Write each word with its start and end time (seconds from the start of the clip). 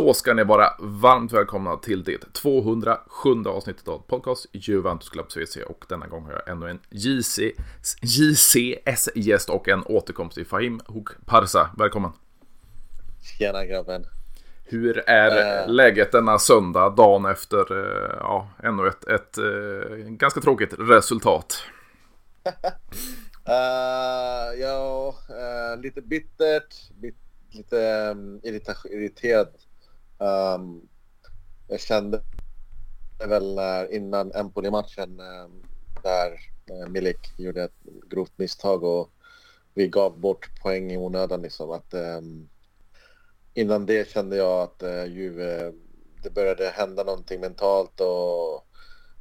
Då 0.00 0.14
ska 0.14 0.34
ni 0.34 0.44
vara 0.44 0.74
varmt 0.78 1.32
välkomna 1.32 1.76
till 1.76 2.04
det 2.04 2.32
207 2.32 2.98
avsnittet 3.46 3.88
av 3.88 3.98
podcast 3.98 4.46
Juventus 4.52 5.08
Club 5.08 5.26
CVC 5.28 5.56
och 5.56 5.84
denna 5.88 6.06
gång 6.06 6.24
har 6.24 6.32
jag 6.32 6.48
ännu 6.48 6.70
en 6.70 6.80
JC, 6.90 7.38
JCS-gäst 8.02 9.50
och 9.50 9.68
en 9.68 9.82
återkomst 9.86 10.38
i 10.38 10.44
Fahim 10.44 10.80
Parsa. 11.26 11.70
Välkommen! 11.78 12.10
Tjena 13.38 13.64
grabben! 13.64 14.04
Hur 14.64 14.98
är 14.98 15.64
uh, 15.66 15.72
läget 15.74 16.12
denna 16.12 16.38
söndag, 16.38 16.88
dagen 16.96 17.26
efter 17.26 17.72
uh, 17.72 18.16
ja, 18.20 18.48
ännu 18.62 18.88
ett, 18.88 19.04
ett 19.04 19.38
uh, 19.38 19.96
ganska 19.96 20.40
tråkigt 20.40 20.74
resultat? 20.78 21.62
ja, 24.58 25.14
lite 25.78 26.02
bittert, 26.02 26.90
bit, 27.00 27.16
lite 27.52 28.10
um, 28.14 28.40
irriterad 28.44 29.48
Um, 30.20 30.88
jag 31.68 31.80
kände 31.80 32.22
väl 33.18 33.54
när, 33.54 33.92
innan 33.92 34.32
Empoli-matchen 34.32 35.20
um, 35.20 35.62
där 36.02 36.32
eh, 36.70 36.88
Milik 36.88 37.32
gjorde 37.36 37.62
ett 37.62 37.82
grovt 38.10 38.32
misstag 38.38 38.84
och 38.84 39.10
vi 39.74 39.88
gav 39.88 40.18
bort 40.18 40.60
poäng 40.62 40.92
i 40.92 40.96
onödan 40.96 41.42
liksom 41.42 41.70
att 41.70 41.94
um, 41.94 42.48
innan 43.54 43.86
det 43.86 44.08
kände 44.08 44.36
jag 44.36 44.62
att 44.62 44.82
uh, 44.82 45.06
Juve, 45.06 45.72
det 46.22 46.30
började 46.30 46.68
hända 46.68 47.04
någonting 47.04 47.40
mentalt 47.40 48.00
och 48.00 48.66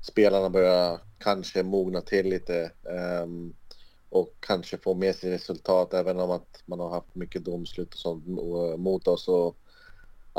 spelarna 0.02 0.50
började 0.50 1.00
kanske 1.18 1.64
mogna 1.64 2.02
till 2.02 2.30
lite 2.30 2.72
um, 3.24 3.56
och 4.10 4.36
kanske 4.40 4.78
få 4.78 4.94
med 4.94 5.16
sig 5.16 5.32
resultat 5.32 5.94
även 5.94 6.20
om 6.20 6.32
att 6.32 6.64
man 6.66 6.80
har 6.80 6.90
haft 6.90 7.16
mycket 7.16 7.46
domslut 7.46 7.94
och 7.94 8.00
sånt 8.00 8.28
eh, 8.28 8.78
mot 8.78 9.08
oss. 9.08 9.28
Och 9.28 9.58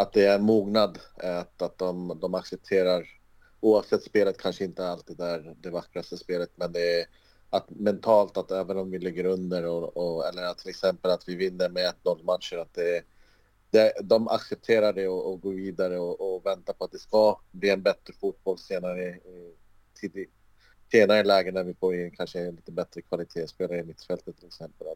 att 0.00 0.12
det 0.12 0.26
är 0.26 0.38
mognad, 0.38 0.98
eh, 1.22 1.38
att, 1.38 1.62
att 1.62 1.78
de, 1.78 2.18
de 2.20 2.34
accepterar, 2.34 3.06
oavsett 3.60 4.02
spelet 4.02 4.38
kanske 4.38 4.64
inte 4.64 4.88
alltid 4.88 5.20
är 5.20 5.54
det 5.60 5.70
vackraste 5.70 6.16
spelet, 6.16 6.50
men 6.54 6.72
det 6.72 7.00
är 7.00 7.06
att 7.50 7.70
mentalt 7.70 8.36
att 8.36 8.50
även 8.50 8.76
om 8.76 8.90
vi 8.90 8.98
ligger 8.98 9.24
under 9.24 9.66
och, 9.66 9.96
och 9.96 10.28
eller 10.28 10.42
att 10.42 10.58
till 10.58 10.70
exempel 10.70 11.10
att 11.10 11.28
vi 11.28 11.34
vinner 11.34 11.68
med 11.68 11.92
1-0 12.04 12.24
matcher, 12.24 12.56
att 12.56 12.74
det, 12.74 13.02
det, 13.70 13.92
de 14.02 14.28
accepterar 14.28 14.92
det 14.92 15.08
och, 15.08 15.32
och 15.32 15.40
går 15.40 15.52
vidare 15.52 15.98
och, 15.98 16.34
och, 16.34 16.46
väntar 16.46 16.72
på 16.72 16.84
att 16.84 16.92
det 16.92 16.98
ska 16.98 17.40
bli 17.50 17.70
en 17.70 17.82
bättre 17.82 18.14
fotboll 18.20 18.58
senare 18.58 19.08
i, 19.08 20.26
senare 20.92 21.24
lägen 21.24 21.54
när 21.54 21.64
vi 21.64 21.74
får 21.74 21.96
in 21.96 22.10
kanske 22.10 22.40
en 22.40 22.54
lite 22.54 22.72
bättre 22.72 23.02
kvalitetsspelare 23.02 23.78
i 23.78 23.82
mittfältet 23.82 24.36
till 24.36 24.46
exempel. 24.46 24.86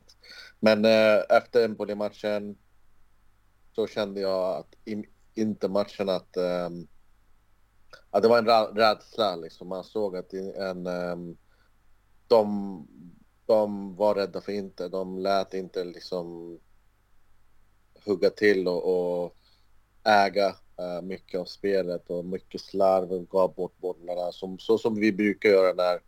Men 0.60 0.84
eh, 0.84 1.22
efter 1.28 1.64
Empoli-matchen 1.64 2.56
så 3.74 3.86
kände 3.86 4.20
jag 4.20 4.56
att 4.56 4.74
in, 4.84 5.06
inte 5.34 5.68
matchen 5.68 6.08
att, 6.08 6.36
um, 6.36 6.88
att 8.10 8.22
det 8.22 8.28
var 8.28 8.38
en 8.38 8.76
rädsla 8.76 9.36
liksom. 9.36 9.68
Man 9.68 9.84
såg 9.84 10.16
att 10.16 10.32
en, 10.32 10.86
um, 10.86 11.36
de, 12.28 12.88
de 13.46 13.96
var 13.96 14.14
rädda 14.14 14.40
för 14.40 14.52
inte. 14.52 14.88
De 14.88 15.18
lät 15.18 15.54
inte 15.54 15.84
liksom 15.84 16.58
hugga 18.04 18.30
till 18.30 18.68
och, 18.68 19.22
och 19.24 19.36
äga 20.04 20.48
uh, 20.80 21.02
mycket 21.02 21.40
av 21.40 21.44
spelet 21.44 22.10
och 22.10 22.24
mycket 22.24 22.60
slarv 22.60 23.12
och 23.12 23.28
gav 23.28 23.54
bort 23.54 23.78
bollarna 23.78 24.32
som, 24.32 24.58
så 24.58 24.78
som 24.78 24.94
vi 24.94 25.12
brukar 25.12 25.48
göra 25.48 25.72
när, 25.74 26.00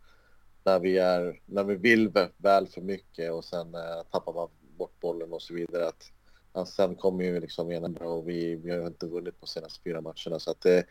när, 0.63 0.79
vi, 0.79 0.97
är, 0.97 1.41
när 1.45 1.63
vi 1.63 1.75
vill 1.75 2.11
väl 2.37 2.67
för 2.67 2.81
mycket 2.81 3.31
och 3.31 3.45
sen 3.45 3.75
uh, 3.75 4.03
tappar 4.11 4.33
man 4.33 4.49
bort 4.77 4.99
bollen 4.99 5.33
och 5.33 5.41
så 5.41 5.53
vidare. 5.53 5.87
Att, 5.87 6.11
han 6.57 6.65
sen 6.65 6.95
kommer 6.95 7.23
ju 7.23 7.39
liksom 7.39 7.71
ena 7.71 8.05
och 8.05 8.29
vi, 8.29 8.55
vi 8.55 8.71
har 8.71 8.87
inte 8.87 9.05
vunnit 9.05 9.39
på 9.39 9.47
senaste 9.47 9.83
fyra 9.83 10.01
matcherna 10.01 10.39
så 10.39 10.51
att 10.51 10.61
det, 10.61 10.85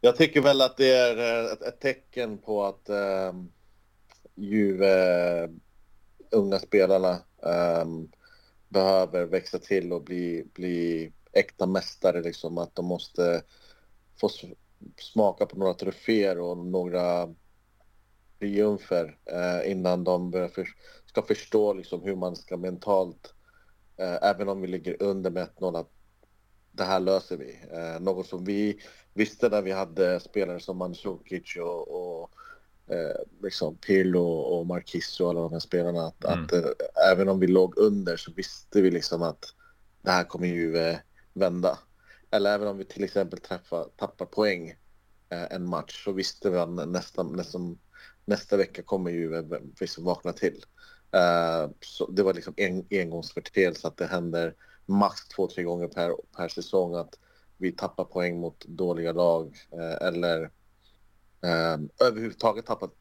jag 0.00 0.16
tycker 0.16 0.40
väl 0.40 0.60
att 0.60 0.76
det 0.76 0.92
är 0.92 1.16
eh, 1.18 1.52
ett, 1.52 1.62
ett 1.62 1.80
tecken 1.80 2.38
på 2.38 2.64
att 2.64 2.88
eh, 2.88 3.32
Juve, 4.34 5.48
unga 6.30 6.58
spelarna, 6.58 7.18
um, 7.82 8.10
behöver 8.68 9.24
växa 9.24 9.58
till 9.58 9.92
och 9.92 10.02
bli, 10.02 10.46
bli 10.54 11.12
äkta 11.32 11.66
mästare 11.66 12.22
liksom. 12.22 12.58
Att 12.58 12.74
de 12.74 12.86
måste 12.86 13.42
få 14.20 14.28
smaka 14.96 15.46
på 15.46 15.58
några 15.58 15.74
troféer 15.74 16.40
och 16.40 16.58
några 16.58 17.34
triumfer 18.38 19.18
eh, 19.24 19.70
innan 19.70 20.04
de 20.04 20.32
för, 20.32 20.68
ska 21.06 21.22
förstå 21.22 21.72
liksom 21.72 22.02
hur 22.02 22.16
man 22.16 22.36
ska 22.36 22.56
mentalt 22.56 23.34
även 23.98 24.48
om 24.48 24.60
vi 24.60 24.66
ligger 24.66 25.02
under 25.02 25.30
med 25.30 25.48
1-0 25.58 25.80
att 25.80 25.90
det 26.76 26.84
här 26.84 27.00
löser 27.00 27.36
vi. 27.36 27.60
Eh, 27.72 28.00
något 28.00 28.26
som 28.26 28.44
vi 28.44 28.80
visste 29.14 29.48
när 29.48 29.62
vi 29.62 29.72
hade 29.72 30.20
spelare 30.20 30.60
som 30.60 30.78
Mandzukic 30.78 31.56
och, 31.56 31.88
och 31.88 32.30
eh, 32.94 33.16
liksom 33.42 33.76
Pirlo 33.76 34.24
och 34.28 34.66
Marquis 34.66 35.20
och 35.20 35.30
alla 35.30 35.40
de 35.40 35.52
här 35.52 35.60
spelarna. 35.60 36.06
Att, 36.06 36.24
mm. 36.24 36.44
att 36.44 36.52
eh, 36.52 36.62
även 37.12 37.28
om 37.28 37.40
vi 37.40 37.46
låg 37.46 37.78
under 37.78 38.16
så 38.16 38.32
visste 38.32 38.82
vi 38.82 38.90
liksom 38.90 39.22
att 39.22 39.44
det 40.02 40.10
här 40.10 40.24
kommer 40.24 40.46
ju 40.46 40.76
eh, 40.76 40.96
vända. 41.32 41.78
Eller 42.30 42.54
även 42.54 42.68
om 42.68 42.78
vi 42.78 42.84
till 42.84 43.04
exempel 43.04 43.38
träffar, 43.38 43.86
tappar 43.96 44.26
poäng 44.26 44.70
eh, 45.28 45.52
en 45.52 45.68
match 45.68 46.04
så 46.04 46.12
visste 46.12 46.50
vi 46.50 46.58
att 46.58 46.88
nästa, 46.88 47.22
nästa, 47.22 47.58
nästa 48.24 48.56
vecka 48.56 48.82
kommer 48.82 49.10
ju 49.10 49.44
liksom 49.80 50.04
vakna 50.04 50.32
till. 50.32 50.64
Uh, 51.14 51.70
så 51.80 52.10
det 52.10 52.22
var 52.22 52.34
liksom 52.34 52.54
en 52.56 52.86
engångsföreteelse 52.90 53.88
att 53.88 53.96
det 53.96 54.06
händer 54.06 54.54
max 54.86 55.28
två, 55.28 55.48
tre 55.48 55.62
gånger 55.62 55.88
per, 55.88 56.12
per 56.36 56.48
säsong 56.48 56.94
att 56.94 57.18
vi 57.56 57.72
tappar 57.72 58.04
poäng 58.04 58.40
mot 58.40 58.64
dåliga 58.64 59.12
lag 59.12 59.56
uh, 59.74 60.06
eller 60.08 60.42
uh, 61.44 62.06
överhuvudtaget 62.06 62.66
tappat 62.66 62.92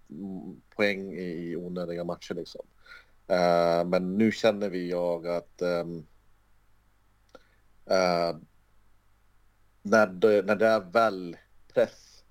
poäng 0.76 1.14
i, 1.14 1.52
i 1.52 1.56
onödiga 1.56 2.04
matcher 2.04 2.34
liksom. 2.34 2.66
Eh, 3.28 3.86
men 3.86 4.18
nu 4.18 4.32
känner 4.32 4.70
vi 4.70 4.90
jag 4.90 5.28
att 5.28 5.62
um, 5.62 6.08
när, 9.82 10.08
det, 10.08 10.42
när 10.46 10.56
det 10.56 10.68
är 10.68 10.80
väl 10.80 11.38
press 11.74 12.24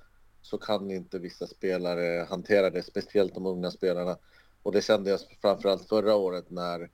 så 0.43 0.59
kan 0.59 0.91
inte 0.91 1.19
vissa 1.19 1.47
spelare 1.47 2.27
hantera 2.29 2.71
det, 2.71 2.83
speciellt 2.83 3.35
de 3.35 3.47
unga 3.47 3.71
spelarna. 3.71 4.19
Och 4.65 4.73
det 4.73 4.83
kände 4.83 5.11
jag 5.11 5.21
framförallt 5.43 5.89
förra 5.89 6.15
året 6.17 6.51
när 6.51 6.91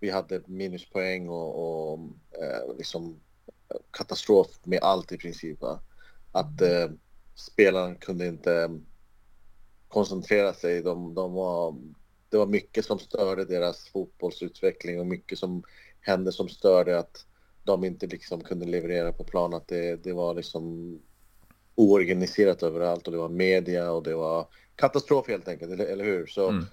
vi 0.00 0.10
hade 0.10 0.42
minuspoäng 0.46 1.28
och, 1.28 1.92
och 1.92 1.98
eh, 2.42 2.76
liksom 2.78 3.20
katastrof 3.90 4.46
med 4.62 4.78
allt 4.82 5.12
i 5.12 5.18
princip. 5.18 5.60
Va? 5.60 5.80
Att 6.32 6.60
eh, 6.60 6.90
spelarna 7.34 7.94
kunde 7.94 8.26
inte 8.26 8.54
eh, 8.54 8.70
koncentrera 9.88 10.54
sig. 10.54 10.82
De, 10.82 11.14
de 11.14 11.32
var, 11.32 11.76
det 12.28 12.38
var 12.38 12.46
mycket 12.46 12.84
som 12.84 12.98
störde 12.98 13.44
deras 13.44 13.88
fotbollsutveckling 13.88 15.00
och 15.00 15.06
mycket 15.06 15.38
som 15.38 15.62
hände 16.00 16.32
som 16.32 16.48
störde 16.48 16.98
att 16.98 17.26
de 17.64 17.84
inte 17.84 18.06
liksom 18.06 18.40
kunde 18.40 18.66
leverera 18.66 19.12
på 19.12 19.24
plan. 19.24 19.54
Att 19.54 19.68
det, 19.68 19.96
det 19.96 20.12
var 20.12 20.34
liksom 20.34 20.98
oorganiserat 21.74 22.62
överallt 22.62 23.06
och 23.06 23.12
det 23.12 23.18
var 23.18 23.28
media 23.28 23.92
och 23.92 24.02
det 24.02 24.14
var 24.14 24.48
katastrof 24.76 25.28
helt 25.28 25.48
enkelt, 25.48 25.72
eller, 25.72 25.86
eller 25.86 26.04
hur? 26.04 26.26
Så 26.26 26.48
mm. 26.48 26.64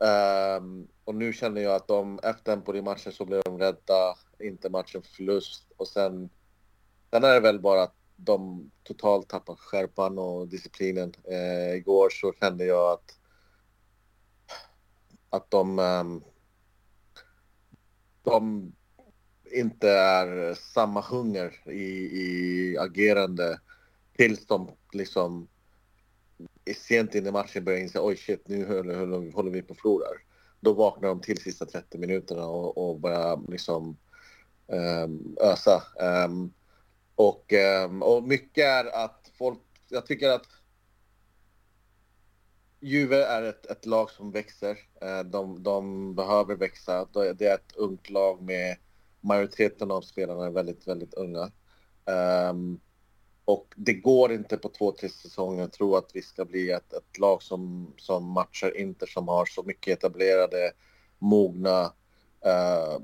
Um, 0.00 0.88
och 1.04 1.14
nu 1.14 1.32
känner 1.32 1.60
jag 1.60 1.74
att 1.74 1.88
de, 1.88 2.18
efter 2.22 2.52
Empoli-matchen 2.52 3.12
så 3.12 3.24
blev 3.24 3.42
de 3.44 3.58
rädda, 3.58 4.14
inte 4.38 4.70
matchen 4.70 5.02
förlust. 5.02 5.72
Och 5.76 5.88
sen, 5.88 6.30
sen 7.10 7.24
är 7.24 7.34
det 7.34 7.40
väl 7.40 7.60
bara 7.60 7.82
att 7.82 7.94
de 8.16 8.70
totalt 8.82 9.28
tappar 9.28 9.54
skärpan 9.54 10.18
och 10.18 10.48
disciplinen. 10.48 11.14
Uh, 11.28 11.76
igår 11.76 12.10
så 12.10 12.32
kände 12.40 12.64
jag 12.64 12.92
att, 12.92 13.18
att 15.30 15.50
de, 15.50 15.78
um, 15.78 16.24
de 18.22 18.72
inte 19.52 19.90
är 19.90 20.54
samma 20.54 21.00
hunger 21.00 21.70
i, 21.70 22.20
i 22.22 22.76
agerande 22.78 23.60
tills 24.16 24.46
de 24.46 24.70
liksom 24.92 25.48
sent 26.76 27.14
in 27.14 27.26
i 27.26 27.30
matchen 27.30 27.64
börjar 27.64 27.78
inse 27.78 28.00
oj 28.00 28.16
shit 28.16 28.48
nu 28.48 28.66
håller, 28.66 29.32
håller 29.32 29.50
vi 29.50 29.62
på 29.62 29.72
att 29.72 29.80
förlora. 29.80 30.06
Då 30.60 30.72
vaknar 30.72 31.08
de 31.08 31.20
till 31.20 31.42
sista 31.42 31.66
30 31.66 31.98
minuterna 31.98 32.46
och, 32.46 32.90
och 32.90 33.00
börjar 33.00 33.40
liksom 33.48 33.96
um, 34.66 35.36
ösa. 35.40 35.82
Um, 36.26 36.52
och, 37.14 37.52
um, 37.84 38.02
och 38.02 38.22
mycket 38.22 38.64
är 38.64 39.04
att 39.04 39.30
folk, 39.38 39.58
jag 39.88 40.06
tycker 40.06 40.28
att 40.28 40.46
Juve 42.80 43.24
är 43.24 43.42
ett, 43.42 43.66
ett 43.66 43.86
lag 43.86 44.10
som 44.10 44.30
växer. 44.30 44.78
Eh, 45.00 45.20
de, 45.20 45.62
de 45.62 46.14
behöver 46.14 46.56
växa. 46.56 47.08
Det 47.12 47.46
är 47.46 47.54
ett 47.54 47.76
ungt 47.76 48.10
lag 48.10 48.42
med 48.42 48.76
majoriteten 49.20 49.90
av 49.90 50.00
spelarna 50.00 50.46
är 50.46 50.50
väldigt, 50.50 50.88
väldigt 50.88 51.14
unga. 51.14 51.50
Um, 52.50 52.80
och 53.50 53.74
det 53.76 53.92
går 53.92 54.32
inte 54.32 54.56
på 54.56 54.68
två, 54.68 54.92
tre 54.92 55.08
säsonger 55.08 55.64
att 55.64 55.72
tro 55.72 55.96
att 55.96 56.10
vi 56.14 56.22
ska 56.22 56.44
bli 56.44 56.70
ett, 56.70 56.92
ett 56.92 57.18
lag 57.18 57.42
som, 57.42 57.92
som 57.96 58.24
matchar 58.24 58.76
Inter 58.76 59.06
som 59.06 59.28
har 59.28 59.46
så 59.46 59.62
mycket 59.62 59.98
etablerade, 59.98 60.72
mogna, 61.18 61.92
eh, 62.44 62.98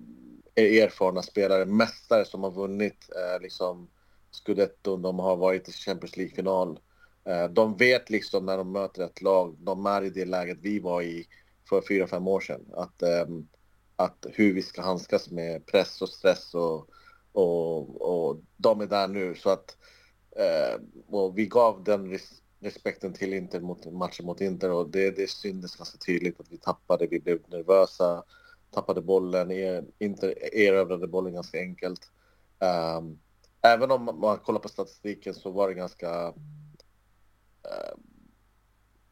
erfarna 0.57 1.23
spelare, 1.23 1.65
mästare 1.65 2.25
som 2.25 2.43
har 2.43 2.51
vunnit 2.51 3.11
eh, 3.17 3.43
liksom 3.43 3.89
scudetton, 4.31 5.03
de 5.03 5.19
har 5.19 5.37
varit 5.37 5.69
i 5.69 5.73
Champions 5.73 6.17
League-final. 6.17 6.81
Eh, 7.25 7.49
de 7.49 7.77
vet 7.77 8.11
liksom 8.11 8.47
när 8.47 8.57
de 8.57 8.73
möter 8.73 9.03
ett 9.03 9.23
lag, 9.23 9.57
de 9.59 9.87
är 9.87 10.03
i 10.03 10.11
det 10.11 10.25
läget 10.25 10.59
vi 10.61 10.79
var 10.79 11.03
i 11.03 11.27
för 11.69 11.83
fyra, 11.89 12.07
fem 12.07 12.29
år 12.29 12.41
sedan. 12.41 12.65
Att, 12.73 13.03
ehm, 13.03 13.49
att 13.97 14.27
hur 14.33 14.55
vi 14.55 14.63
ska 14.63 14.83
handskas 14.83 15.31
med 15.31 15.67
press 15.67 16.03
och 16.03 16.09
stress 16.09 16.55
och, 16.55 16.89
och, 17.33 18.01
och 18.01 18.41
de 18.57 18.81
är 18.81 18.87
där 18.87 19.09
nu. 19.09 19.35
Så 19.35 19.51
att 19.51 19.77
Eh, 20.39 20.81
och 21.07 21.39
vi 21.39 21.47
gav 21.47 21.85
den 21.85 22.11
res 22.11 22.43
respekten 22.61 23.13
till 23.13 23.33
Inter 23.35 23.61
mot 23.61 23.93
matchen 23.93 24.27
mot 24.27 24.41
Inter 24.41 24.71
och 24.71 24.91
det, 24.91 25.11
det 25.11 25.31
syntes 25.31 25.77
ganska 25.77 25.99
tydligt 25.99 26.41
att 26.41 26.53
vi 26.53 26.57
tappade, 26.57 27.07
vi 27.07 27.21
blev 27.21 27.41
nervösa, 27.47 28.25
tappade 28.71 29.01
bollen, 29.03 29.51
Inter 29.99 30.55
erövrade 30.55 31.07
bollen 31.07 31.35
ganska 31.35 31.59
enkelt. 31.59 32.11
Um, 32.99 33.19
även 33.63 33.91
om 33.91 34.05
man 34.05 34.39
kollar 34.39 34.61
på 34.61 34.69
statistiken 34.69 35.35
så 35.35 35.51
var 35.51 35.69
det 35.69 35.75
ganska 35.75 36.29
uh, 36.29 37.95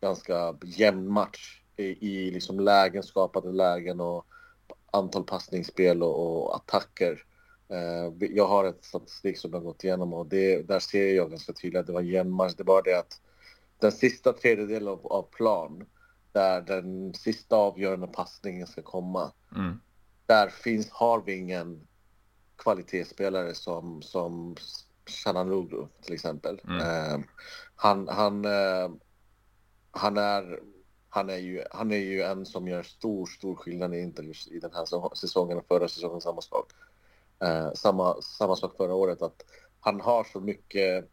ganska 0.00 0.56
jämn 0.64 1.12
match 1.12 1.62
i, 1.76 1.84
i 1.84 2.30
liksom 2.30 2.60
lägen, 2.60 3.02
skapade 3.02 3.52
lägen 3.52 4.00
och 4.00 4.26
antal 4.90 5.24
passningsspel 5.24 6.02
och, 6.02 6.44
och 6.44 6.56
attacker. 6.56 7.24
Uh, 7.72 8.28
jag 8.34 8.46
har 8.46 8.64
ett 8.64 8.84
statistik 8.84 9.38
som 9.38 9.52
jag 9.52 9.62
gått 9.62 9.84
igenom 9.84 10.12
och 10.12 10.26
det, 10.26 10.62
där 10.62 10.78
ser 10.78 11.14
jag 11.14 11.31
ganska 11.31 11.52
tydligt 11.52 11.81
att 11.81 11.87
det 11.87 11.93
var 11.93 12.00
jämn 12.00 12.31
match. 12.31 12.55
Det 12.56 12.64
bara 12.64 12.82
det 12.82 12.99
att 12.99 13.20
den 13.78 13.93
sista 13.93 14.32
tredjedelen 14.32 14.88
av, 14.88 15.06
av 15.06 15.22
plan 15.22 15.87
där 16.32 16.61
den 16.61 17.14
sista 17.14 17.56
avgörande 17.56 18.06
passningen 18.06 18.66
ska 18.66 18.82
komma. 18.82 19.32
Mm. 19.56 19.81
Där 20.26 20.49
finns, 20.49 20.90
har 20.90 21.22
vi 21.22 21.37
ingen 21.37 21.87
kvalitetsspelare 22.56 23.55
som, 23.55 24.02
som 24.02 24.56
Chananoglu 25.06 25.87
till 26.02 26.14
exempel. 26.14 26.60
Mm. 26.64 26.81
Uh, 26.81 27.25
han, 27.76 28.08
han, 28.08 28.44
uh, 28.44 28.90
han 29.90 30.17
är 30.17 30.60
han 31.14 31.31
är, 31.31 31.37
ju, 31.37 31.64
han 31.70 31.93
är 31.93 31.96
ju 31.96 32.22
en 32.22 32.46
som 32.46 32.69
gör 32.69 32.82
stor, 32.82 33.26
stor 33.26 33.55
skillnad 33.55 33.94
i 33.94 33.99
Inter 33.99 34.52
i 34.52 34.58
den 34.58 34.70
här 34.72 35.14
säsongen 35.17 35.58
och 35.58 35.67
förra 35.67 35.88
säsongen 35.88 36.20
samma 36.20 36.40
sak. 36.40 36.70
Eh, 37.42 37.72
samma, 37.72 38.22
samma 38.22 38.56
sak 38.56 38.76
förra 38.76 38.94
året 38.94 39.22
att 39.22 39.44
han 39.81 40.00
har 40.00 40.25
så 40.25 40.40
mycket 40.40 41.10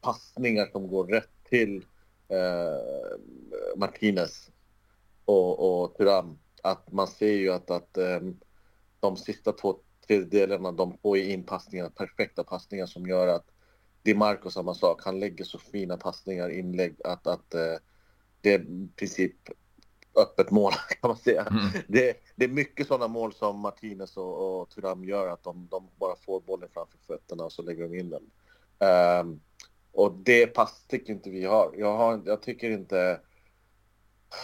passningar 0.00 0.66
som 0.72 0.88
går 0.88 1.06
rätt 1.06 1.30
till 1.48 1.86
eh, 2.28 3.18
Martinez 3.76 4.50
och, 5.24 5.82
och 5.82 5.94
Thuram. 5.96 6.38
Att 6.62 6.92
man 6.92 7.06
ser 7.06 7.32
ju 7.32 7.52
att, 7.52 7.70
att 7.70 7.96
eh, 7.96 8.20
de 9.00 9.16
sista 9.16 9.52
två 9.52 9.78
tredjedelarna 10.06 10.72
de 10.72 10.98
får 10.98 11.18
in 11.18 11.42
passningar, 11.42 11.88
perfekta 11.88 12.44
passningar 12.44 12.86
som 12.86 13.06
gör 13.06 13.28
att 13.28 13.46
Di 14.02 14.14
Marco 14.14 14.50
samma 14.50 14.74
sak. 14.74 15.04
Han 15.04 15.20
lägger 15.20 15.44
så 15.44 15.58
fina 15.58 15.96
passningar, 15.96 16.48
inlägg 16.48 16.96
att, 17.04 17.26
att 17.26 17.54
eh, 17.54 17.76
det 18.40 18.54
är 18.54 18.60
i 18.60 18.88
princip 18.96 19.36
öppet 20.14 20.50
mål 20.50 20.72
kan 21.00 21.08
man 21.08 21.16
säga. 21.16 21.42
Mm. 21.42 21.68
Det, 21.88 22.16
det, 22.36 22.44
är 22.44 22.48
mycket 22.48 22.86
sådana 22.86 23.08
mål 23.08 23.32
som 23.32 23.58
Martinez 23.58 24.16
och, 24.16 24.60
och 24.60 24.70
Thuram 24.70 25.04
gör 25.04 25.28
att 25.28 25.42
de, 25.42 25.68
de, 25.70 25.88
bara 25.96 26.16
får 26.16 26.40
bollen 26.40 26.68
framför 26.74 26.98
fötterna 27.06 27.44
och 27.44 27.52
så 27.52 27.62
lägger 27.62 27.88
de 27.88 27.98
in 27.98 28.10
den. 28.10 28.30
Um, 29.20 29.40
och 29.92 30.12
det 30.12 30.46
pass 30.46 30.84
tycker 30.88 31.12
inte 31.12 31.30
vi 31.30 31.44
har. 31.44 31.74
Jag, 31.76 31.96
har, 31.96 32.22
jag 32.24 32.42
tycker 32.42 32.70
inte 32.70 33.20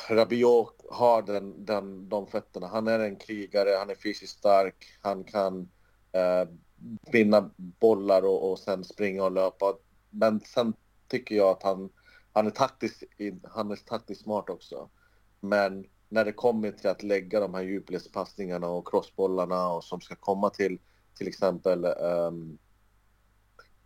Rabiot 0.09 0.85
har 0.91 1.23
den, 1.23 1.65
den, 1.65 2.09
de 2.09 2.27
fötterna. 2.27 2.67
Han 2.67 2.89
är 2.89 2.99
en 2.99 3.17
krigare, 3.17 3.77
han 3.79 3.91
är 3.91 3.95
fysiskt 3.95 4.39
stark, 4.39 4.99
han 5.01 5.25
kan 5.25 5.61
uh, 6.17 6.51
vinna 7.13 7.51
bollar 7.57 8.23
och, 8.23 8.51
och 8.51 8.59
sen 8.59 8.85
springa 8.85 9.25
och 9.25 9.33
löpa. 9.33 9.75
Men 10.11 10.41
sen 10.41 10.75
tycker 11.09 11.35
jag 11.35 11.49
att 11.49 11.63
han 11.63 11.91
han 12.39 12.47
är 12.47 12.51
taktiskt, 12.51 13.03
han 13.45 13.71
är 13.71 13.77
taktiskt 13.77 14.23
smart 14.23 14.51
också. 14.51 14.89
Men 15.41 15.87
när 16.09 16.25
det 16.25 16.33
kommer 16.33 16.71
till 16.71 16.91
att 16.91 17.03
lägga 17.03 17.41
de 17.41 17.55
här 17.55 17.63
djupledspassningarna 17.63 18.69
och 18.69 18.89
crossbollarna 18.89 19.69
och 19.69 19.85
som 19.85 20.01
ska 20.01 20.15
komma 20.15 20.51
till 20.51 20.79
till 21.19 21.29
exempel 21.29 21.85
um, 21.85 22.59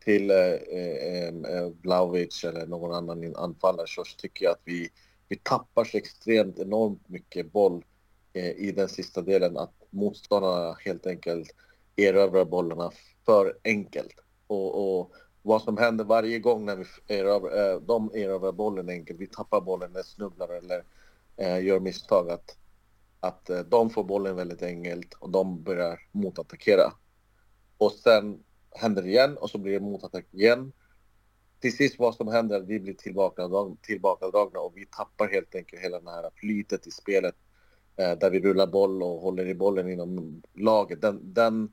till 0.05 0.31
uh, 0.31 1.73
Vlahovic 1.83 2.45
eller 2.45 2.67
någon 2.67 2.95
annan 2.95 3.37
anfallare 3.37 3.87
så 3.87 4.05
tycker 4.05 4.45
jag 4.45 4.53
att 4.53 4.63
vi, 4.65 4.89
vi 5.29 5.37
tappar 5.37 5.85
så 5.85 5.97
extremt 5.97 6.59
enormt 6.59 7.09
mycket 7.09 7.53
boll 7.53 7.85
uh, 8.37 8.51
i 8.51 8.73
den 8.77 8.89
sista 8.89 9.23
delen. 9.23 9.57
Att 9.57 9.75
motståndarna 9.91 10.77
helt 10.85 11.07
enkelt 11.07 11.55
erövrar 11.97 12.45
bollarna 12.45 12.91
för 13.27 13.59
enkelt. 13.65 14.15
Och, 14.47 14.99
och 15.01 15.13
vad 15.43 15.63
som 15.63 15.77
händer 15.77 16.05
varje 16.05 16.39
gång 16.39 16.65
när 16.65 16.77
vi 16.77 16.85
erövrar, 17.17 17.75
uh, 17.75 17.83
de 17.83 18.11
erövrar 18.15 18.53
bollen 18.53 18.89
enkelt, 18.89 19.21
vi 19.21 19.27
tappar 19.27 19.61
bollen 19.61 19.91
eller 19.91 20.03
snubblar 20.03 20.49
eller 20.49 20.85
Eh, 21.37 21.65
gör 21.65 21.81
misstag, 21.81 22.31
att, 22.31 22.57
att 23.21 23.51
eh, 23.51 23.61
de 23.61 23.91
får 23.91 24.05
bollen 24.05 24.37
väldigt 24.37 24.63
enkelt 24.63 25.15
och 25.15 25.31
de 25.31 25.63
börjar 25.63 26.01
motattackera. 26.13 26.93
Och 27.79 27.93
sen 27.93 28.43
händer 28.71 29.03
det 29.03 29.09
igen 29.09 29.37
och 29.37 29.51
så 29.51 29.59
blir 29.59 29.73
det 29.73 29.81
motattack 29.81 30.27
igen. 30.31 30.73
Till 31.61 31.77
sist 31.77 31.99
vad 31.99 32.15
som 32.15 32.29
händer, 32.29 32.61
vi 32.61 32.81
blir 32.81 32.95
tillbakadragna, 32.95 33.77
tillbakadragna 33.83 34.61
och 34.61 34.73
vi 34.77 34.87
tappar 34.87 35.29
helt 35.29 35.55
enkelt 35.55 35.83
hela 35.83 36.01
det 36.01 36.11
här 36.11 36.31
flytet 36.35 36.87
i 36.87 36.91
spelet 36.91 37.35
eh, 37.97 38.19
där 38.19 38.31
vi 38.31 38.41
rullar 38.41 38.67
boll 38.67 39.03
och 39.03 39.21
håller 39.21 39.47
i 39.47 39.55
bollen 39.55 39.91
inom 39.91 40.43
laget. 40.55 41.01
Den, 41.01 41.35
den 41.35 41.73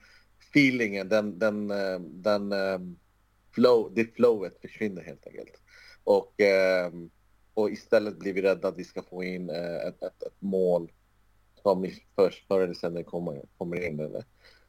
feelingen, 0.51 1.09
den, 1.09 1.39
den, 1.39 1.71
eh, 1.71 1.99
den, 1.99 2.51
eh, 2.51 2.79
flow, 3.51 3.91
det 3.93 4.15
flowet 4.15 4.61
försvinner 4.61 5.01
helt 5.01 5.27
enkelt. 5.27 5.61
Och, 6.03 6.41
eh, 6.41 6.91
och 7.59 7.69
istället 7.69 8.19
blir 8.19 8.33
vi 8.33 8.41
rädda 8.41 8.67
att 8.67 8.77
vi 8.77 8.83
ska 8.83 9.01
få 9.01 9.23
in 9.23 9.49
eh, 9.49 9.75
ett, 9.75 10.03
ett, 10.03 10.23
ett, 10.23 10.35
mål 10.39 10.91
som 11.63 11.89
först 12.15 12.47
förr 12.47 12.61
eller 12.61 12.73
senare 12.73 13.03
kommer, 13.03 13.41
kommer 13.57 13.85
in. 13.85 13.99
Eller? 13.99 14.25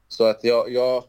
Så 0.07 0.29
att 0.29 0.43
jag, 0.43 0.69
jag, 0.69 1.03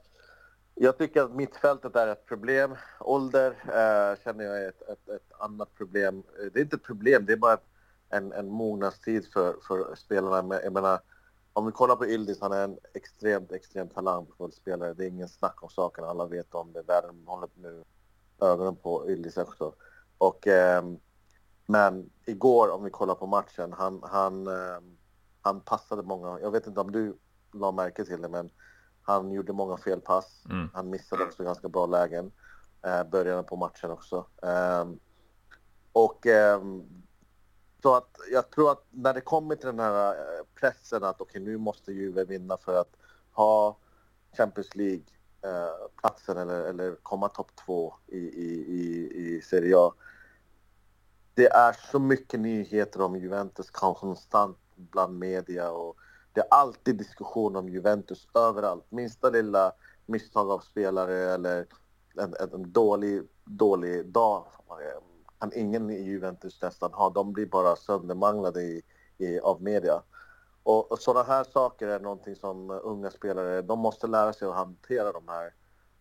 jag 0.74 0.98
tycker 0.98 1.22
att 1.22 1.34
mittfältet 1.34 1.96
är 1.96 2.06
ett 2.06 2.26
problem. 2.26 2.76
Ålder 3.00 3.50
eh, 3.50 4.24
känner 4.24 4.44
jag 4.44 4.64
är 4.64 4.68
ett, 4.68 4.82
ett, 4.82 5.08
ett, 5.08 5.32
annat 5.38 5.74
problem. 5.74 6.22
Det 6.52 6.58
är 6.58 6.62
inte 6.62 6.76
ett 6.76 6.84
problem, 6.84 7.26
det 7.26 7.32
är 7.32 7.36
bara 7.36 7.58
en, 8.10 8.32
en 8.32 8.48
mognadstid 8.48 9.26
för, 9.32 9.56
för 9.68 9.94
spelarna. 9.94 10.62
Jag 10.62 10.72
menar, 10.72 11.00
om 11.52 11.66
vi 11.66 11.72
kollar 11.72 11.96
på 11.96 12.06
Yildiz, 12.06 12.40
han 12.40 12.52
är 12.52 12.64
en 12.64 12.78
extremt, 12.94 13.52
extremt 13.52 13.94
talangfull 13.94 14.52
spelare. 14.52 14.94
Det 14.94 15.04
är 15.04 15.08
ingen 15.08 15.28
snack 15.28 15.62
om 15.62 15.68
saken, 15.68 16.04
alla 16.04 16.26
vet 16.26 16.54
om 16.54 16.72
det. 16.72 16.82
Världen 16.82 17.22
håller 17.26 17.48
nu 17.54 17.84
ögonen 18.40 18.76
på 18.76 19.10
Yildiz 19.10 19.36
också. 19.36 19.74
Och, 20.18 20.46
eh, 20.46 20.82
men 21.72 22.10
igår, 22.26 22.70
om 22.70 22.84
vi 22.84 22.90
kollar 22.90 23.14
på 23.14 23.26
matchen, 23.26 23.72
han, 23.72 24.02
han, 24.02 24.46
eh, 24.46 24.80
han 25.40 25.60
passade 25.60 26.02
många. 26.02 26.40
Jag 26.40 26.50
vet 26.50 26.66
inte 26.66 26.80
om 26.80 26.92
du 26.92 27.18
la 27.52 27.72
märke 27.72 28.04
till 28.04 28.22
det, 28.22 28.28
men 28.28 28.50
han 29.02 29.32
gjorde 29.32 29.52
många 29.52 29.76
felpass. 29.76 30.44
Mm. 30.50 30.70
Han 30.74 30.90
missade 30.90 31.24
också 31.24 31.44
ganska 31.44 31.68
bra 31.68 31.86
lägen. 31.86 32.32
Eh, 32.86 33.04
början 33.04 33.44
på 33.44 33.56
matchen 33.56 33.90
också. 33.90 34.26
Eh, 34.42 34.84
och 35.92 36.26
ehm, 36.26 36.82
så 37.82 37.94
att 37.94 38.16
jag 38.32 38.50
tror 38.50 38.72
att 38.72 38.86
när 38.90 39.14
det 39.14 39.20
kommer 39.20 39.56
till 39.56 39.66
den 39.66 39.80
här 39.80 40.08
eh, 40.08 40.44
pressen 40.60 41.04
att 41.04 41.20
okej, 41.20 41.42
okay, 41.42 41.52
nu 41.52 41.58
måste 41.58 41.92
Juve 41.92 42.24
vinna 42.24 42.56
för 42.56 42.80
att 42.80 42.96
ha 43.32 43.76
Champions 44.36 44.74
League-platsen 44.74 46.36
eh, 46.36 46.42
eller, 46.42 46.60
eller 46.64 46.94
komma 47.02 47.28
topp 47.28 47.50
två 47.66 47.94
i, 48.06 48.18
i, 48.18 48.64
i, 48.68 49.12
i 49.16 49.42
Serie 49.42 49.76
A. 49.78 49.92
Det 51.34 51.46
är 51.46 51.72
så 51.72 51.98
mycket 51.98 52.40
nyheter 52.40 53.00
om 53.00 53.16
Juventus 53.16 53.70
konstant 53.70 54.58
bland 54.76 55.18
media 55.18 55.70
och 55.70 55.96
det 56.32 56.40
är 56.40 56.46
alltid 56.50 56.96
diskussion 56.96 57.56
om 57.56 57.68
Juventus 57.68 58.28
överallt. 58.34 58.84
Minsta 58.88 59.30
lilla 59.30 59.72
misstag 60.06 60.50
av 60.50 60.58
spelare 60.58 61.14
eller 61.14 61.66
en, 62.14 62.34
en, 62.40 62.52
en 62.54 62.72
dålig, 62.72 63.22
dålig 63.44 64.06
dag 64.06 64.44
kan 65.42 65.52
ingen 65.54 65.90
i 65.90 66.02
Juventus 66.02 66.62
nästan 66.62 66.92
ha. 66.92 67.10
De 67.10 67.32
blir 67.32 67.46
bara 67.46 67.76
söndermanglade 67.76 68.62
i, 68.62 68.82
i, 69.18 69.40
av 69.40 69.62
media. 69.62 70.02
Och, 70.62 70.92
och 70.92 70.98
sådana 70.98 71.24
här 71.24 71.44
saker 71.44 71.88
är 71.88 72.00
någonting 72.00 72.36
som 72.36 72.70
unga 72.70 73.10
spelare, 73.10 73.62
de 73.62 73.78
måste 73.78 74.06
lära 74.06 74.32
sig 74.32 74.48
att 74.48 74.54
hantera 74.54 75.12
de 75.12 75.28
här, 75.28 75.54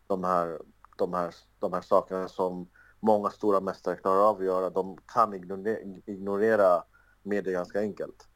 de 0.07 0.23
här, 0.23 0.59
de 0.97 1.13
här, 1.13 1.35
de 1.59 1.73
här 1.73 1.81
sakerna 1.81 2.27
som 2.27 2.67
många 3.01 3.29
stora 3.29 3.61
mästare 3.61 3.95
klarar 3.95 4.29
av 4.29 4.37
att 4.37 4.45
göra. 4.45 4.69
De 4.69 4.97
kan 5.05 5.33
ignorera, 5.33 5.79
ignorera 6.05 6.83
media 7.23 7.53
ganska 7.53 7.79
enkelt. 7.79 8.27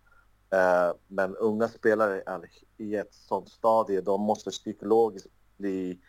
Eh, 0.49 0.95
men 1.07 1.35
unga 1.35 1.67
spelare 1.67 2.23
är 2.25 2.49
i 2.77 2.95
ett 2.95 3.13
sånt 3.13 3.49
stadie, 3.49 4.01
de 4.01 4.21
måste 4.21 4.49
psykologiskt 4.49 5.27
bli 5.57 5.99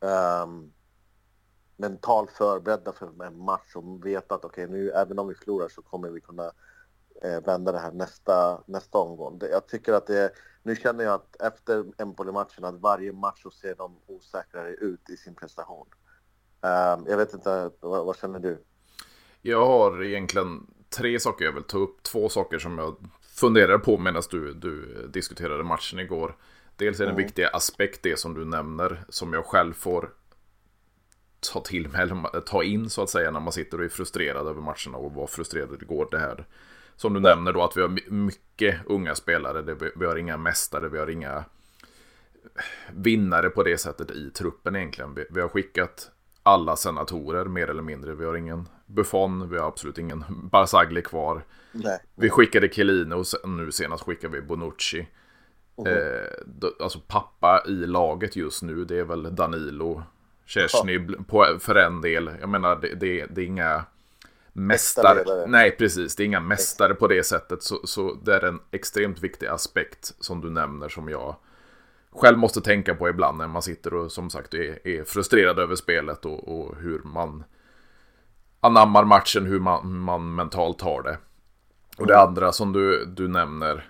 um, 0.00 0.72
mentalt 1.76 2.30
förberedda 2.30 2.92
för 2.92 3.24
en 3.24 3.38
match 3.38 3.76
och 3.76 4.06
veta 4.06 4.34
att 4.34 4.44
okej, 4.44 4.64
okay, 4.64 4.78
nu 4.78 4.90
även 4.90 5.18
om 5.18 5.28
vi 5.28 5.34
förlorar 5.34 5.68
så 5.68 5.82
kommer 5.82 6.08
vi 6.10 6.20
kunna 6.20 6.52
eh, 7.22 7.40
vända 7.44 7.72
det 7.72 7.78
här 7.78 7.92
nästa, 7.92 8.62
nästa 8.66 8.98
omgång. 8.98 9.38
Det, 9.38 9.48
jag 9.48 9.66
tycker 9.66 9.92
att 9.92 10.06
det, 10.06 10.32
nu 10.62 10.76
känner 10.76 11.04
jag 11.04 11.14
att 11.14 11.42
efter 11.42 11.84
Empoli-matchen 11.98 12.64
att 12.64 12.80
varje 12.80 13.12
match 13.12 13.42
så 13.42 13.50
ser 13.50 13.74
de 13.74 13.96
osäkrare 14.06 14.70
ut 14.70 15.10
i 15.10 15.16
sin 15.16 15.34
prestation. 15.34 15.86
Um, 16.62 17.06
jag 17.08 17.16
vet 17.16 17.34
inte, 17.34 17.70
vad, 17.80 18.06
vad, 18.06 18.16
känner 18.16 18.38
du? 18.38 18.62
Jag 19.40 19.66
har 19.66 20.04
egentligen 20.04 20.66
tre 20.90 21.20
saker 21.20 21.44
jag 21.44 21.52
vill 21.52 21.62
ta 21.62 21.78
upp. 21.78 22.02
Två 22.02 22.28
saker 22.28 22.58
som 22.58 22.78
jag 22.78 22.96
funderar 23.34 23.78
på 23.78 23.98
medan 23.98 24.22
du, 24.30 24.54
du 24.54 25.06
diskuterade 25.12 25.64
matchen 25.64 25.98
igår. 25.98 26.36
Dels 26.76 27.00
är 27.00 27.04
det 27.04 27.10
en 27.10 27.14
mm. 27.14 27.26
viktig 27.26 27.44
aspekt 27.52 28.02
det 28.02 28.18
som 28.18 28.34
du 28.34 28.44
nämner 28.44 29.04
som 29.08 29.32
jag 29.32 29.44
själv 29.44 29.72
får 29.72 30.10
ta 31.52 31.60
till 31.60 31.88
mig, 31.88 32.02
eller 32.02 32.40
ta 32.40 32.62
in 32.62 32.90
så 32.90 33.02
att 33.02 33.10
säga 33.10 33.30
när 33.30 33.40
man 33.40 33.52
sitter 33.52 33.78
och 33.78 33.84
är 33.84 33.88
frustrerad 33.88 34.48
över 34.48 34.60
matcherna 34.60 34.98
och 34.98 35.12
var 35.12 35.26
frustrerad 35.26 35.82
igår. 35.82 36.08
Det 36.10 36.18
här 36.18 36.46
som 36.96 37.14
du 37.14 37.20
nämner 37.20 37.52
då 37.52 37.62
att 37.62 37.76
vi 37.76 37.80
har 37.80 38.10
mycket 38.10 38.86
unga 38.86 39.14
spelare. 39.14 39.76
Vi 39.96 40.06
har 40.06 40.16
inga 40.16 40.36
mästare, 40.36 40.88
vi 40.88 40.98
har 40.98 41.10
inga 41.10 41.44
vinnare 42.92 43.50
på 43.50 43.62
det 43.62 43.78
sättet 43.78 44.10
i 44.10 44.30
truppen 44.30 44.76
egentligen. 44.76 45.18
Vi 45.30 45.40
har 45.40 45.48
skickat 45.48 46.10
alla 46.42 46.76
senatorer 46.76 47.44
mer 47.44 47.70
eller 47.70 47.82
mindre. 47.82 48.14
Vi 48.14 48.24
har 48.24 48.34
ingen 48.34 48.68
Buffon, 48.86 49.50
vi 49.50 49.58
har 49.58 49.68
absolut 49.68 49.98
ingen 49.98 50.24
Barzagli 50.28 51.02
kvar. 51.02 51.44
Nej. 51.72 51.98
Vi 52.14 52.30
skickade 52.30 52.68
Chiellini 52.68 53.14
och 53.14 53.48
nu 53.48 53.72
senast 53.72 54.04
skickade 54.04 54.34
vi 54.34 54.42
Bonucci. 54.42 55.08
Mm. 55.78 55.92
Eh, 55.92 56.68
alltså 56.80 57.00
pappa 57.06 57.64
i 57.68 57.86
laget 57.86 58.36
just 58.36 58.62
nu, 58.62 58.84
det 58.84 58.98
är 58.98 59.04
väl 59.04 59.34
Danilo, 59.34 60.02
Chesney 60.46 60.98
på, 61.28 61.56
för 61.60 61.74
en 61.74 62.00
del. 62.00 62.30
Jag 62.40 62.48
menar, 62.48 62.76
det, 62.76 62.94
det, 62.94 63.26
det 63.26 63.40
är 63.40 63.46
inga 63.46 63.84
mästare. 64.52 65.46
Nej, 65.46 65.70
precis. 65.70 66.16
Det 66.16 66.22
är 66.22 66.24
inga 66.24 66.40
mästare 66.40 66.94
på 66.94 67.08
det 67.08 67.26
sättet. 67.26 67.62
Så, 67.62 67.80
så 67.84 68.14
det 68.24 68.34
är 68.34 68.44
en 68.44 68.60
extremt 68.70 69.20
viktig 69.20 69.46
aspekt 69.46 70.14
som 70.20 70.40
du 70.40 70.50
nämner 70.50 70.88
som 70.88 71.08
jag 71.08 71.36
själv 72.12 72.38
måste 72.38 72.60
tänka 72.60 72.94
på 72.94 73.08
ibland 73.08 73.38
när 73.38 73.46
man 73.46 73.62
sitter 73.62 73.94
och 73.94 74.12
som 74.12 74.30
sagt 74.30 74.54
är, 74.54 74.88
är 74.88 75.04
frustrerad 75.04 75.58
över 75.58 75.76
spelet 75.76 76.24
och, 76.24 76.48
och, 76.48 76.76
hur 76.76 77.02
man 77.04 77.44
anammar 78.60 79.04
matchen, 79.04 79.46
hur 79.46 79.60
man, 79.60 79.92
hur 79.92 80.00
man 80.00 80.34
mentalt 80.34 80.78
tar 80.78 81.02
det. 81.02 81.18
Och 81.96 82.06
det 82.06 82.14
mm. 82.14 82.28
andra 82.28 82.52
som 82.52 82.72
du, 82.72 83.04
du 83.04 83.28
nämner, 83.28 83.88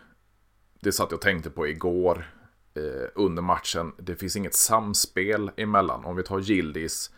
det 0.80 0.92
satt 0.92 1.10
jag 1.10 1.18
och 1.18 1.22
tänkte 1.22 1.50
på 1.50 1.68
igår 1.68 2.30
eh, 2.74 3.08
under 3.14 3.42
matchen. 3.42 3.92
Det 3.98 4.16
finns 4.16 4.36
inget 4.36 4.54
samspel 4.54 5.50
emellan. 5.56 6.04
Om 6.04 6.16
vi 6.16 6.22
tar 6.22 6.38
Gildis, 6.38 7.10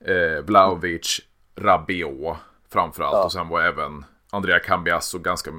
eh, 0.00 0.44
Vlaovic, 0.44 1.20
Rabiot 1.56 2.36
framförallt. 2.68 3.14
Ja. 3.14 3.24
Och 3.24 3.32
sen 3.32 3.48
var 3.48 3.62
även 3.62 4.04
Andrea 4.30 4.58
Cambiasso 4.58 5.18
ganska 5.18 5.50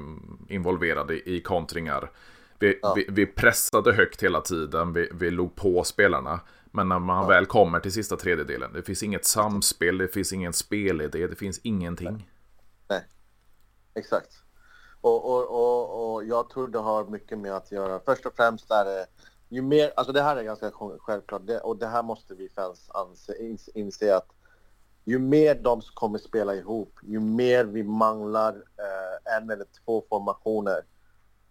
involverad 0.48 1.10
i, 1.10 1.22
i 1.36 1.40
kontringar. 1.40 2.10
Vi, 2.62 2.78
ja. 2.82 2.92
vi, 2.96 3.06
vi, 3.08 3.26
pressade 3.26 3.92
högt 3.92 4.22
hela 4.22 4.40
tiden, 4.40 4.92
vi, 4.92 5.10
vi 5.14 5.30
låg 5.30 5.54
på 5.54 5.84
spelarna. 5.84 6.40
Men 6.70 6.88
när 6.88 6.98
man 6.98 7.22
ja. 7.22 7.28
väl 7.28 7.46
kommer 7.46 7.80
till 7.80 7.92
sista 7.92 8.16
tredjedelen, 8.16 8.72
det 8.72 8.82
finns 8.82 9.02
inget 9.02 9.24
samspel, 9.24 9.98
det 9.98 10.08
finns 10.08 10.32
ingen 10.32 10.52
spelidé, 10.52 11.26
det 11.26 11.36
finns 11.36 11.60
ingenting. 11.62 12.12
Nej, 12.12 12.26
Nej. 12.88 13.04
exakt. 13.94 14.32
Och, 15.00 15.24
och, 15.24 15.50
och, 15.50 16.14
och 16.14 16.24
jag 16.24 16.50
tror 16.50 16.68
det 16.68 16.78
har 16.78 17.04
mycket 17.04 17.38
med 17.38 17.52
att 17.52 17.72
göra, 17.72 18.00
först 18.04 18.26
och 18.26 18.36
främst 18.36 18.70
är 18.70 18.84
det 18.84 19.06
ju 19.48 19.62
mer, 19.62 19.92
alltså 19.96 20.12
det 20.12 20.22
här 20.22 20.36
är 20.36 20.42
ganska 20.42 20.70
självklart 20.98 21.46
det, 21.46 21.60
och 21.60 21.76
det 21.76 21.86
här 21.86 22.02
måste 22.02 22.34
vi 22.34 22.48
fans 22.48 22.90
anse, 22.94 23.56
inse 23.74 24.16
att 24.16 24.28
ju 25.04 25.18
mer 25.18 25.54
de 25.54 25.80
kommer 25.94 26.18
spela 26.18 26.54
ihop, 26.54 26.98
ju 27.02 27.20
mer 27.20 27.64
vi 27.64 27.82
manglar 27.82 28.54
eh, 28.54 29.36
en 29.36 29.50
eller 29.50 29.66
två 29.84 30.04
formationer, 30.08 30.80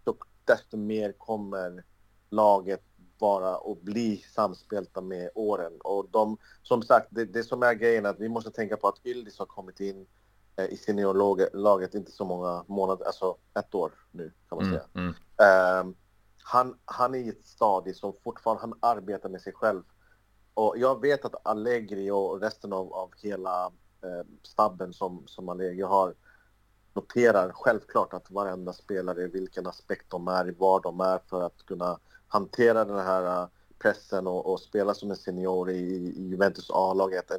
så 0.04 0.16
desto 0.46 0.78
mer 0.78 1.12
kommer 1.12 1.84
laget 2.30 2.84
vara 3.20 3.58
och 3.58 3.78
bli 3.78 4.18
samspelta 4.18 5.02
med 5.02 5.30
åren. 5.36 5.82
Och 5.82 6.10
de, 6.12 6.38
som 6.64 6.84
sagt, 6.84 7.08
det, 7.10 7.26
det 7.26 7.44
som 7.44 7.64
är 7.64 7.74
grejen 7.74 8.06
är 8.06 8.10
att 8.10 8.20
vi 8.20 8.30
måste 8.30 8.52
tänka 8.52 8.78
på 8.78 8.88
att 8.88 9.06
Yldis 9.06 9.40
har 9.40 9.46
kommit 9.46 9.80
in 9.80 10.08
eh, 10.56 10.66
i 10.66 10.78
seniorlaget 10.78 11.96
inte 11.96 12.12
så 12.12 12.26
många 12.26 12.64
månader, 12.68 13.06
alltså 13.06 13.38
ett 13.60 13.76
år 13.76 13.92
nu 14.12 14.32
kan 14.50 14.58
man 14.58 14.68
mm, 14.68 14.80
säga. 14.80 14.90
Mm, 14.94 15.14
mm. 15.38 15.88
Um, 15.88 15.96
han, 16.44 16.78
han 16.86 17.16
är 17.16 17.20
i 17.20 17.30
ett 17.30 17.46
stadie 17.46 17.94
som 17.94 18.14
fortfarande, 18.24 18.62
han 18.62 18.74
arbetar 18.80 19.30
med 19.30 19.42
sig 19.42 19.54
själv. 19.54 19.84
Och 20.54 20.78
jag 20.78 21.02
vet 21.02 21.26
att 21.26 21.48
Allegri 21.48 22.12
och 22.12 22.42
resten 22.42 22.74
av, 22.74 22.94
av 22.94 23.12
hela 23.22 23.66
eh, 24.02 24.26
stabben 24.44 24.94
som, 24.94 25.24
som 25.28 25.50
Allegri 25.50 25.82
har 25.82 26.14
noterar 26.94 27.52
självklart 27.52 28.14
att 28.14 28.32
varenda 28.32 28.74
spelare, 28.74 29.28
vilken 29.28 29.68
aspekt 29.68 30.10
de 30.10 30.28
är, 30.28 30.56
var 30.58 30.82
de 30.82 31.00
är 31.00 31.20
för 31.30 31.42
att 31.42 31.66
kunna 31.66 32.00
hantera 32.28 32.86
den 32.86 33.00
här 33.00 33.42
äh, 33.42 33.48
pressen 33.80 34.28
och, 34.28 34.52
och 34.52 34.60
spela 34.60 34.94
som 34.94 35.12
en 35.12 35.18
senior 35.18 35.70
i, 35.70 35.80
i 36.18 36.28
Juventus 36.28 36.70
A-lag, 36.74 37.14
ett, 37.14 37.32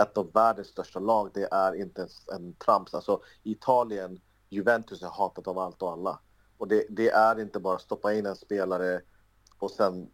ett 0.00 0.18
av 0.18 0.32
världens 0.32 0.68
största 0.68 0.98
lag, 0.98 1.30
det 1.34 1.48
är 1.50 1.74
inte 1.74 2.00
ens 2.00 2.28
en 2.28 2.52
trams. 2.52 2.94
Alltså 2.94 3.20
Italien, 3.42 4.20
Juventus 4.48 5.02
är 5.02 5.08
hatat 5.08 5.48
av 5.48 5.58
allt 5.58 5.82
och 5.82 5.92
alla. 5.92 6.18
Och 6.58 6.68
det, 6.68 6.86
det 6.88 7.10
är 7.10 7.40
inte 7.40 7.60
bara 7.60 7.74
att 7.74 7.82
stoppa 7.82 8.14
in 8.14 8.26
en 8.26 8.36
spelare 8.36 9.00
och 9.58 9.70
sen 9.70 10.10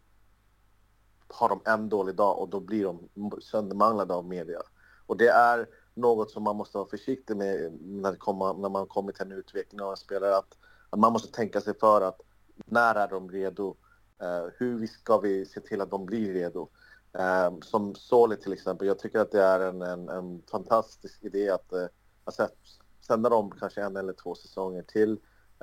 har 1.27 1.49
de 1.49 1.61
en 1.65 1.89
dålig 1.89 2.15
dag 2.15 2.39
och 2.39 2.49
då 2.49 2.59
blir 2.59 2.83
de 2.83 3.09
söndermanglade 3.41 4.13
av 4.13 4.25
media. 4.25 4.59
Och 5.05 5.17
det 5.17 5.27
är 5.27 5.67
något 5.93 6.31
som 6.31 6.43
man 6.43 6.55
måste 6.55 6.77
vara 6.77 6.89
försiktig 6.89 7.37
med 7.37 7.79
när, 7.81 8.15
komma, 8.15 8.53
när 8.53 8.69
man 8.69 8.87
kommer 8.87 9.11
till 9.11 9.25
en 9.25 9.31
utveckling 9.31 9.81
av 9.81 9.91
en 9.91 9.97
spelare. 9.97 10.37
Att, 10.37 10.57
att, 10.89 10.99
man 10.99 11.13
måste 11.13 11.31
tänka 11.35 11.61
sig 11.61 11.73
för 11.79 12.01
att 12.01 12.21
när 12.65 12.95
är 12.95 13.07
de 13.07 13.31
redo? 13.31 13.75
Uh, 14.23 14.51
hur 14.57 14.87
ska 14.87 15.17
vi 15.17 15.45
se 15.45 15.59
till 15.59 15.81
att 15.81 15.91
de 15.91 16.05
blir 16.05 16.33
redo? 16.33 16.69
Uh, 17.19 17.59
som 17.61 17.95
Soli 17.95 18.37
till 18.37 18.53
exempel, 18.53 18.87
jag 18.87 18.99
tycker 18.99 19.19
att 19.19 19.31
det 19.31 19.43
är 19.43 19.59
en, 19.59 19.81
en, 19.81 20.09
en 20.09 20.41
fantastisk 20.51 21.23
idé 21.23 21.49
att, 21.49 21.73
uh, 21.73 21.85
alltså, 22.23 22.47
sända 23.07 23.29
dem 23.29 23.51
kanske 23.59 23.81
en 23.81 23.97
eller 23.97 24.13
två 24.13 24.35
säsonger 24.35 24.81
till 24.81 25.11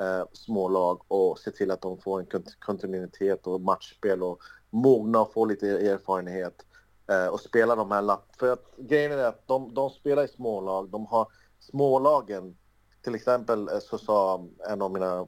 uh, 0.01 0.25
smålag 0.33 1.03
och 1.09 1.39
se 1.39 1.51
till 1.51 1.71
att 1.71 1.81
de 1.81 1.99
får 1.99 2.21
en 2.21 2.45
kontinuitet 2.59 3.47
och 3.47 3.61
matchspel 3.61 4.23
och 4.23 4.41
mogna 4.71 5.21
och 5.21 5.33
få 5.33 5.45
lite 5.45 5.69
erfarenhet 5.69 6.65
och 7.31 7.41
spela 7.41 7.77
de 7.77 7.91
här 7.91 8.03
lapp. 8.03 8.37
För 8.39 8.53
att 8.53 8.65
grejen 8.77 9.13
är 9.13 9.25
att 9.25 9.47
de, 9.47 9.75
de 9.75 9.91
spelar 9.91 10.25
i 10.25 10.29
smålag, 10.29 10.89
de 10.91 11.07
har 11.07 11.27
smålagen, 11.59 12.57
till 13.03 13.15
exempel 13.15 13.69
eh, 13.69 13.79
så 13.79 13.99
sa 13.99 14.47
en 14.69 14.83
av 14.83 14.93
mina 14.93 15.27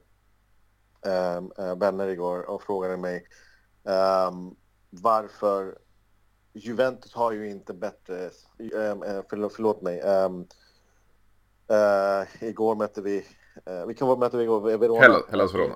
äh, 1.05 1.41
vänner 1.75 2.07
igår 2.07 2.49
och 2.49 2.63
frågade 2.63 2.97
mig 2.97 3.27
ähm, 3.83 4.55
varför 4.89 5.77
Juventus 6.53 7.13
har 7.13 7.31
ju 7.31 7.49
inte 7.49 7.73
bättre, 7.73 8.25
äh, 8.25 9.21
förlåt, 9.29 9.53
förlåt 9.53 9.81
mig, 9.81 9.99
äh, 9.99 10.29
igår 12.41 12.75
mötte 12.75 13.01
vi 13.01 13.25
Eh, 13.65 13.85
vi 13.85 13.93
kan 13.93 14.19
möta 14.19 14.37
Verona. 14.37 15.23
Hellas, 15.29 15.53
Verona. 15.53 15.75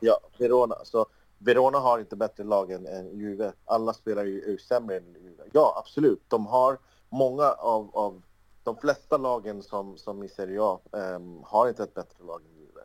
Ja, 0.00 0.20
Verona. 0.38 0.76
Så 0.84 1.06
Verona 1.38 1.78
har 1.78 1.98
inte 1.98 2.16
bättre 2.16 2.44
lag 2.44 2.72
än, 2.72 2.86
än 2.86 3.18
Juve. 3.18 3.52
Alla 3.64 3.92
spelar 3.92 4.24
ju, 4.24 4.54
är 4.54 4.56
sämre 4.58 4.96
än 4.96 5.14
Juve. 5.14 5.44
Ja, 5.52 5.74
absolut. 5.76 6.22
De 6.28 6.46
har 6.46 6.78
många 7.08 7.52
av, 7.52 7.96
av 7.96 8.22
de 8.62 8.76
flesta 8.76 9.16
lagen 9.16 9.62
som, 9.62 9.96
som 9.96 10.22
i 10.22 10.28
Serie 10.28 10.62
A 10.62 10.80
um, 10.92 11.42
har 11.44 11.68
inte 11.68 11.82
ett 11.82 11.94
bättre 11.94 12.24
lag 12.24 12.42
än 12.44 12.56
Juve. 12.56 12.80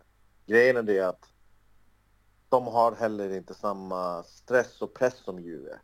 Grejen 0.46 0.78
är 0.78 0.84
det 0.84 1.00
att 1.00 1.34
de 2.50 2.68
har 2.68 2.92
heller 2.92 3.30
inte 3.30 3.54
samma 3.54 4.24
stress 4.24 4.82
och 4.82 4.94
press 4.94 5.18
som 5.18 5.40
Juve. 5.40 5.80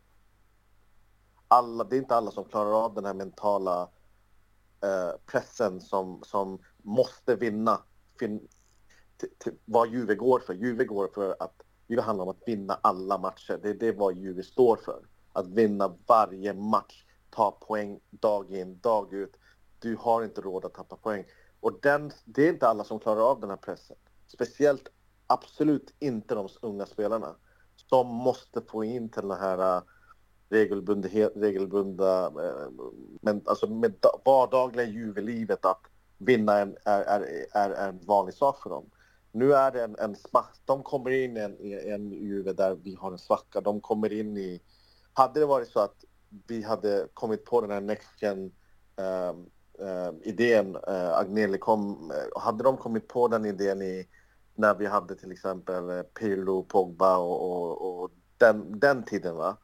Alla, 1.48 1.84
det 1.84 1.96
är 1.96 1.98
inte 1.98 2.16
alla 2.16 2.30
som 2.30 2.44
klarar 2.44 2.84
av 2.84 2.94
den 2.94 3.04
här 3.04 3.14
mentala 3.14 3.82
uh, 4.84 5.18
pressen 5.26 5.80
som, 5.80 6.22
som 6.22 6.58
måste 6.76 7.36
vinna 7.36 7.82
fin, 8.18 8.48
vad 9.64 9.88
Juve 9.88 10.14
går 10.14 10.40
för. 10.40 10.54
Juve 10.54 10.84
går 10.84 11.08
för 11.08 11.36
att 11.40 11.62
det 11.96 12.02
handlar 12.02 12.24
om 12.24 12.30
att 12.30 12.42
vinna 12.48 12.78
alla 12.82 13.18
matcher. 13.18 13.60
Det 13.62 13.68
är 13.68 13.74
det 13.74 13.92
vad 13.92 14.16
Juve 14.16 14.42
står 14.42 14.76
för. 14.76 15.02
Att 15.32 15.46
vinna 15.46 15.94
varje 16.06 16.54
match, 16.54 17.04
ta 17.30 17.50
poäng 17.50 18.00
dag 18.10 18.50
in, 18.50 18.78
dag 18.78 19.12
ut. 19.12 19.36
Du 19.78 19.96
har 19.96 20.24
inte 20.24 20.40
råd 20.40 20.64
att 20.64 20.74
tappa 20.74 20.96
poäng. 20.96 21.24
Och 21.60 21.78
den, 21.82 22.12
det 22.24 22.42
är 22.42 22.48
inte 22.48 22.68
alla 22.68 22.84
som 22.84 22.98
klarar 22.98 23.30
av 23.30 23.40
den 23.40 23.50
här 23.50 23.56
pressen. 23.56 23.96
Speciellt 24.26 24.88
absolut 25.26 25.94
inte 25.98 26.34
de 26.34 26.48
unga 26.62 26.86
spelarna 26.86 27.34
som 27.76 28.06
måste 28.06 28.60
få 28.60 28.84
in 28.84 29.08
till 29.08 29.28
den 29.28 29.38
här 29.38 29.76
äh, 29.76 29.82
regelbundna, 31.34 32.26
äh, 32.26 32.32
men 33.20 33.42
alltså 33.44 33.66
med 33.66 33.94
vardagliga 34.24 34.86
juvelivet 34.86 35.64
att 35.64 35.82
vinna 36.18 36.58
en, 36.58 36.76
är, 36.84 37.02
är, 37.02 37.46
är 37.52 37.88
en 37.88 38.00
vanlig 38.06 38.34
sak 38.34 38.62
för 38.62 38.70
dem. 38.70 38.90
Nu 39.32 39.52
är 39.52 39.70
det 39.70 39.84
en, 39.84 39.96
en 39.98 40.16
smack. 40.16 40.56
De 40.64 40.82
kommer 40.82 41.10
in 41.10 41.36
i 41.36 41.40
en, 41.40 41.56
en 41.92 42.12
Juve 42.12 42.52
där 42.52 42.74
vi 42.74 42.94
har 42.94 43.12
en 43.12 43.18
svacka. 43.18 43.60
De 43.60 43.80
kommer 43.80 44.12
in 44.12 44.36
i... 44.36 44.62
Hade 45.12 45.40
det 45.40 45.46
varit 45.46 45.68
så 45.68 45.80
att 45.80 46.04
vi 46.46 46.62
hade 46.62 47.08
kommit 47.14 47.44
på 47.44 47.60
den 47.60 47.70
här 47.70 47.80
Next 47.80 48.22
Gen 48.22 48.52
um, 48.96 49.50
um, 49.78 50.20
idén, 50.22 50.76
uh, 50.76 51.18
Agnelli 51.18 51.58
kom, 51.58 52.10
uh, 52.10 52.40
hade 52.40 52.64
de 52.64 52.76
kommit 52.76 53.08
på 53.08 53.28
den 53.28 53.46
idén 53.46 53.82
i 53.82 54.08
när 54.54 54.74
vi 54.74 54.86
hade 54.86 55.14
till 55.14 55.32
exempel 55.32 55.90
eh, 55.90 56.02
Pirlo, 56.02 56.62
Pogba 56.62 57.16
och, 57.16 57.50
och, 57.50 58.02
och 58.02 58.10
den, 58.38 58.80
den 58.80 59.02
tiden. 59.02 59.36
Va? 59.36 59.56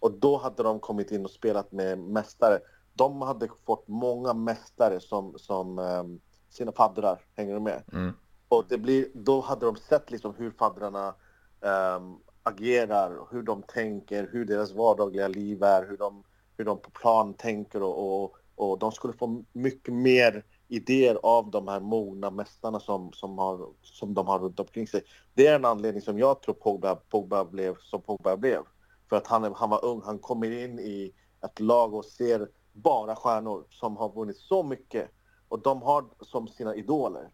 Och 0.00 0.12
då 0.12 0.36
hade 0.36 0.62
de 0.62 0.80
kommit 0.80 1.10
in 1.10 1.24
och 1.24 1.30
spelat 1.30 1.72
med 1.72 1.98
mästare. 1.98 2.58
De 2.94 3.22
hade 3.22 3.48
fått 3.66 3.88
många 3.88 4.34
mästare 4.34 5.00
som, 5.00 5.38
som 5.38 5.78
um, 5.78 6.20
sina 6.50 6.72
faddrar, 6.72 7.24
hänger 7.36 7.54
du 7.54 7.60
med? 7.60 7.82
Mm. 7.92 8.12
Och 8.52 8.64
det 8.68 8.78
blir, 8.78 9.06
då 9.14 9.40
hade 9.40 9.66
de 9.66 9.76
sett 9.76 10.10
liksom 10.10 10.34
hur 10.34 10.50
faddrarna 10.50 11.08
um, 11.08 11.70
ehm, 11.70 12.16
agerar, 12.42 13.26
hur 13.30 13.42
de 13.42 13.62
tänker, 13.62 14.28
hur 14.32 14.44
deras 14.44 14.72
vardagliga 14.72 15.28
liv 15.28 15.62
är, 15.62 15.86
hur 15.88 15.96
de, 15.96 16.24
hur 16.56 16.64
de 16.64 16.78
på 16.78 16.90
plan 16.90 17.34
tänker 17.34 17.82
och, 17.82 18.22
och, 18.22 18.36
och 18.54 18.78
de 18.78 18.92
skulle 18.92 19.12
få 19.12 19.44
mycket 19.52 19.94
mer 19.94 20.44
idéer 20.68 21.18
av 21.22 21.50
de 21.50 21.68
här 21.68 21.80
mogna 21.80 22.30
mästarna 22.30 22.80
som, 22.80 23.12
som, 23.12 23.38
har, 23.38 23.68
som 23.82 24.14
de 24.14 24.26
har 24.26 24.38
runt 24.38 24.60
omkring 24.60 24.86
sig. 24.86 25.02
Det 25.34 25.46
är 25.46 25.54
en 25.54 25.64
anledning 25.64 26.02
som 26.02 26.18
jag 26.18 26.42
tror 26.42 26.54
Pogba, 26.54 26.94
Pogba 26.94 27.44
blev 27.44 27.76
som 27.80 28.02
Pogba 28.02 28.36
blev. 28.36 28.62
För 29.08 29.16
att 29.16 29.26
han, 29.26 29.54
han 29.54 29.70
var 29.70 29.84
ung, 29.84 30.02
han 30.04 30.18
kommer 30.18 30.50
in 30.50 30.78
i 30.78 31.14
ett 31.44 31.60
lag 31.60 31.94
och 31.94 32.04
ser 32.04 32.48
bara 32.72 33.16
stjärnor 33.16 33.64
som 33.70 33.96
har 33.96 34.12
vunnit 34.12 34.36
så 34.36 34.62
mycket 34.62 35.10
och 35.48 35.62
de 35.62 35.82
har 35.82 36.04
som 36.20 36.48
sina 36.48 36.74
idoler. 36.74 37.30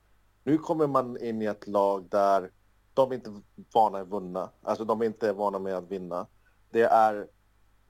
Nu 0.48 0.58
kommer 0.58 0.86
man 0.86 1.22
in 1.22 1.42
i 1.42 1.44
ett 1.44 1.66
lag 1.66 2.08
där 2.10 2.50
de 2.94 3.10
är 3.10 3.14
inte 3.14 3.42
vana 3.74 3.98
att 3.98 4.12
vinna. 4.12 4.50
Alltså 4.62 4.84
de 4.84 5.00
är 5.00 5.06
inte 5.06 5.32
vana 5.32 5.58
med 5.58 5.74
att 5.76 5.90
vinna. 5.90 6.26
Det 6.70 6.82
är 6.82 7.28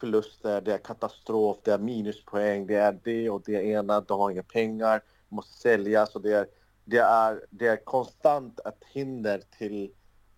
förluster, 0.01 0.61
det 0.61 0.75
är 0.75 0.79
katastrof, 0.79 1.57
det 1.65 1.73
är 1.73 1.79
minuspoäng, 1.79 2.67
det 2.67 2.75
är 2.75 3.01
det 3.05 3.31
och 3.31 3.43
det 3.45 3.65
ena, 3.65 4.01
de 4.01 4.21
har 4.21 4.31
inga 4.31 4.43
pengar, 4.43 5.03
måste 5.29 5.59
säljas 5.59 6.15
och 6.15 6.23
det 6.23 6.33
är, 6.33 6.47
det 6.85 6.99
är, 6.99 7.47
det 7.51 7.67
är 7.67 7.85
konstant 7.85 8.61
ett 8.61 8.85
hinder 8.93 9.43
till, 9.59 9.93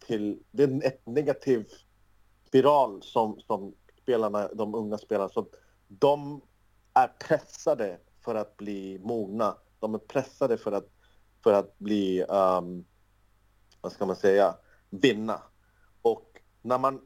till 0.06 0.42
det 0.50 0.62
är 0.62 0.86
ett 0.86 1.06
negativ 1.06 1.68
spiral 2.46 3.02
som, 3.02 3.40
som 3.40 3.74
spelarna, 4.02 4.48
de 4.54 4.74
unga 4.74 4.98
spelarna, 4.98 5.28
så 5.28 5.46
de 5.88 6.40
är 6.94 7.08
pressade 7.08 7.98
för 8.24 8.34
att 8.34 8.56
bli 8.56 8.98
mogna. 8.98 9.56
De 9.78 9.94
är 9.94 9.98
pressade 9.98 10.56
för 10.56 10.72
att, 10.72 10.88
för 11.42 11.52
att 11.52 11.78
bli, 11.78 12.22
um, 12.22 12.84
vad 13.80 13.92
ska 13.92 14.06
man 14.06 14.16
säga, 14.16 14.56
vinna. 14.90 15.42
Och 16.02 16.40
när 16.62 16.78
man 16.78 17.00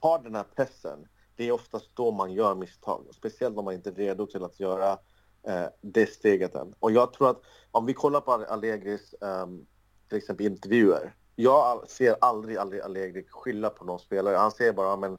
har 0.00 0.18
den 0.18 0.34
här 0.34 0.46
pressen, 0.56 1.08
det 1.36 1.44
är 1.44 1.52
oftast 1.52 1.90
då 1.94 2.10
man 2.10 2.32
gör 2.32 2.54
misstag. 2.54 3.06
Speciellt 3.14 3.58
om 3.58 3.64
man 3.64 3.74
inte 3.74 3.90
är 3.90 3.94
redo 3.94 4.26
till 4.26 4.44
att 4.44 4.60
göra 4.60 4.98
eh, 5.42 5.66
det 5.80 6.06
steget 6.06 6.54
än. 6.54 6.74
Och 6.78 6.92
jag 6.92 7.12
tror 7.12 7.30
att 7.30 7.42
om 7.70 7.86
vi 7.86 7.94
kollar 7.94 8.20
på 8.20 8.32
Allegris 8.32 9.14
um, 9.20 9.66
till 10.10 10.18
exempel 10.18 10.46
intervjuer. 10.46 11.14
Jag 11.36 11.90
ser 11.90 12.16
aldrig, 12.20 12.56
aldrig 12.56 12.80
Allegri 12.80 13.26
skylla 13.28 13.70
på 13.70 13.84
någon 13.84 13.98
spelare. 13.98 14.36
Han 14.36 14.50
säger 14.50 14.72
bara 14.72 14.96
men, 14.96 15.18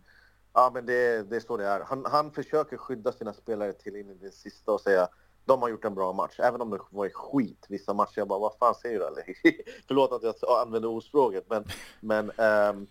ja, 0.54 0.72
men 0.74 0.86
det, 0.86 1.30
det 1.30 1.36
är 1.36 1.40
så 1.40 1.58
det 1.58 1.68
är. 1.68 1.80
Han, 1.80 2.06
han 2.06 2.32
försöker 2.32 2.78
skydda 2.78 3.12
sina 3.12 3.34
spelare 3.34 3.74
till 3.74 3.96
in 3.96 4.10
i 4.10 4.14
det 4.14 4.32
sista 4.32 4.72
och 4.72 4.82
säga 4.82 5.10
de 5.52 5.62
har 5.62 5.70
gjort 5.70 5.86
en 5.86 5.96
bra 5.96 6.14
match, 6.14 6.40
även 6.40 6.62
om 6.62 6.70
det 6.70 6.80
var 6.90 7.10
skit 7.10 7.66
vissa 7.70 7.94
matcher. 7.94 8.14
Jag 8.20 8.28
bara, 8.28 8.40
vad 8.40 8.56
fan 8.60 8.76
säger 8.76 9.00
du 9.00 9.06
eller? 9.06 9.24
Förlåt 9.88 10.12
att 10.12 10.24
jag 10.24 10.62
använder 10.62 10.90
ordspråket, 10.90 11.46
men, 11.50 11.66
men 12.00 12.32
um, 12.32 12.88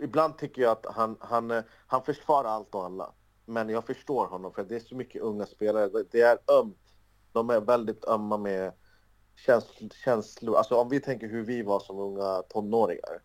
ibland 0.00 0.38
tycker 0.38 0.62
jag 0.62 0.70
att 0.70 0.86
han, 0.94 1.16
han, 1.20 1.62
han 1.86 2.02
försvarar 2.02 2.48
allt 2.48 2.74
och 2.74 2.84
alla. 2.84 3.12
Men 3.44 3.68
jag 3.68 3.86
förstår 3.86 4.26
honom 4.26 4.52
för 4.52 4.64
det 4.64 4.76
är 4.76 4.80
så 4.80 4.94
mycket 4.94 5.22
unga 5.22 5.46
spelare. 5.46 6.04
Det 6.10 6.20
är 6.20 6.38
ömt. 6.60 6.78
De 7.32 7.50
är 7.50 7.60
väldigt 7.60 8.04
ömma 8.04 8.36
med 8.36 8.72
känslor. 10.04 10.56
Alltså 10.56 10.74
om 10.74 10.88
vi 10.88 11.00
tänker 11.00 11.28
hur 11.28 11.42
vi 11.42 11.62
var 11.62 11.80
som 11.80 11.98
unga 11.98 12.42
tonåringar. 12.42 13.22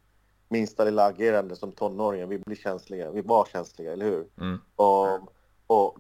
Minsta 0.50 0.84
lilla 0.84 1.06
agerande 1.06 1.56
som 1.56 1.72
tonåringar, 1.72 2.26
vi 2.26 2.38
blir 2.38 2.56
känsliga. 2.56 3.12
Vi 3.12 3.22
var 3.22 3.46
känsliga, 3.46 3.94
eller 3.94 4.06
hur? 4.06 4.28
Mm. 4.38 4.60
Och, 4.76 5.20
och 5.68 5.98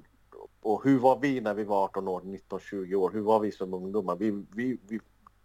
och 0.65 0.83
hur 0.83 0.99
var 0.99 1.19
vi 1.19 1.41
när 1.41 1.53
vi 1.53 1.63
var 1.63 1.83
18 1.83 2.07
år, 2.07 2.21
19, 2.23 2.59
20 2.59 2.95
år? 2.95 3.11
Hur 3.11 3.21
var 3.21 3.39
vi 3.39 3.51
som 3.51 3.73
ungdomar? 3.73 4.15
Vi, 4.15 4.31
vi, 4.31 4.77
vi, 4.87 4.99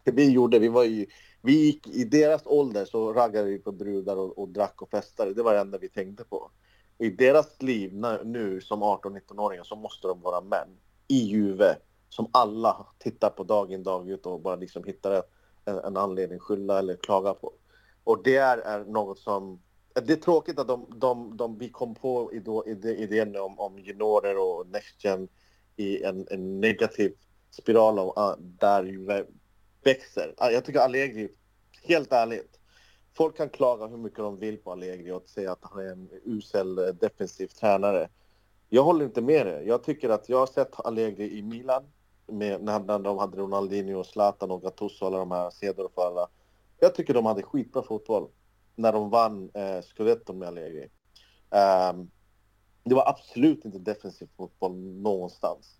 det 0.05 0.11
vi 0.11 0.31
gjorde, 0.31 0.59
vi 0.59 0.69
var 0.69 0.85
ju, 0.85 1.07
vi 1.41 1.53
gick 1.53 1.89
i 1.89 2.05
deras 2.05 2.43
ålder 2.47 2.85
så 2.85 3.13
raggade 3.13 3.49
vi 3.49 3.59
på 3.59 3.73
brudar 3.73 4.17
och, 4.17 4.39
och 4.39 4.49
drack 4.49 4.83
och 4.83 4.91
festade. 4.91 5.35
Det 5.35 5.43
var 5.43 5.55
det 5.55 5.61
enda 5.61 5.79
vi 5.79 5.89
tänkte 5.89 6.25
på. 6.25 6.51
I 6.99 7.11
deras 7.11 7.63
liv 7.63 7.95
nu 8.25 8.61
som 8.61 8.83
18-19-åringar 8.83 9.65
så 9.65 9.77
måste 9.77 10.09
de 10.09 10.21
vara 10.21 10.41
män 10.41 10.69
i 11.09 11.19
Juve 11.19 11.77
som 12.09 12.29
alla 12.33 12.87
tittar 12.99 13.31
på 13.31 13.45
dag 13.45 13.73
in 13.73 13.83
dag 13.83 14.11
ut 14.11 14.27
och 14.27 14.41
bara 14.41 14.57
liksom 14.57 14.85
hittar 14.85 15.23
en, 15.65 15.79
en 15.79 15.97
anledning 15.97 16.39
skylla 16.39 16.79
eller 16.79 16.97
klaga 16.97 17.35
på. 17.35 17.53
Och 18.05 18.23
det 18.25 18.37
är, 18.37 18.59
är 18.59 18.85
något 18.85 19.19
som 19.19 19.61
det 19.94 20.12
är 20.12 20.16
tråkigt 20.16 20.59
att 20.59 20.68
de, 20.68 20.87
de, 20.96 21.37
de, 21.37 21.59
vi 21.59 21.68
kom 21.68 21.94
på 21.94 22.33
idén 22.85 23.37
om, 23.37 23.59
om 23.61 23.79
juniorer 23.79 24.38
och 24.38 24.66
Next 24.66 25.05
Gen 25.05 25.29
i 25.76 26.03
en, 26.03 26.26
en 26.31 26.61
negativ 26.61 27.14
spiral 27.50 27.98
av, 27.98 28.12
ah, 28.18 28.37
där 28.38 28.85
ju 28.85 29.24
växer. 29.83 30.35
Ah, 30.38 30.50
jag 30.50 30.64
tycker 30.64 30.81
Allegri, 30.81 31.29
helt 31.83 32.12
ärligt, 32.12 32.61
folk 33.12 33.37
kan 33.37 33.48
klaga 33.48 33.87
hur 33.87 33.96
mycket 33.96 34.18
de 34.18 34.38
vill 34.38 34.57
på 34.57 34.72
Allegri 34.72 35.11
och 35.11 35.29
säga 35.29 35.53
att 35.53 35.59
han 35.62 35.87
är 35.87 35.92
en 35.92 36.11
usel 36.24 36.79
eh, 36.79 36.85
defensiv 36.85 37.46
tränare. 37.46 38.09
Jag 38.68 38.83
håller 38.83 39.05
inte 39.05 39.20
med 39.20 39.46
dig. 39.46 39.66
Jag 39.66 39.83
tycker 39.83 40.09
att 40.09 40.29
jag 40.29 40.38
har 40.38 40.46
sett 40.46 40.81
Allegri 40.81 41.38
i 41.38 41.42
Milan 41.42 41.83
med, 42.26 42.62
när 42.62 42.98
de 42.98 43.18
hade 43.18 43.37
Ronaldinho, 43.37 44.05
Zlatan 44.05 44.50
och 44.50 44.62
Gattuso 44.62 45.05
och 45.05 45.07
alla 45.07 45.18
de 45.18 45.31
här 45.31 45.50
Cedor 45.50 45.90
och 45.94 46.05
alla. 46.05 46.29
Jag 46.79 46.94
tycker 46.94 47.14
de 47.14 47.26
hade 47.26 47.42
skitbra 47.42 47.83
fotboll 47.83 48.29
när 48.81 48.93
de 48.93 49.11
vann 49.11 49.51
eh, 49.55 49.81
Scudetton 49.83 50.38
med 50.38 50.49
Allegri. 50.49 50.88
Um, 51.51 52.11
det 52.85 52.95
var 52.95 53.09
absolut 53.09 53.64
inte 53.64 53.79
defensiv 53.79 54.29
fotboll 54.37 54.77
någonstans. 54.77 55.79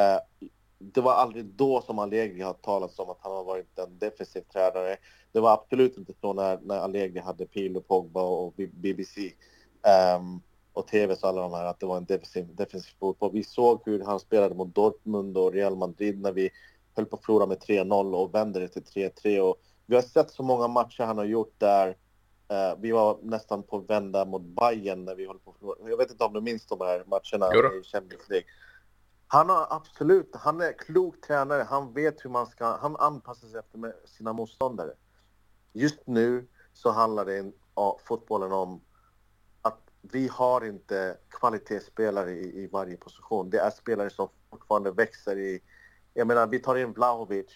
Uh, 0.00 0.48
det 0.78 1.00
var 1.00 1.12
aldrig 1.12 1.44
då 1.44 1.82
som 1.82 1.98
Allegri 1.98 2.42
har 2.42 2.52
talat 2.52 2.98
om 2.98 3.10
att 3.10 3.20
han 3.20 3.32
har 3.32 3.44
varit 3.44 3.78
en 3.78 3.98
defensiv 3.98 4.40
tränare. 4.40 4.96
Det 5.32 5.40
var 5.40 5.52
absolut 5.52 5.98
inte 5.98 6.12
så 6.20 6.32
när, 6.32 6.58
när 6.62 6.78
Allegri 6.78 7.20
hade 7.20 7.46
Pilo, 7.46 7.80
Pogba 7.80 8.22
och 8.22 8.54
BBC 8.72 9.20
um, 9.20 9.30
ehm, 9.82 10.40
och 10.72 10.86
TV 10.86 11.12
och 11.12 11.28
alla 11.28 11.42
de 11.42 11.52
här 11.52 11.64
att 11.64 11.80
det 11.80 11.86
var 11.86 11.96
en 11.96 12.04
defensiv, 12.04 12.54
defensiv 12.54 12.92
fotboll. 13.00 13.32
Vi 13.32 13.44
såg 13.44 13.82
hur 13.84 14.04
han 14.04 14.20
spelade 14.20 14.54
mot 14.54 14.74
Dortmund 14.74 15.38
och 15.38 15.52
Real 15.52 15.76
Madrid 15.76 16.20
när 16.20 16.32
vi 16.32 16.50
höll 16.96 17.06
på 17.06 17.16
att 17.16 17.24
förlora 17.24 17.46
med 17.46 17.58
3-0 17.58 18.14
och 18.14 18.34
vände 18.34 18.60
det 18.60 18.68
till 18.68 18.82
3-3. 18.82 19.40
Och 19.40 19.56
vi 19.86 19.94
har 19.94 20.02
sett 20.02 20.30
så 20.30 20.42
många 20.42 20.68
matcher 20.68 21.02
han 21.02 21.18
har 21.18 21.24
gjort 21.24 21.54
där 21.58 21.96
Uh, 22.52 22.80
vi 22.80 22.92
var 22.92 23.18
nästan 23.22 23.62
på 23.62 23.76
att 23.76 23.90
vända 23.90 24.24
mot 24.24 24.42
Bayern 24.42 25.04
när 25.04 25.14
vi 25.14 25.26
höll 25.26 25.38
på 25.38 25.76
Jag 25.88 25.96
vet 25.96 26.10
inte 26.10 26.24
om 26.24 26.32
du 26.32 26.40
minns 26.40 26.66
de 26.66 26.80
här 26.80 27.04
matcherna 27.06 27.76
i 27.78 27.82
Champions 27.82 28.28
League. 28.28 28.46
Han 29.26 29.48
har 29.48 29.66
absolut, 29.70 30.36
han 30.36 30.60
är 30.60 30.72
klok 30.78 31.20
tränare. 31.20 31.62
Han 31.62 31.92
vet 31.92 32.24
hur 32.24 32.30
man 32.30 32.46
ska, 32.46 32.76
han 32.76 32.96
anpassar 32.96 33.48
sig 33.48 33.60
efter 33.60 34.06
sina 34.06 34.32
motståndare. 34.32 34.94
Just 35.72 36.06
nu 36.06 36.46
så 36.72 36.90
handlar 36.90 37.24
det 37.24 37.52
om 37.74 37.98
fotbollen 38.04 38.52
om 38.52 38.80
att 39.62 39.80
vi 40.00 40.28
har 40.28 40.64
inte 40.64 41.16
kvalitetsspelare 41.28 42.30
i, 42.30 42.62
i 42.62 42.66
varje 42.66 42.96
position. 42.96 43.50
Det 43.50 43.58
är 43.58 43.70
spelare 43.70 44.10
som 44.10 44.28
fortfarande 44.50 44.90
växer 44.90 45.38
i... 45.38 45.62
Jag 46.14 46.26
menar, 46.26 46.46
vi 46.46 46.58
tar 46.58 46.76
in 46.76 46.92
Vlahovic 46.92 47.50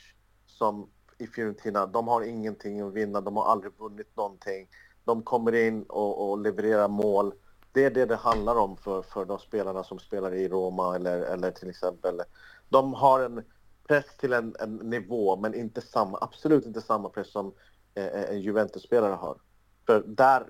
som 0.47 0.91
i 1.19 1.27
Fiorentina, 1.27 1.87
de 1.87 2.09
har 2.09 2.23
ingenting 2.23 2.81
att 2.81 2.93
vinna, 2.93 3.21
de 3.21 3.37
har 3.37 3.45
aldrig 3.45 3.73
vunnit 3.79 4.17
någonting. 4.17 4.69
De 5.05 5.23
kommer 5.23 5.55
in 5.55 5.83
och, 5.83 6.31
och 6.31 6.39
levererar 6.39 6.89
mål. 6.89 7.35
Det 7.73 7.85
är 7.85 7.91
det 7.91 8.07
det 8.07 8.17
handlar 8.17 8.57
om 8.57 8.77
för, 8.77 9.03
för 9.03 9.25
de 9.25 9.39
spelarna 9.39 9.85
som 9.85 9.99
spelar 9.99 10.35
i 10.35 10.49
Roma 10.49 10.97
eller, 10.97 11.21
eller 11.21 11.51
till 11.51 11.71
exempel. 11.71 12.23
De 12.69 12.95
har 12.95 13.21
en 13.21 13.45
press 13.89 14.17
till 14.19 14.33
en, 14.33 14.57
en 14.61 14.77
nivå, 14.77 15.37
men 15.37 15.55
inte 15.55 15.81
samma, 15.81 16.19
absolut 16.21 16.67
inte 16.67 16.81
samma 16.81 17.09
press 17.09 17.33
som 17.33 17.55
eh, 17.95 18.07
eh 18.07 18.31
en 18.31 18.41
Juventus-spelare 18.41 19.15
har. 19.15 19.39
För 19.87 20.05
där 20.07 20.47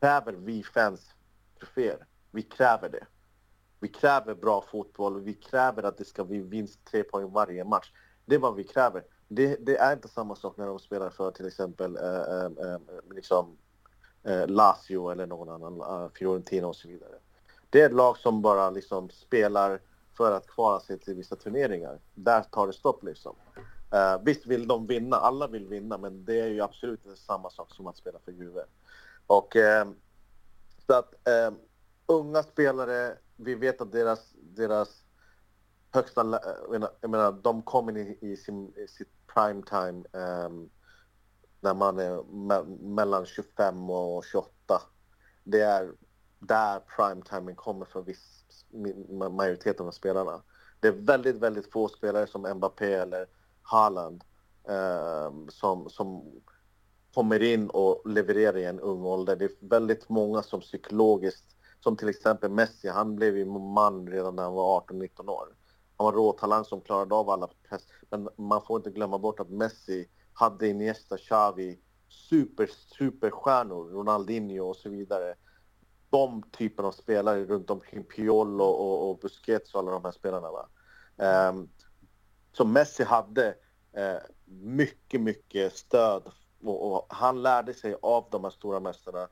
kräver 0.00 0.32
vi 0.32 0.62
fans 0.62 1.14
troféer. 1.58 2.06
Vi 2.30 2.42
kräver 2.42 2.88
det. 2.88 3.06
Vi 3.80 3.88
kräver 3.88 4.34
bra 4.34 4.64
fotboll, 4.70 5.20
vi 5.20 5.34
kräver 5.34 5.82
att 5.82 5.98
det 5.98 6.04
ska 6.04 6.24
bli 6.24 6.38
vinst 6.38 6.84
tre 6.84 7.02
poäng 7.02 7.32
varje 7.32 7.64
match. 7.64 7.92
Det 8.24 8.34
är 8.34 8.38
vad 8.38 8.54
vi 8.54 8.64
kräver 8.64 9.04
det, 9.28 9.56
det, 9.66 9.76
är 9.76 9.92
inte 9.92 10.08
samma 10.08 10.36
sak 10.36 10.56
när 10.56 10.66
de 10.66 10.78
spelar 10.78 11.10
för 11.10 11.30
till 11.30 11.46
exempel 11.46 11.96
eh, 11.96 12.02
eh, 12.02 12.44
eh 12.44 12.78
liksom, 13.10 13.56
eh, 14.22 14.46
Lazio 14.46 15.10
eller 15.10 15.26
någon 15.26 15.48
annan, 15.48 15.80
eh, 15.80 16.08
Fiorentina 16.14 16.66
och 16.66 16.76
så 16.76 16.88
vidare. 16.88 17.14
Det 17.70 17.80
är 17.80 17.86
ett 17.86 17.94
lag 17.94 18.18
som 18.18 18.42
bara 18.42 18.70
liksom 18.70 19.10
spelar 19.10 19.80
för 20.16 20.32
att 20.32 20.46
kvala 20.46 20.80
sig 20.80 20.98
till 20.98 21.14
vissa 21.14 21.36
turneringar. 21.36 21.98
Där 22.14 22.42
tar 22.42 22.66
det 22.66 22.72
stopp 22.72 23.04
liksom. 23.04 23.36
Uh, 23.94 24.24
visst 24.24 24.46
vill 24.46 24.68
de 24.68 24.86
vinna, 24.86 25.16
alla 25.16 25.46
vill 25.46 25.66
vinna, 25.66 25.98
men 25.98 26.24
det 26.24 26.40
är 26.40 26.46
ju 26.46 26.60
absolut 26.60 27.06
inte 27.06 27.20
samma 27.20 27.50
sak 27.50 27.74
som 27.74 27.86
att 27.86 27.96
spela 27.96 28.18
för 28.18 28.32
Juve. 28.32 28.64
Och 29.26 29.56
uh, 29.56 29.92
så 30.86 30.94
att 30.94 31.14
uh, 31.28 31.56
unga 32.06 32.42
spelare, 32.42 33.16
vi 33.36 33.54
vet 33.54 33.80
att 33.80 33.92
deras, 33.92 34.34
deras 34.34 35.04
högsta, 35.90 36.40
jag 36.62 36.70
menar, 36.70 36.90
jag 37.00 37.10
menar 37.10 37.32
de 37.32 37.62
kommer 37.62 37.96
i, 37.96 38.18
i, 38.20 38.36
sin, 38.36 38.74
i 38.76 38.88
sitt 38.88 39.13
prime 39.34 39.62
time 39.62 40.04
um, 40.12 40.70
när 41.60 41.74
man 41.74 41.98
är 41.98 42.22
me 42.22 42.62
mellan 42.94 43.26
25 43.26 43.90
och 43.90 44.24
28. 44.24 44.50
Det 45.44 45.60
är 45.60 45.92
där 46.38 46.80
prime 46.96 47.22
timing 47.22 47.54
kommer 47.54 47.84
för 47.84 48.02
viss 48.02 48.44
majoriteten 49.30 49.86
av 49.86 49.90
spelarna. 49.90 50.42
Det 50.80 50.88
är 50.88 50.92
väldigt, 50.92 51.36
väldigt 51.36 51.72
få 51.72 51.88
spelare 51.88 52.26
som 52.26 52.54
Mbappé 52.54 52.94
eller 52.94 53.26
Haaland 53.62 54.24
um, 54.64 55.48
som, 55.50 55.90
som 55.90 56.24
kommer 57.14 57.42
in 57.42 57.70
och 57.70 58.10
levererar 58.10 58.56
i 58.56 58.64
en 58.64 58.80
ung 58.80 59.04
ålder. 59.04 59.36
Det 59.36 59.44
är 59.44 59.68
väldigt 59.68 60.08
många 60.08 60.42
som 60.42 60.60
psykologiskt, 60.60 61.56
som 61.80 61.96
till 61.96 62.08
exempel 62.08 62.50
Messi, 62.50 62.88
han 62.88 63.16
blev 63.16 63.36
ju 63.36 63.44
man 63.44 64.06
redan 64.06 64.36
när 64.36 64.42
han 64.42 64.52
var 64.52 64.80
18-19 64.80 65.28
år. 65.28 65.48
Han 65.96 66.04
var 66.04 66.12
råtalang 66.12 66.64
som 66.64 66.80
klarade 66.80 67.14
av 67.14 67.30
alla 67.30 67.48
press. 67.68 67.82
Men 68.10 68.28
man 68.36 68.62
får 68.62 68.76
inte 68.76 68.90
glömma 68.90 69.18
bort 69.18 69.40
att 69.40 69.50
Messi 69.50 70.08
hade 70.32 70.68
Iniesta, 70.68 71.16
Xavi, 71.18 71.80
super, 72.08 72.66
superstjärnor, 72.98 73.90
Ronaldinho 73.90 74.64
och 74.64 74.76
så 74.76 74.88
vidare. 74.88 75.34
De 76.10 76.42
typen 76.42 76.84
av 76.84 76.92
spelare 76.92 77.44
runt 77.44 77.70
omkring 77.70 78.04
Piolo 78.04 78.64
och, 78.64 79.10
och 79.10 79.18
Busquets 79.18 79.74
och 79.74 79.80
alla 79.80 79.90
de 79.90 80.04
här 80.04 80.12
spelarna. 80.12 80.48
Va? 80.50 80.68
Um, 81.48 81.68
så 82.52 82.64
Messi 82.64 83.04
hade 83.04 83.48
uh, 83.98 84.20
mycket, 84.46 85.20
mycket 85.20 85.76
stöd 85.76 86.22
och, 86.64 86.92
och, 86.92 87.06
han 87.08 87.42
lärde 87.42 87.74
sig 87.74 87.96
av 88.02 88.28
de 88.30 88.44
här 88.44 88.50
stora 88.50 88.80
mästarna 88.80 89.28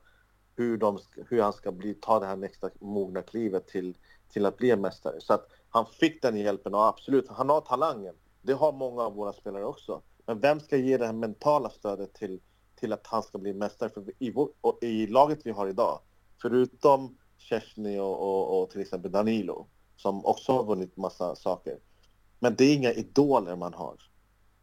hur, 0.55 0.77
de, 0.77 0.99
hur 1.29 1.41
han 1.41 1.53
ska 1.53 1.71
bli, 1.71 1.93
ta 1.93 2.19
det 2.19 2.25
här 2.25 2.35
nästa 2.35 2.69
mogna 2.79 3.21
klivet 3.21 3.67
till, 3.67 3.97
till 4.29 4.45
att 4.45 4.57
bli 4.57 4.71
en 4.71 4.81
mästare. 4.81 5.21
Så 5.21 5.33
att 5.33 5.47
han 5.73 5.85
fick 5.85 6.21
den 6.21 6.37
hjälpen 6.37 6.75
och 6.75 6.87
absolut, 6.87 7.27
han 7.29 7.49
har 7.49 7.61
talangen. 7.61 8.15
Det 8.41 8.53
har 8.53 8.71
många 8.71 9.01
av 9.01 9.15
våra 9.15 9.33
spelare 9.33 9.65
också. 9.65 10.01
Men 10.25 10.39
vem 10.39 10.59
ska 10.59 10.77
ge 10.77 10.97
det 10.97 11.05
här 11.05 11.13
mentala 11.13 11.69
stödet 11.69 12.13
till, 12.13 12.39
till 12.75 12.93
att 12.93 13.07
han 13.07 13.23
ska 13.23 13.37
bli 13.37 13.53
mästare? 13.53 13.89
För 13.89 14.03
i, 14.19 14.31
vår, 14.31 14.49
i 14.81 15.07
laget 15.07 15.39
vi 15.43 15.51
har 15.51 15.67
idag, 15.67 15.99
förutom 16.41 17.17
Chesney 17.37 17.99
och, 17.99 18.19
och, 18.19 18.61
och, 18.61 18.69
till 18.69 18.81
exempel 18.81 19.11
Danilo, 19.11 19.67
som 19.97 20.25
också 20.25 20.51
har 20.51 20.63
vunnit 20.63 20.97
massa 20.97 21.35
saker. 21.35 21.79
Men 22.39 22.55
det 22.55 22.63
är 22.63 22.75
inga 22.75 22.91
idoler 22.91 23.55
man 23.55 23.73
har. 23.73 23.95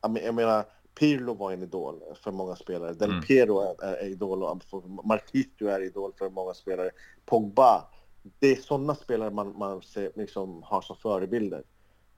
Jag 0.00 0.34
menar, 0.34 0.64
Pirlo 0.98 1.34
var 1.34 1.52
en 1.52 1.62
idol 1.62 2.02
för 2.22 2.30
många 2.30 2.56
spelare. 2.56 2.92
Del 2.92 3.10
mm. 3.10 3.22
Piero 3.22 3.60
är, 3.60 3.82
är 3.82 4.06
idol, 4.06 4.42
och 4.42 4.62
Marquisio 5.04 5.68
är 5.68 5.80
idol 5.80 6.12
för 6.18 6.30
många 6.30 6.54
spelare. 6.54 6.90
Pogba. 7.26 7.88
Det 8.38 8.46
är 8.46 8.56
sådana 8.56 8.94
spelare 8.94 9.30
man, 9.30 9.58
man 9.58 9.82
ser, 9.82 10.12
liksom, 10.14 10.62
har 10.62 10.80
som 10.80 10.96
förebilder. 10.96 11.62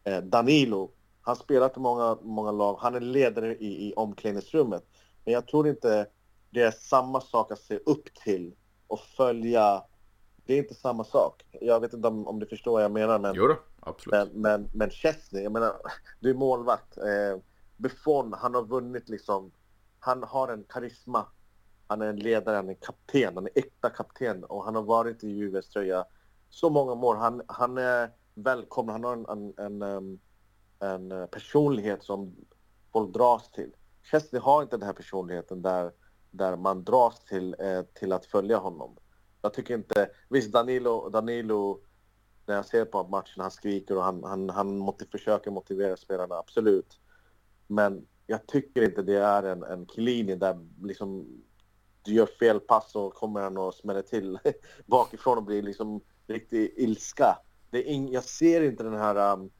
Eh, 0.04 0.20
Danilo, 0.22 0.90
han 1.20 1.36
spelat 1.36 1.76
i 1.76 1.80
många, 1.80 2.18
många 2.22 2.50
lag. 2.50 2.76
Han 2.80 2.94
är 2.94 3.00
ledare 3.00 3.56
i, 3.56 3.88
i 3.88 3.94
omklädningsrummet. 3.94 4.84
Men 5.24 5.34
jag 5.34 5.46
tror 5.46 5.68
inte 5.68 6.06
det 6.50 6.62
är 6.62 6.70
samma 6.70 7.20
sak 7.20 7.52
att 7.52 7.58
se 7.58 7.76
upp 7.76 8.14
till 8.14 8.54
och 8.86 9.00
följa. 9.00 9.84
Det 10.46 10.54
är 10.54 10.58
inte 10.58 10.74
samma 10.74 11.04
sak. 11.04 11.44
Jag 11.60 11.80
vet 11.80 11.92
inte 11.92 12.08
om, 12.08 12.26
om 12.26 12.38
du 12.38 12.46
förstår 12.46 12.72
vad 12.72 12.84
jag 12.84 12.92
menar. 12.92 13.18
Men, 13.18 13.34
jo 13.34 13.46
då, 13.46 13.56
absolut. 13.80 14.32
Men, 14.32 14.42
men, 14.42 14.70
men 14.74 14.90
Chesney, 14.90 15.42
jag 15.42 15.52
menar, 15.52 15.76
du 16.20 16.30
är 16.30 16.34
målvakt. 16.34 16.96
Eh, 16.96 17.40
Buffon, 17.76 18.32
han 18.32 18.54
har 18.54 18.62
vunnit 18.62 19.08
liksom. 19.08 19.52
Han 19.98 20.22
har 20.22 20.48
en 20.48 20.64
karisma. 20.64 21.26
Han 21.86 22.02
är 22.02 22.06
en 22.06 22.16
ledare, 22.16 22.56
han 22.56 22.68
är 22.68 22.74
kapten, 22.74 23.34
han 23.34 23.46
är 23.46 23.50
äkta 23.54 23.90
kapten 23.90 24.44
och 24.44 24.64
han 24.64 24.74
har 24.74 24.82
varit 24.82 25.24
i 25.24 25.28
Juves 25.28 25.68
tröja 25.68 26.04
så 26.50 26.70
många 26.70 26.92
år. 26.92 27.14
Han, 27.14 27.42
han 27.46 27.78
är 27.78 28.10
välkommen, 28.34 28.92
han 28.92 29.04
har 29.04 29.32
en, 29.32 29.54
en, 29.56 29.82
en, 29.82 30.20
en 30.80 31.28
personlighet 31.28 32.02
som 32.02 32.36
folk 32.92 33.14
dras 33.14 33.50
till. 33.50 33.72
Chesney 34.02 34.42
har 34.42 34.62
inte 34.62 34.76
den 34.76 34.86
här 34.86 34.92
personligheten 34.92 35.62
där, 35.62 35.92
där 36.30 36.56
man 36.56 36.84
dras 36.84 37.24
till, 37.24 37.56
eh, 37.58 37.82
till 37.82 38.12
att 38.12 38.26
följa 38.26 38.58
honom. 38.58 38.96
Jag 39.42 39.54
tycker 39.54 39.74
inte... 39.74 40.10
Visst, 40.28 40.52
Danilo, 40.52 41.08
Danilo 41.08 41.80
när 42.46 42.54
jag 42.54 42.64
ser 42.64 42.84
på 42.84 43.04
matchen, 43.04 43.40
han 43.40 43.50
skriker 43.50 43.96
och 43.96 44.02
han, 44.02 44.24
han, 44.24 44.50
han 44.50 44.78
motiv, 44.78 45.06
försöker 45.12 45.50
motivera 45.50 45.96
spelarna, 45.96 46.34
absolut. 46.34 47.00
Men 47.66 48.06
jag 48.26 48.46
tycker 48.46 48.82
inte 48.82 49.02
det 49.02 49.18
är 49.18 49.42
en, 49.42 49.62
en 49.62 49.86
linje 49.96 50.36
där 50.36 50.68
liksom 50.82 51.42
du 52.02 52.12
gör 52.12 52.26
fel 52.26 52.60
pass 52.60 52.94
och 52.94 53.14
kommer 53.14 53.40
han 53.40 53.56
och 53.56 53.74
smäller 53.74 54.02
till 54.02 54.38
bakifrån 54.86 55.38
och 55.38 55.44
blir 55.44 55.62
liksom 55.62 56.00
riktigt 56.26 56.74
ilska. 56.76 57.38
Det 57.70 57.78
är 57.78 57.92
in, 57.92 58.12
jag 58.12 58.24
ser 58.24 58.62
inte 58.62 58.84
den 58.84 58.98
här... 58.98 59.32
Um, 59.32 59.50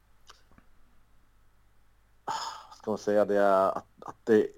ska 2.77 2.91
man 2.91 2.99
säga 2.99 3.25
det? 3.25 3.67
Att, 3.69 3.87
att 3.99 4.17
det, 4.25 4.49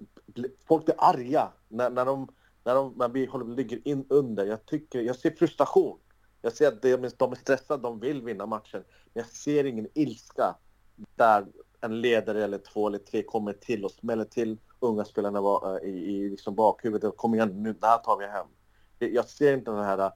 folk 0.67 0.85
blir 0.85 0.95
arga 0.97 1.51
när, 1.67 1.89
när 1.89 2.05
de, 2.05 2.27
när 2.63 2.75
de 2.75 2.93
när 2.97 3.09
vi 3.09 3.25
håller, 3.25 3.55
ligger 3.55 3.87
in 3.87 4.05
under. 4.09 4.45
Jag, 4.45 4.65
tycker, 4.65 5.01
jag 5.01 5.15
ser 5.15 5.31
frustration. 5.31 5.99
Jag 6.41 6.53
ser 6.53 6.67
att 6.67 6.81
de, 6.81 7.09
de 7.17 7.31
är 7.31 7.35
stressade, 7.35 7.83
de 7.83 7.99
vill 7.99 8.21
vinna 8.21 8.45
matchen. 8.45 8.83
Men 9.13 9.23
jag 9.23 9.25
ser 9.25 9.63
ingen 9.63 9.87
ilska 9.93 10.55
där 11.15 11.47
en 11.85 12.01
ledare 12.01 12.43
eller 12.43 12.57
två 12.57 12.87
eller 12.87 12.97
tre 12.97 13.23
kommer 13.23 13.53
till 13.53 13.85
och 13.85 13.91
smäller 13.91 14.25
till 14.25 14.57
unga 14.79 15.05
spelarna 15.05 15.39
eh, 15.39 15.89
i, 15.89 15.89
i 15.89 16.29
liksom 16.29 16.55
bakhuvudet. 16.55 17.17
Kom 17.17 17.35
igen 17.35 17.63
nu, 17.63 17.73
det 17.73 17.87
här 17.87 17.97
tar 17.97 18.17
vi 18.17 18.25
hem. 18.25 18.47
Jag 18.99 19.29
ser 19.29 19.53
inte 19.53 19.71
den 19.71 19.83
här... 19.83 20.11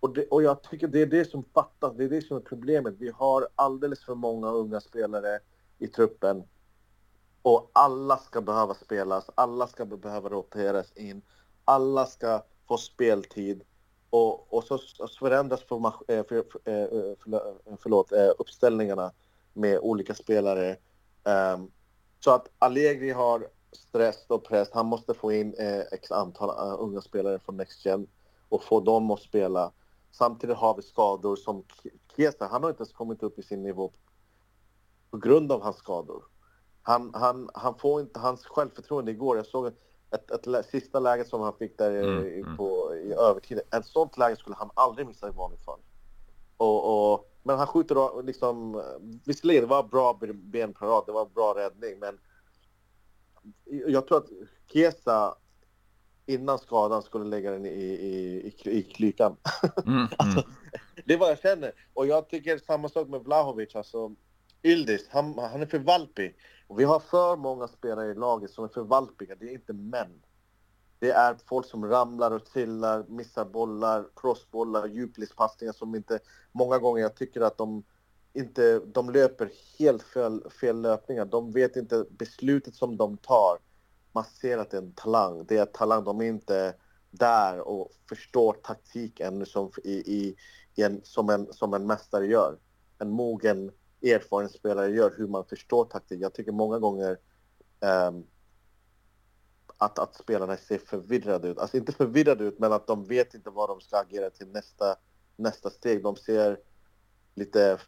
Och, 0.00 0.14
det, 0.14 0.26
och 0.26 0.42
jag 0.42 0.62
tycker 0.62 0.88
det 0.88 1.02
är 1.02 1.06
det 1.06 1.30
som 1.30 1.44
fattas, 1.44 1.96
det 1.96 2.04
är 2.04 2.08
det 2.08 2.22
som 2.22 2.36
är 2.36 2.40
problemet. 2.40 2.94
Vi 2.98 3.10
har 3.10 3.48
alldeles 3.54 4.04
för 4.04 4.14
många 4.14 4.50
unga 4.50 4.80
spelare 4.80 5.40
i 5.78 5.86
truppen. 5.86 6.42
Och 7.42 7.70
alla 7.72 8.16
ska 8.16 8.40
behöva 8.40 8.74
spelas, 8.74 9.30
alla 9.34 9.66
ska 9.66 9.84
behöva 9.84 10.28
roteras 10.28 10.92
in. 10.96 11.22
Alla 11.64 12.06
ska 12.06 12.42
få 12.68 12.76
speltid. 12.76 13.62
Och, 14.10 14.54
och 14.54 14.64
så, 14.64 14.78
så 14.78 15.08
förändras 15.08 15.60
eh, 15.60 15.66
för, 15.66 16.24
för, 16.24 16.38
eh, 16.64 16.88
för, 16.88 17.16
för, 17.24 17.76
förlåt, 17.80 18.12
uppställningarna 18.38 19.12
med 19.52 19.78
olika 19.78 20.14
spelare. 20.14 20.76
Um, 21.24 21.70
så 22.20 22.30
att 22.30 22.50
Allegri 22.58 23.10
har 23.10 23.48
stress 23.72 24.26
och 24.28 24.44
press. 24.44 24.68
Han 24.72 24.86
måste 24.86 25.14
få 25.14 25.32
in 25.32 25.54
eh, 25.54 25.80
x 25.92 26.12
antal 26.12 26.50
uh, 26.50 26.82
unga 26.82 27.00
spelare 27.00 27.38
från 27.38 27.56
Next 27.56 27.86
Gen 27.86 28.06
och 28.48 28.64
få 28.64 28.80
dem 28.80 29.10
att 29.10 29.20
spela. 29.20 29.72
Samtidigt 30.10 30.56
har 30.56 30.74
vi 30.74 30.82
skador 30.82 31.36
som 31.36 31.64
Kesa. 32.16 32.46
Han 32.46 32.62
har 32.62 32.70
inte 32.70 32.80
ens 32.80 32.92
kommit 32.92 33.22
upp 33.22 33.38
i 33.38 33.42
sin 33.42 33.62
nivå 33.62 33.92
på 35.10 35.16
grund 35.16 35.52
av 35.52 35.62
hans 35.62 35.76
skador. 35.76 36.24
Han, 36.82 37.10
han, 37.14 37.50
han 37.54 37.78
får 37.78 38.00
inte 38.00 38.20
hans 38.20 38.46
självförtroende 38.46 39.10
igår. 39.10 39.36
Jag 39.36 39.46
såg 39.46 39.66
ett, 39.66 40.30
ett, 40.30 40.46
ett 40.46 40.66
sista 40.66 41.00
läge 41.00 41.24
som 41.24 41.40
han 41.40 41.56
fick 41.56 41.78
där 41.78 41.90
mm, 41.90 42.26
i, 42.26 42.40
mm. 42.40 42.56
på, 42.56 42.94
i 42.94 43.12
övertid. 43.12 43.60
Ett 43.70 43.86
sånt 43.86 44.18
läge 44.18 44.36
skulle 44.36 44.56
han 44.56 44.70
aldrig 44.74 45.06
missa 45.06 45.28
i 45.28 45.30
vanligt 45.30 45.64
fall. 45.64 45.80
Och, 46.56 47.12
och 47.12 47.33
men 47.46 47.58
han 47.58 47.66
skjuter 47.66 47.94
då 47.94 48.22
liksom... 48.24 48.82
Visserligen, 49.24 49.62
det 49.62 49.68
var 49.68 49.82
bra 49.82 50.20
benparad, 50.32 51.02
det 51.06 51.12
var 51.12 51.26
bra 51.26 51.54
räddning, 51.56 51.98
men... 51.98 52.18
Jag 53.86 54.06
tror 54.06 54.18
att 54.18 54.28
Kesa 54.72 55.36
innan 56.26 56.58
skadan 56.58 57.02
skulle 57.02 57.24
lägga 57.24 57.50
den 57.50 57.66
i, 57.66 57.68
i, 57.68 58.54
i, 58.64 58.70
i 58.70 58.82
klykan. 58.82 59.36
Mm, 59.86 59.96
mm. 59.96 60.08
alltså, 60.18 60.48
det 61.04 61.14
är 61.14 61.18
vad 61.18 61.30
jag 61.30 61.38
känner. 61.38 61.72
Och 61.94 62.06
jag 62.06 62.28
tycker 62.28 62.58
samma 62.58 62.88
sak 62.88 63.08
med 63.08 63.20
Vlahovic. 63.20 63.74
Alltså, 63.76 64.14
Yldis, 64.62 65.08
han, 65.10 65.38
han 65.38 65.62
är 65.62 65.66
för 65.66 65.78
valpig. 65.78 66.36
Och 66.66 66.80
vi 66.80 66.84
har 66.84 67.00
för 67.00 67.36
många 67.36 67.68
spelare 67.68 68.10
i 68.10 68.14
laget 68.14 68.50
som 68.50 68.64
är 68.64 68.68
för 68.68 68.82
valpiga. 68.82 69.34
Det 69.34 69.46
är 69.46 69.52
inte 69.52 69.72
män. 69.72 70.22
Det 71.04 71.12
är 71.12 71.36
folk 71.46 71.66
som 71.66 71.86
ramlar 71.86 72.30
och 72.30 72.44
trillar, 72.44 73.04
missar 73.08 73.44
bollar, 73.44 74.06
crossbollar, 74.16 74.86
djupledspassningar 74.86 75.72
som 75.72 75.94
inte... 75.94 76.18
Många 76.52 76.78
gånger 76.78 77.02
jag 77.02 77.16
tycker 77.16 77.40
att 77.40 77.58
de 77.58 77.84
inte... 78.32 78.78
De 78.78 79.10
löper 79.10 79.50
helt 79.78 80.02
fel, 80.02 80.50
fel 80.60 80.80
löpningar. 80.80 81.24
De 81.24 81.52
vet 81.52 81.76
inte 81.76 82.06
beslutet 82.10 82.74
som 82.74 82.96
de 82.96 83.16
tar. 83.16 83.58
Man 84.12 84.24
ser 84.24 84.58
att 84.58 84.70
det 84.70 84.76
är 84.76 84.82
en 84.82 84.92
talang. 84.92 85.44
Det 85.46 85.56
är 85.56 85.66
talang. 85.66 86.04
De 86.04 86.20
är 86.20 86.24
inte 86.24 86.74
där 87.10 87.60
och 87.60 87.90
förstår 88.08 88.52
taktik 88.52 89.20
ännu 89.20 89.44
som, 89.46 89.70
i, 89.84 89.92
i, 89.92 90.36
i 90.74 90.82
en, 90.82 91.00
som, 91.04 91.30
en, 91.30 91.52
som 91.52 91.74
en 91.74 91.86
mästare 91.86 92.26
gör. 92.26 92.58
En 92.98 93.10
mogen, 93.10 93.72
erfaren 94.02 94.48
spelare 94.48 94.90
gör, 94.90 95.14
hur 95.16 95.26
man 95.26 95.44
förstår 95.44 95.84
taktik. 95.84 96.20
Jag 96.20 96.34
tycker 96.34 96.52
många 96.52 96.78
gånger 96.78 97.18
um, 98.08 98.26
att, 99.84 99.98
att 99.98 100.14
spelarna 100.14 100.56
ser 100.56 100.78
förvirrade 100.78 101.48
ut. 101.48 101.58
Alltså 101.58 101.76
inte 101.76 101.92
förvirrade 101.92 102.44
ut, 102.44 102.58
men 102.58 102.72
att 102.72 102.86
de 102.86 103.04
vet 103.04 103.34
inte 103.34 103.50
vad 103.50 103.68
de 103.68 103.80
ska 103.80 103.98
agera 103.98 104.30
till 104.30 104.48
nästa, 104.48 104.96
nästa 105.36 105.70
steg. 105.70 106.02
De 106.02 106.16
ser 106.16 106.60
lite 107.34 107.78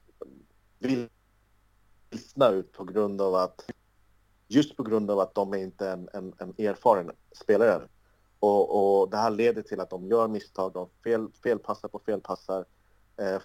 vilsna 0.79 2.49
ut 2.49 2.73
på 2.73 2.85
grund 2.85 3.21
av 3.21 3.35
att 3.35 3.71
just 4.49 4.77
på 4.77 4.83
grund 4.83 5.11
av 5.11 5.21
att 5.21 5.35
de 5.35 5.53
är 5.53 5.59
inte 5.59 5.91
en, 5.91 6.09
en, 6.13 6.35
en 6.39 6.55
erfaren 6.59 7.11
spelare. 7.33 7.89
Och, 8.39 9.01
och 9.01 9.11
det 9.11 9.17
här 9.17 9.31
leder 9.31 9.63
till 9.63 9.81
att 9.81 9.91
de 9.91 10.07
gör 10.07 10.29
misstag, 10.29 10.73
de 10.73 10.89
fel, 11.05 11.29
felpassar 11.43 11.89
på 11.89 11.99
felpassar. 11.99 12.65
Eh, 13.17 13.41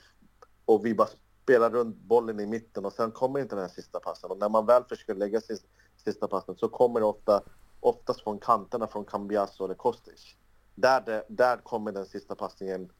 och 0.66 0.86
vi 0.86 0.96
bara 0.96 1.08
spelar 1.44 1.70
runt 1.70 1.98
bollen 1.98 2.40
i 2.40 2.46
mitten 2.46 2.86
och 2.86 2.94
sen 2.94 3.12
kommer 3.12 3.40
inte 3.40 3.56
den 3.56 3.64
här 3.64 3.72
sista 3.72 4.00
passen. 4.00 4.32
Och 4.32 4.38
när 4.38 4.50
man 4.50 4.66
väl 4.66 4.84
försöker 4.84 5.16
lägga 5.16 5.42
sin 5.42 5.58
sista 5.98 6.28
passen 6.28 6.56
så 6.56 6.70
kommer 6.70 7.00
det 7.00 7.06
ofta 7.06 7.44
oftast 7.82 8.22
från 8.22 8.40
kanterna 8.40 8.88
från 8.88 9.06
Cambiasso 9.06 9.66
eller 9.66 9.76
Kostic. 9.76 10.36
Där, 10.76 11.02
det, 11.02 11.26
där 11.30 11.58
kommer 11.58 11.92
den 11.92 12.06
sista 12.06 12.36
passningen 12.36 12.92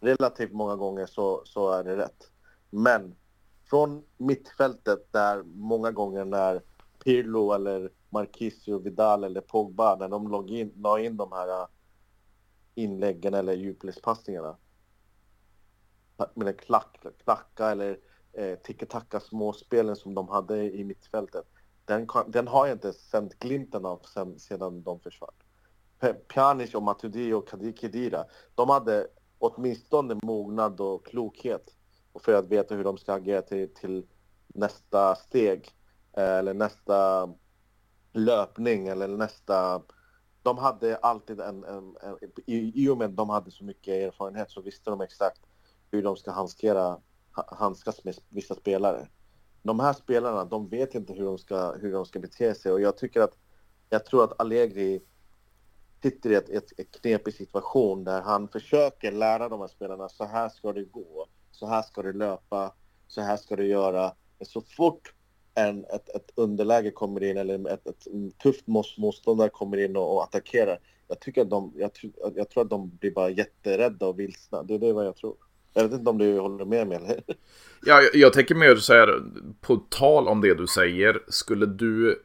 relativt 0.00 0.52
många 0.52 0.76
gånger 0.76 1.06
så, 1.06 1.42
så 1.44 1.70
är 1.70 1.84
det 1.84 1.96
rätt. 1.96 2.30
Men 2.70 3.14
från 3.64 4.04
mittfältet 4.16 5.12
där 5.12 5.42
många 5.42 5.90
gånger 5.90 6.24
när 6.24 6.62
Pirlo 7.04 7.52
eller 7.52 7.90
Marquisio, 8.10 8.78
Vidal 8.78 9.24
eller 9.24 9.40
Pogba 9.40 9.96
när 9.96 10.08
de 10.08 10.28
la 10.28 10.46
in, 10.46 10.72
la 10.76 11.00
in 11.00 11.16
de 11.16 11.32
här 11.32 11.48
äh, 11.48 11.66
inläggen 12.74 13.34
eller 13.34 13.52
djupledspassningarna 13.52 14.56
med 16.34 16.48
en 16.48 16.54
klack, 16.54 17.06
klacka 17.24 17.70
eller 17.70 17.98
eh, 18.32 18.58
tiki-taka 18.58 19.20
småspelen 19.20 19.96
som 19.96 20.14
de 20.14 20.28
hade 20.28 20.76
i 20.76 20.84
mittfältet. 20.84 21.46
Den, 21.84 22.06
den 22.26 22.48
har 22.48 22.66
jag 22.66 22.74
inte 22.74 22.92
sänt 22.92 23.38
glimten 23.38 23.86
av 23.86 24.00
sen, 24.14 24.38
sedan 24.38 24.82
de 24.82 25.00
försvann. 25.00 25.34
Pjanic 26.28 26.74
och 26.74 26.82
Matuidi 26.82 27.32
och 27.32 27.48
Kedira, 27.80 28.24
de 28.54 28.68
hade 28.68 29.06
åtminstone 29.38 30.18
mognad 30.22 30.80
och 30.80 31.06
klokhet 31.06 31.74
för 32.14 32.34
att 32.34 32.46
veta 32.46 32.74
hur 32.74 32.84
de 32.84 32.98
ska 32.98 33.12
agera 33.12 33.42
till, 33.42 33.74
till 33.74 34.06
nästa 34.46 35.14
steg 35.14 35.68
eh, 36.16 36.38
eller 36.38 36.54
nästa 36.54 37.28
löpning 38.12 38.88
eller 38.88 39.08
nästa... 39.08 39.82
De 40.42 40.58
hade 40.58 40.96
alltid 40.96 41.40
en... 41.40 41.64
en, 41.64 41.96
en 42.02 42.16
i, 42.46 42.84
I 42.84 42.88
och 42.88 42.98
med 42.98 43.08
att 43.08 43.16
de 43.16 43.30
hade 43.30 43.50
så 43.50 43.64
mycket 43.64 43.94
erfarenhet 43.94 44.50
så 44.50 44.60
visste 44.60 44.90
de 44.90 45.00
exakt 45.00 45.40
hur 45.90 46.02
de 46.02 46.16
ska 46.16 46.30
handskera, 46.30 46.98
handskas 47.32 48.04
med 48.04 48.14
vissa 48.28 48.54
spelare. 48.54 49.08
De 49.62 49.80
här 49.80 49.92
spelarna, 49.92 50.44
de 50.44 50.68
vet 50.68 50.94
inte 50.94 51.12
hur 51.12 51.24
de 51.24 51.38
ska, 51.38 51.72
hur 51.72 51.92
de 51.92 52.06
ska 52.06 52.18
bete 52.18 52.54
sig 52.54 52.72
och 52.72 52.80
jag 52.80 52.96
tycker 52.96 53.20
att 53.20 53.38
jag 53.90 54.06
tror 54.06 54.24
att 54.24 54.40
Allegri 54.40 55.02
sitter 56.02 56.30
i 56.30 56.34
ett, 56.34 56.48
ett, 56.48 56.78
ett 56.78 57.00
knepig 57.00 57.34
situation 57.34 58.04
där 58.04 58.22
han 58.22 58.48
försöker 58.48 59.12
lära 59.12 59.48
de 59.48 59.60
här 59.60 59.68
spelarna 59.68 60.08
så 60.08 60.24
här 60.24 60.48
ska 60.48 60.72
det 60.72 60.84
gå, 60.84 61.26
så 61.50 61.66
här 61.66 61.82
ska 61.82 62.02
det 62.02 62.12
löpa, 62.12 62.74
så 63.06 63.20
här 63.20 63.36
ska 63.36 63.56
du 63.56 63.66
göra. 63.66 64.14
Men 64.38 64.46
så 64.46 64.60
fort 64.60 65.14
en, 65.54 65.84
ett, 65.84 66.08
ett 66.08 66.30
underläge 66.34 66.90
kommer 66.90 67.22
in 67.22 67.36
eller 67.36 67.68
ett, 67.68 67.86
ett 67.86 68.06
tufft 68.42 68.66
motståndare 68.96 69.48
kommer 69.48 69.76
in 69.76 69.96
och, 69.96 70.14
och 70.14 70.22
attackerar. 70.22 70.78
Jag 71.08 71.20
tycker 71.20 71.42
att 71.42 71.50
de, 71.50 71.72
jag, 71.76 71.90
jag, 72.34 72.48
tror 72.48 72.62
att 72.62 72.70
de 72.70 72.96
blir 72.96 73.10
bara 73.10 73.30
jätterädda 73.30 74.06
och 74.06 74.18
vilsna. 74.18 74.62
Det 74.62 74.74
är 74.74 74.78
det 74.78 74.92
vad 74.92 75.06
jag 75.06 75.16
tror. 75.16 75.36
Jag 75.74 75.82
vet 75.82 75.92
inte 75.92 76.10
om 76.10 76.18
du 76.18 76.38
håller 76.38 76.64
med 76.64 76.86
mig 76.86 76.96
eller? 76.96 77.22
Ja, 77.84 78.02
jag, 78.02 78.14
jag 78.14 78.32
tänker 78.32 78.54
mer 78.54 78.76
så 78.76 78.92
här, 78.92 79.22
på 79.60 79.76
tal 79.76 80.28
om 80.28 80.40
det 80.40 80.54
du 80.54 80.66
säger, 80.66 81.22
skulle 81.28 81.66
du 81.66 82.22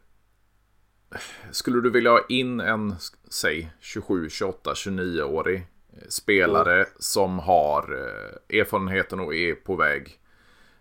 skulle 1.52 1.82
du 1.82 1.90
vilja 1.90 2.12
ha 2.12 2.26
in 2.30 2.60
en, 2.60 2.96
säg 3.30 3.72
27, 3.80 4.30
28, 4.30 4.74
29-årig 4.74 5.68
spelare 6.10 6.76
mm. 6.76 6.88
som 7.00 7.40
har 7.40 7.94
eh, 7.94 8.60
erfarenheten 8.60 9.20
och 9.20 9.36
är 9.36 9.54
på 9.54 9.76
väg 9.76 10.20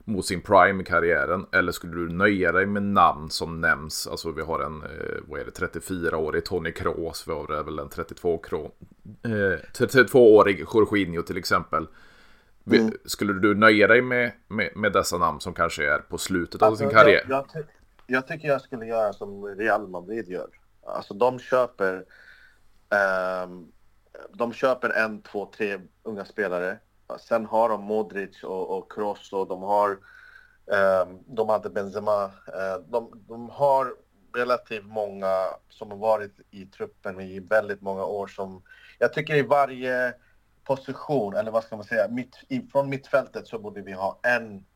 mot 0.04 0.26
sin 0.26 0.40
prime 0.40 0.82
i 0.82 0.86
karriären? 0.86 1.46
Eller 1.52 1.72
skulle 1.72 1.94
du 1.94 2.08
nöja 2.08 2.52
dig 2.52 2.66
med 2.66 2.82
namn 2.82 3.30
som 3.30 3.60
nämns? 3.60 4.06
Alltså 4.06 4.30
vi 4.30 4.42
har 4.42 4.60
en, 4.60 4.82
eh, 4.82 5.22
vad 5.28 5.40
är 5.40 5.44
det, 5.44 5.66
34-årig 5.66 6.44
Tony 6.44 6.72
Kroos, 6.72 7.28
vi 7.28 7.32
har 7.32 7.64
väl 7.64 7.78
en 7.78 7.88
32-årig 7.88 8.70
32 9.72 10.48
Jorginho 10.48 11.22
till 11.22 11.36
exempel. 11.36 11.86
Mm. 12.66 12.92
Skulle 13.04 13.32
du 13.32 13.54
nöja 13.54 13.86
dig 13.86 14.02
med, 14.02 14.32
med, 14.48 14.76
med, 14.76 14.92
dessa 14.92 15.18
namn 15.18 15.40
som 15.40 15.54
kanske 15.54 15.90
är 15.90 15.98
på 15.98 16.18
slutet 16.18 16.62
alltså, 16.62 16.84
av 16.84 16.88
sin 16.88 16.98
karriär? 16.98 17.26
Jag, 17.28 17.46
jag, 17.54 17.64
jag, 18.06 18.26
tycker 18.26 18.48
jag 18.48 18.60
skulle 18.60 18.86
göra 18.86 19.12
som 19.12 19.44
Real 19.44 19.88
Madrid 19.88 20.28
gör. 20.28 20.48
Alltså 20.86 21.14
de 21.14 21.38
köper 21.38 22.04
um, 23.44 23.72
de 24.32 24.52
köper 24.52 24.90
en, 24.90 25.22
två, 25.22 25.50
tre 25.56 25.78
unga 26.02 26.24
spelare. 26.24 26.78
Sen 27.20 27.46
har 27.46 27.68
de 27.68 27.82
Modric 27.82 28.44
och, 28.44 28.78
och 28.78 28.92
Kroos 28.92 29.32
och 29.32 29.48
de 29.48 29.62
har 29.62 29.90
um, 29.90 31.18
de 31.26 31.48
hade 31.48 31.70
Benzema. 31.70 32.24
Uh, 32.24 32.30
de, 32.88 33.24
de 33.28 33.50
har 33.50 33.94
relativt 34.34 34.84
många 34.84 35.44
som 35.68 35.90
har 35.90 35.98
varit 35.98 36.40
i 36.50 36.66
truppen 36.66 37.20
i 37.20 37.40
väldigt 37.40 37.80
många 37.80 38.04
år 38.04 38.26
som 38.26 38.62
jag 38.98 39.12
tycker 39.12 39.34
i 39.34 39.42
varje 39.42 40.14
position, 40.66 41.36
eller 41.36 41.50
vad 41.50 41.64
ska 41.64 41.76
man 41.76 41.84
säga, 41.84 42.08
mitt, 42.08 42.36
i, 42.48 42.62
från 42.72 42.88
mittfältet 42.88 43.46
så 43.46 43.58
borde 43.58 43.82
vi 43.82 43.92
ha 43.92 44.20
en, 44.22 44.66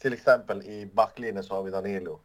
till 0.00 0.12
exempel 0.12 0.62
i 0.62 0.86
backlinjen 0.86 1.44
så 1.44 1.54
har 1.54 1.62
vi 1.62 1.70
Danilo. 1.70 2.20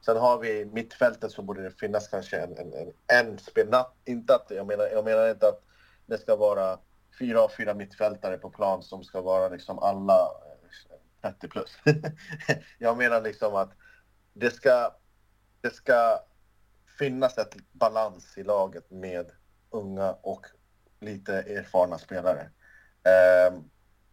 Sen 0.00 0.16
har 0.16 0.38
vi 0.38 0.64
mittfältet 0.64 1.32
så 1.32 1.42
borde 1.42 1.62
det 1.62 1.70
finnas 1.70 2.08
kanske 2.08 2.36
en, 2.36 2.58
en, 2.58 2.72
en, 2.72 2.92
en 3.06 3.38
spelare, 3.38 3.86
inte 4.04 4.34
att, 4.34 4.46
jag 4.50 4.66
menar, 4.66 4.84
jag 4.84 5.04
menar 5.04 5.30
inte 5.30 5.48
att 5.48 5.62
det 6.06 6.18
ska 6.18 6.36
vara 6.36 6.78
fyra 7.18 7.40
av 7.40 7.48
fyra 7.48 7.74
mittfältare 7.74 8.38
på 8.38 8.50
plan 8.50 8.82
som 8.82 9.04
ska 9.04 9.20
vara 9.20 9.48
liksom 9.48 9.78
alla 9.78 10.22
eh, 11.22 11.30
30 11.30 11.48
plus. 11.48 11.78
jag 12.78 12.98
menar 12.98 13.20
liksom 13.20 13.54
att 13.54 13.70
det 14.32 14.50
ska, 14.50 14.94
det 15.60 15.70
ska 15.70 16.18
finnas 16.98 17.38
ett 17.38 17.54
balans 17.72 18.38
i 18.38 18.42
laget 18.42 18.90
med 18.90 19.30
unga 19.70 20.12
och 20.12 20.46
lite 21.00 21.34
erfarna 21.34 21.98
spelare. 21.98 22.50
Eh, 23.02 23.58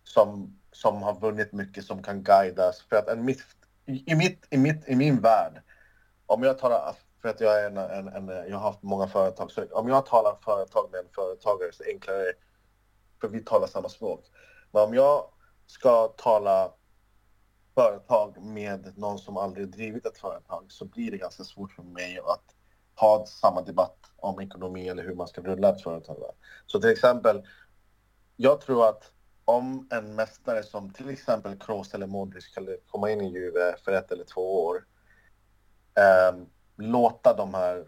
som, 0.03 0.59
som 0.71 1.03
har 1.03 1.19
vunnit 1.19 1.51
mycket, 1.51 1.85
som 1.85 2.03
kan 2.03 2.23
guidas. 2.23 2.81
För 2.81 2.95
att 2.95 3.07
en 3.07 3.25
mitt, 3.25 3.43
i, 3.85 4.15
mitt, 4.15 4.45
i, 4.49 4.57
mitt, 4.57 4.89
i 4.89 4.95
min 4.95 5.19
värld, 5.21 5.61
om 6.25 6.43
jag 6.43 6.57
talar, 6.57 6.95
för 7.21 7.29
att 7.29 7.41
jag, 7.41 7.63
är 7.63 7.67
en, 7.67 7.77
en, 7.77 8.07
en, 8.07 8.27
jag 8.27 8.57
har 8.57 8.71
haft 8.71 8.83
många 8.83 9.07
företag, 9.07 9.51
så 9.51 9.65
om 9.65 9.89
jag 9.89 10.05
talar 10.05 10.37
företag 10.45 10.89
med 10.91 10.99
en 10.99 11.09
företagare 11.15 11.71
så 11.73 11.83
är 11.83 11.87
det 11.87 11.93
enklare, 11.93 12.33
för 13.21 13.27
vi 13.27 13.39
talar 13.39 13.67
samma 13.67 13.89
språk. 13.89 14.25
Men 14.71 14.83
om 14.83 14.93
jag 14.93 15.29
ska 15.67 16.07
tala 16.07 16.71
företag 17.75 18.41
med 18.41 18.97
någon 18.97 19.19
som 19.19 19.37
aldrig 19.37 19.67
drivit 19.67 20.05
ett 20.05 20.17
företag 20.17 20.65
så 20.67 20.85
blir 20.85 21.11
det 21.11 21.17
ganska 21.17 21.43
svårt 21.43 21.71
för 21.71 21.83
mig 21.83 22.19
att 22.19 22.54
ha 22.95 23.25
samma 23.25 23.61
debatt 23.61 23.97
om 24.17 24.39
ekonomi 24.39 24.89
eller 24.89 25.03
hur 25.03 25.15
man 25.15 25.27
ska 25.27 25.41
rulla 25.41 25.69
ett 25.69 25.83
företag. 25.83 26.17
Så 26.65 26.81
till 26.81 26.89
exempel, 26.89 27.43
jag 28.35 28.61
tror 28.61 28.89
att 28.89 29.11
om 29.45 29.87
en 29.91 30.15
mästare 30.15 30.63
som 30.63 30.93
till 30.93 31.09
exempel 31.09 31.59
Kroos 31.59 31.93
eller 31.93 32.07
Modric 32.07 32.43
skulle 32.43 32.77
komma 32.87 33.11
in 33.11 33.21
i 33.21 33.33
Juve 33.33 33.75
för 33.85 33.91
ett 33.91 34.11
eller 34.11 34.23
två 34.23 34.65
år, 34.65 34.85
eh, 35.97 36.37
låta 36.77 37.33
de 37.33 37.53
här, 37.53 37.85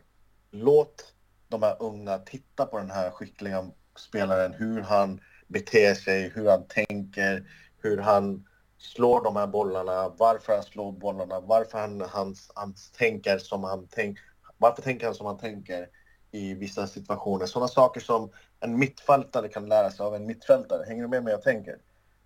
låt 0.52 1.14
de 1.48 1.64
här 1.64 1.78
unga 1.80 2.18
titta 2.18 2.66
på 2.66 2.78
den 2.78 2.92
här 2.92 3.10
skickliga 3.12 3.72
spelaren, 3.98 4.54
hur 4.54 4.82
han 4.82 5.22
beter 5.48 5.94
sig, 5.94 6.30
hur 6.30 6.50
han 6.50 6.68
tänker, 6.68 7.50
hur 7.78 7.98
han 7.98 8.48
slår 8.78 9.24
de 9.24 9.36
här 9.36 9.48
bollarna, 9.48 10.10
varför 10.10 10.54
han 10.54 10.64
slår 10.64 10.92
bollarna, 10.92 11.40
varför 11.40 11.80
han, 11.80 12.02
han, 12.02 12.36
han 12.56 12.76
tänker 12.98 13.38
som 13.38 13.64
han 13.64 13.88
tänker, 13.88 14.24
varför 14.58 14.82
tänker 14.82 15.06
han 15.06 15.16
som 15.16 15.26
han 15.26 15.38
tänker 15.38 15.88
i 16.32 16.54
vissa 16.54 16.88
situationer? 16.88 17.46
Sådana 17.46 17.68
saker 17.68 18.02
som 18.02 18.32
en 18.60 18.80
mittfältare 18.80 19.48
kan 19.48 19.70
lära 19.70 19.92
sig 19.92 20.06
av 20.06 20.16
en 20.16 20.26
mittfältare. 20.26 20.86
Hänger 20.88 21.02
du 21.02 21.10
med 21.10 21.24
mig 21.24 21.34
jag 21.34 21.42
tänker? 21.42 21.78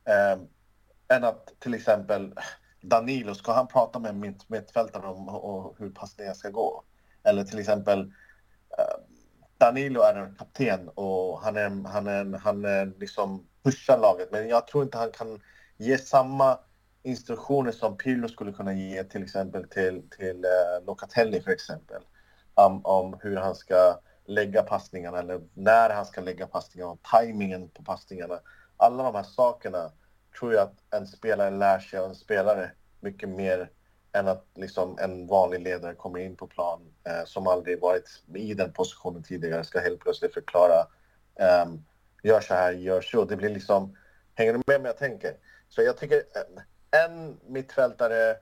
Eh, 0.06 0.40
än 1.18 1.24
att 1.24 1.54
till 1.60 1.74
exempel 1.74 2.34
Danilo, 2.82 3.36
ska 3.36 3.54
han 3.54 3.68
prata 3.68 4.00
med 4.00 4.10
en 4.10 4.20
mitt, 4.20 4.50
mittfältare 4.50 5.08
om 5.08 5.30
och 5.30 5.76
hur 5.80 5.90
passningen 5.90 6.36
ska 6.36 6.50
gå? 6.50 6.84
Eller 7.24 7.44
till 7.44 7.60
exempel 7.60 8.00
eh, 8.78 9.04
Danilo 9.58 10.02
är 10.02 10.16
en 10.16 10.36
kapten 10.36 10.90
och 10.90 11.42
han 11.42 11.58
är, 11.58 11.88
han 11.88 12.08
är, 12.08 12.38
han 12.38 12.66
är 12.66 12.94
liksom 13.00 13.48
pushar 13.64 13.98
laget. 13.98 14.32
Men 14.32 14.50
jag 14.50 14.68
tror 14.68 14.84
inte 14.84 14.98
han 14.98 15.12
kan 15.12 15.42
ge 15.78 15.98
samma 15.98 16.60
instruktioner 17.04 17.72
som 17.72 17.98
Pirlo 17.98 18.28
skulle 18.28 18.52
kunna 18.52 18.74
ge 18.74 19.04
till 19.04 19.24
exempel 19.24 19.68
till, 19.68 20.10
till 20.10 20.46
uh, 20.46 20.86
Locatelli 20.86 21.42
för 21.42 21.52
exempel 21.52 22.02
om, 22.54 22.86
om 22.86 23.20
hur 23.22 23.38
han 23.38 23.56
ska 23.56 24.00
lägga 24.26 24.64
passningarna 24.64 25.20
eller 25.20 25.42
när 25.54 25.90
han 25.90 26.06
ska 26.06 26.22
lägga 26.22 26.48
passningarna, 26.48 26.98
tajmingen 27.12 27.70
på 27.70 27.84
passningarna. 27.84 28.40
Alla 28.78 29.04
de 29.04 29.16
här 29.16 29.24
sakerna 29.24 29.92
tror 30.40 30.54
jag 30.54 30.64
att 30.64 31.02
en 31.02 31.08
spelare 31.08 31.50
lär 31.50 31.80
sig 31.80 32.00
av 32.00 32.10
en 32.10 32.16
spelare 32.16 32.72
mycket 33.00 33.30
mer 33.30 33.70
än 34.14 34.28
att 34.28 34.46
liksom 34.56 34.98
en 35.00 35.28
vanlig 35.28 35.62
ledare 35.62 35.96
kommer 35.96 36.20
in 36.20 36.36
på 36.36 36.48
plan 36.48 36.94
eh, 37.04 37.26
som 37.26 37.48
aldrig 37.48 37.82
varit 37.82 38.24
i 38.36 38.54
den 38.54 38.74
positionen 38.74 39.24
tidigare 39.24 39.64
ska 39.64 39.80
helt 39.80 40.00
plötsligt 40.00 40.34
förklara 40.34 40.88
um, 41.66 41.86
gör 42.24 42.42
så 42.42 42.54
här, 42.54 42.72
gör 42.72 43.02
så. 43.02 43.26
Det 43.26 43.36
blir 43.36 43.50
liksom, 43.50 43.98
hänger 44.36 44.54
du 44.54 44.62
med 44.68 44.82
mig 44.82 44.90
jag 44.90 44.98
tänker? 44.98 45.34
Så 45.70 45.82
jag 45.82 45.98
tycker 45.98 46.16
en, 46.16 46.62
en 47.02 47.40
mittfältare, 47.48 48.38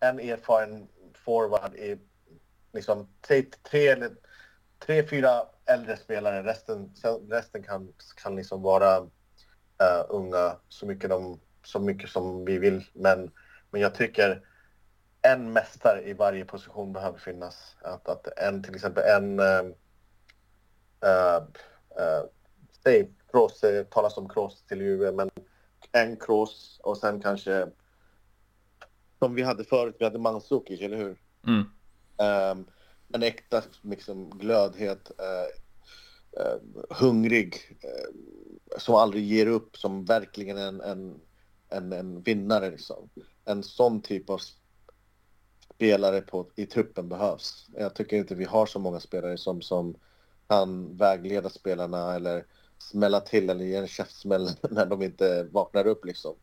en 0.00 0.20
erfaren 0.20 0.88
forward 1.14 1.74
är 1.76 1.98
liksom 2.72 3.08
tre, 3.20 3.42
tre, 3.70 3.88
eller, 3.88 4.10
tre, 4.78 5.06
fyra 5.06 5.42
äldre 5.66 5.96
spelare. 5.96 6.42
Resten, 6.42 6.94
resten 7.30 7.62
kan, 7.62 7.92
kan 8.22 8.36
liksom 8.36 8.62
vara 8.62 9.00
uh, 9.00 10.04
unga 10.08 10.56
så 10.68 10.86
mycket, 10.86 11.10
de, 11.10 11.40
så 11.64 11.80
mycket 11.80 12.10
som 12.10 12.44
vi 12.44 12.58
vill. 12.58 12.84
Men, 12.92 13.30
men 13.70 13.80
jag 13.80 13.94
tycker 13.94 14.44
en 15.22 15.52
mästare 15.52 16.02
i 16.02 16.12
varje 16.12 16.44
position 16.44 16.92
behöver 16.92 17.18
finnas. 17.18 17.76
Att, 17.82 18.08
att 18.08 18.38
en, 18.38 18.62
till 18.62 18.74
exempel 18.74 19.04
en... 19.04 19.40
Uh, 19.40 19.64
uh, 21.04 21.42
uh, 22.00 22.24
säg 22.84 23.10
det 23.62 23.90
talas 23.90 24.16
om 24.16 24.28
cross 24.28 24.64
till 24.66 24.80
Juve, 24.80 25.12
men 25.12 25.30
en 25.92 26.16
cross 26.16 26.80
och 26.82 26.98
sen 26.98 27.20
kanske 27.20 27.68
som 29.18 29.34
vi 29.34 29.42
hade 29.42 29.64
förut, 29.64 29.96
vi 29.98 30.04
hade 30.04 30.18
Mandzukic, 30.18 30.80
eller 30.80 30.96
hur? 30.96 31.20
Mm. 31.46 31.64
Ehm, 32.18 32.58
um, 32.58 32.66
en 33.12 33.22
äkta 33.22 33.62
liksom, 33.82 34.30
glödhet, 34.30 35.10
uh, 35.20 35.48
uh, 36.44 36.82
hungrig, 36.90 37.54
uh, 37.84 38.78
som 38.78 38.94
aldrig 38.94 39.24
ger 39.24 39.46
upp, 39.46 39.76
som 39.76 40.04
verkligen 40.04 40.58
en, 40.58 40.80
en, 40.80 41.20
en, 41.68 41.92
en 41.92 42.22
vinnare. 42.22 42.70
Liksom. 42.70 43.10
En 43.44 43.62
sån 43.62 44.02
typ 44.02 44.30
av 44.30 44.40
spelare 45.74 46.20
på, 46.20 46.50
i 46.56 46.66
truppen 46.66 47.08
behövs. 47.08 47.66
Jag 47.76 47.94
tycker 47.94 48.16
inte 48.16 48.34
vi 48.34 48.44
har 48.44 48.66
så 48.66 48.78
många 48.78 49.00
spelare 49.00 49.38
som, 49.38 49.62
som 49.62 49.96
kan 50.48 50.96
vägleda 50.96 51.48
spelarna 51.48 52.14
eller 52.14 52.46
smälla 52.78 53.20
till 53.20 53.50
eller 53.50 53.64
ge 53.64 53.76
en 53.76 53.88
käftsmäll 53.88 54.48
när 54.70 54.86
de 54.86 55.02
inte 55.02 55.48
vaknar 55.52 55.86
upp 55.86 56.04
liksom. 56.04 56.34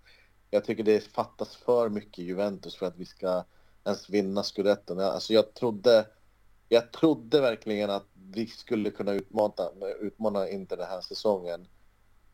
Jag 0.50 0.66
tycker 0.66 0.84
det 0.84 1.04
fattas 1.04 1.56
för 1.56 1.90
mycket 1.90 2.26
Juventus 2.26 2.76
för 2.76 2.86
att 2.86 2.98
vi 2.98 3.06
ska 3.06 3.44
ens 3.86 4.10
vinna 4.10 4.44
scudetton. 4.44 5.00
Alltså 5.00 5.34
jag 5.34 5.54
trodde, 5.54 6.08
jag 6.70 6.92
trodde 6.92 7.42
verkligen 7.42 7.90
att 7.90 8.08
vi 8.32 8.48
skulle 8.48 8.92
kunna 8.92 9.14
utmana, 9.14 9.70
utmana 10.02 10.50
inte 10.50 10.76
den 10.76 10.88
här 10.88 11.02
säsongen. 11.02 11.68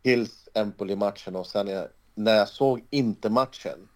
Tills 0.02 0.50
Empoli-matchen 0.54 1.36
och 1.36 1.48
sen 1.48 1.68
jag, 1.68 1.88
när 2.16 2.36
jag 2.36 2.50
såg 2.50 2.86
inte 2.90 3.30
matchen 3.30 3.88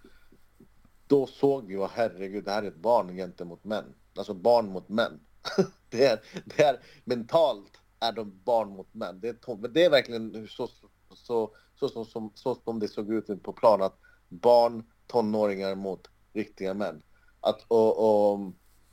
då 1.08 1.28
såg 1.28 1.68
vi, 1.68 1.76
oh, 1.76 1.90
herregud, 1.94 2.44
det 2.44 2.52
här 2.52 2.64
är 2.64 2.68
ett 2.68 2.76
barn 2.76 3.16
gentemot 3.16 3.64
män. 3.64 3.94
Alltså 4.18 4.34
barn 4.34 4.70
mot 4.70 4.90
män. 4.90 5.20
det, 5.90 6.06
är, 6.06 6.22
det 6.46 6.64
är 6.64 6.80
mentalt 7.04 7.72
är 8.00 8.12
de 8.12 8.42
barn 8.44 8.70
mot 8.70 8.94
män. 8.94 9.20
Det 9.20 9.30
är, 9.30 9.68
det 9.68 9.84
är 9.84 9.90
verkligen 9.90 10.48
så, 10.48 10.68
så, 10.68 10.88
så, 11.14 11.52
så, 11.76 11.90
så, 11.90 12.06
så, 12.06 12.32
så 12.36 12.56
som 12.56 12.80
det 12.80 12.88
såg 12.88 13.14
ut 13.14 13.44
på 13.44 13.54
plan. 13.54 13.82
Att 13.82 14.00
barn, 14.30 14.84
tonåringar 15.08 15.76
mot 15.76 16.08
riktiga 16.34 16.74
män. 16.74 17.02
Att, 17.46 17.66
och, 17.68 18.00
och, 18.00 18.40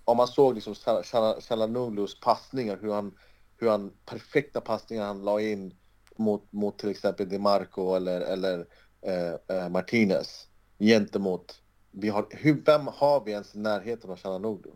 om 0.05 0.17
man 0.17 0.29
såg 0.29 0.55
liksom 0.55 0.75
Chalanoglu's 0.75 2.23
passningar, 2.23 2.79
hur 2.81 2.93
han, 2.93 3.19
hur 3.57 3.69
han, 3.69 3.93
perfekta 4.07 4.61
passningar 4.61 5.07
han 5.07 5.23
la 5.23 5.41
in 5.41 5.75
mot, 6.17 6.53
mot 6.53 6.79
till 6.79 6.91
exempel 6.91 7.29
Di 7.29 7.39
Marco 7.39 7.95
eller, 7.95 8.21
eller 8.21 8.67
eh, 9.03 9.57
eh, 9.57 9.69
Martinez 9.69 10.49
gentemot 10.79 11.63
vi 11.93 12.09
har, 12.09 12.27
hur, 12.31 12.63
vem 12.67 12.87
har 12.87 13.25
vi 13.25 13.33
ens 13.33 13.55
i 13.55 13.59
närheten 13.59 14.11
av 14.11 14.17
Chalanoglu? 14.17 14.71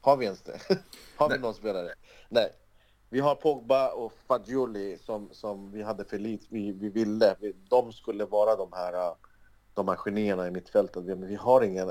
Har 0.00 0.16
vi 0.16 0.24
ens 0.24 0.42
det? 0.42 0.60
har 1.16 1.28
vi 1.28 1.38
någon 1.38 1.54
spelare? 1.54 1.94
Nej. 2.28 2.52
Vi 3.10 3.20
har 3.20 3.34
Pogba 3.34 3.92
och 3.92 4.12
Fagioli 4.26 4.98
som, 4.98 5.28
som 5.32 5.72
vi 5.72 5.82
hade 5.82 6.04
för 6.04 6.18
lite, 6.18 6.46
vi, 6.50 6.72
vi 6.72 6.88
ville. 6.88 7.36
Vi, 7.40 7.52
de 7.70 7.92
skulle 7.92 8.24
vara 8.24 8.56
de 8.56 8.72
här, 8.72 9.14
de 9.74 9.88
här 9.88 9.96
genierna 9.96 10.46
i 10.46 10.50
mittfältet. 10.50 11.04
Men 11.04 11.26
vi 11.26 11.34
har 11.34 11.62
ingen 11.62 11.90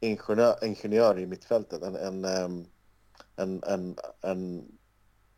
ingenjör, 0.00 0.64
ingenjör 0.64 1.18
i 1.18 1.26
mittfältet. 1.26 1.82
En, 1.82 1.96
en, 1.96 2.24
en, 3.36 3.62
en, 3.66 3.96
en, 4.22 4.64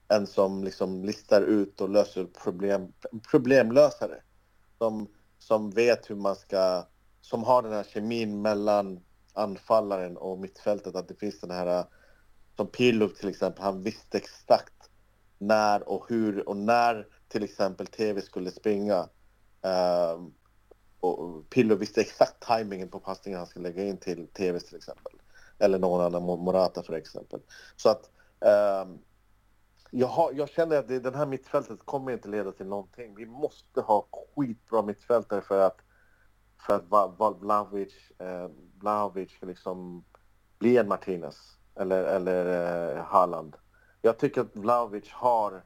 en 0.08 0.26
som 0.26 0.64
liksom 0.64 1.04
listar 1.04 1.42
ut 1.42 1.80
och 1.80 1.88
löser 1.88 2.24
problem, 2.24 2.92
problemlösare. 3.30 4.22
Som, 4.78 5.08
som 5.38 5.70
vet 5.70 6.10
hur 6.10 6.16
man 6.16 6.36
ska 6.36 6.84
som 7.20 7.44
har 7.44 7.62
den 7.62 7.72
här 7.72 7.84
kemin 7.84 8.42
mellan 8.42 9.00
anfallaren 9.32 10.16
och 10.16 10.38
mittfältet. 10.38 10.96
Att 10.96 11.08
det 11.08 11.14
finns 11.14 11.40
den 11.40 11.50
här, 11.50 11.84
som 12.56 12.66
Pirlo 12.66 13.08
till 13.08 13.28
exempel, 13.28 13.62
han 13.62 13.82
visste 13.82 14.18
exakt 14.18 14.90
när 15.38 15.88
och 15.88 16.04
hur 16.08 16.48
och 16.48 16.56
när 16.56 17.06
till 17.28 17.44
exempel 17.44 17.86
TV 17.86 18.20
skulle 18.20 18.50
springa. 18.50 19.08
Um, 19.62 20.34
och 21.00 21.50
Pillo 21.50 21.74
visste 21.74 22.00
exakt 22.00 22.40
tajmingen 22.40 22.88
på 22.88 23.00
passningen 23.00 23.38
han 23.38 23.46
skulle 23.46 23.68
lägga 23.68 23.84
in 23.84 23.96
till 23.96 24.26
TVs 24.26 24.64
till 24.64 24.76
exempel. 24.76 25.12
Eller 25.58 25.78
någon 25.78 26.00
annan, 26.00 26.22
Morata 26.22 26.82
för 26.82 26.92
exempel. 26.92 27.40
Så 27.76 27.88
att 27.88 28.10
um, 28.84 28.98
jag, 29.90 30.06
har, 30.06 30.32
jag 30.32 30.48
känner 30.48 30.76
att 30.76 30.88
det, 30.88 30.98
den 30.98 31.14
här 31.14 31.26
mittfältet 31.26 31.78
kommer 31.84 32.12
inte 32.12 32.28
leda 32.28 32.52
till 32.52 32.66
någonting. 32.66 33.14
Vi 33.14 33.26
måste 33.26 33.80
ha 33.80 34.06
skitbra 34.36 34.82
mittfältare 34.82 35.40
för 35.40 35.60
att 35.60 35.80
för 36.66 36.74
att 36.74 37.40
Vlahovic, 37.40 37.92
eh, 38.18 38.48
Vlahovic 38.78 39.30
ska 39.32 39.46
liksom 39.46 40.04
bli 40.58 40.76
en 40.76 40.88
Martinez 40.88 41.56
eller, 41.74 42.04
eller 42.04 42.96
eh, 42.96 43.04
Haaland. 43.04 43.56
Jag 44.02 44.18
tycker 44.18 44.40
att 44.40 44.56
Vlahovic 44.56 45.10
har 45.10 45.62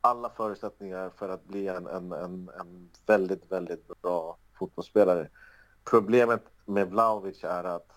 alla 0.00 0.30
förutsättningar 0.30 1.10
för 1.10 1.28
att 1.28 1.44
bli 1.44 1.68
en, 1.68 1.86
en, 1.86 2.12
en, 2.12 2.50
en 2.60 2.90
väldigt, 3.06 3.52
väldigt 3.52 4.02
bra 4.02 4.38
fotbollsspelare. 4.58 5.28
Problemet 5.90 6.42
med 6.66 6.90
Vlahovic 6.90 7.44
är 7.44 7.64
att 7.64 7.92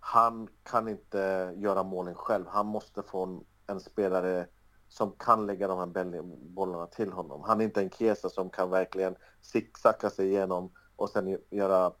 han 0.00 0.48
kan 0.62 0.88
inte 0.88 1.54
göra 1.56 1.82
målen 1.82 2.14
själv. 2.14 2.46
Han 2.48 2.66
måste 2.66 3.02
få 3.02 3.22
en, 3.22 3.44
en 3.66 3.80
spelare 3.80 4.46
som 4.88 5.12
kan 5.12 5.46
lägga 5.46 5.68
de 5.68 5.78
här 5.78 6.22
bollarna 6.54 6.86
till 6.86 7.12
honom. 7.12 7.42
Han 7.42 7.60
är 7.60 7.64
inte 7.64 7.80
en 7.80 7.90
Kesa 7.90 8.28
som 8.28 8.50
kan 8.50 8.70
verkligen 8.70 9.16
zigzacka 9.40 10.10
sig 10.10 10.28
igenom 10.28 10.72
och 10.96 11.10
sen 11.10 11.38
göra 11.50 11.92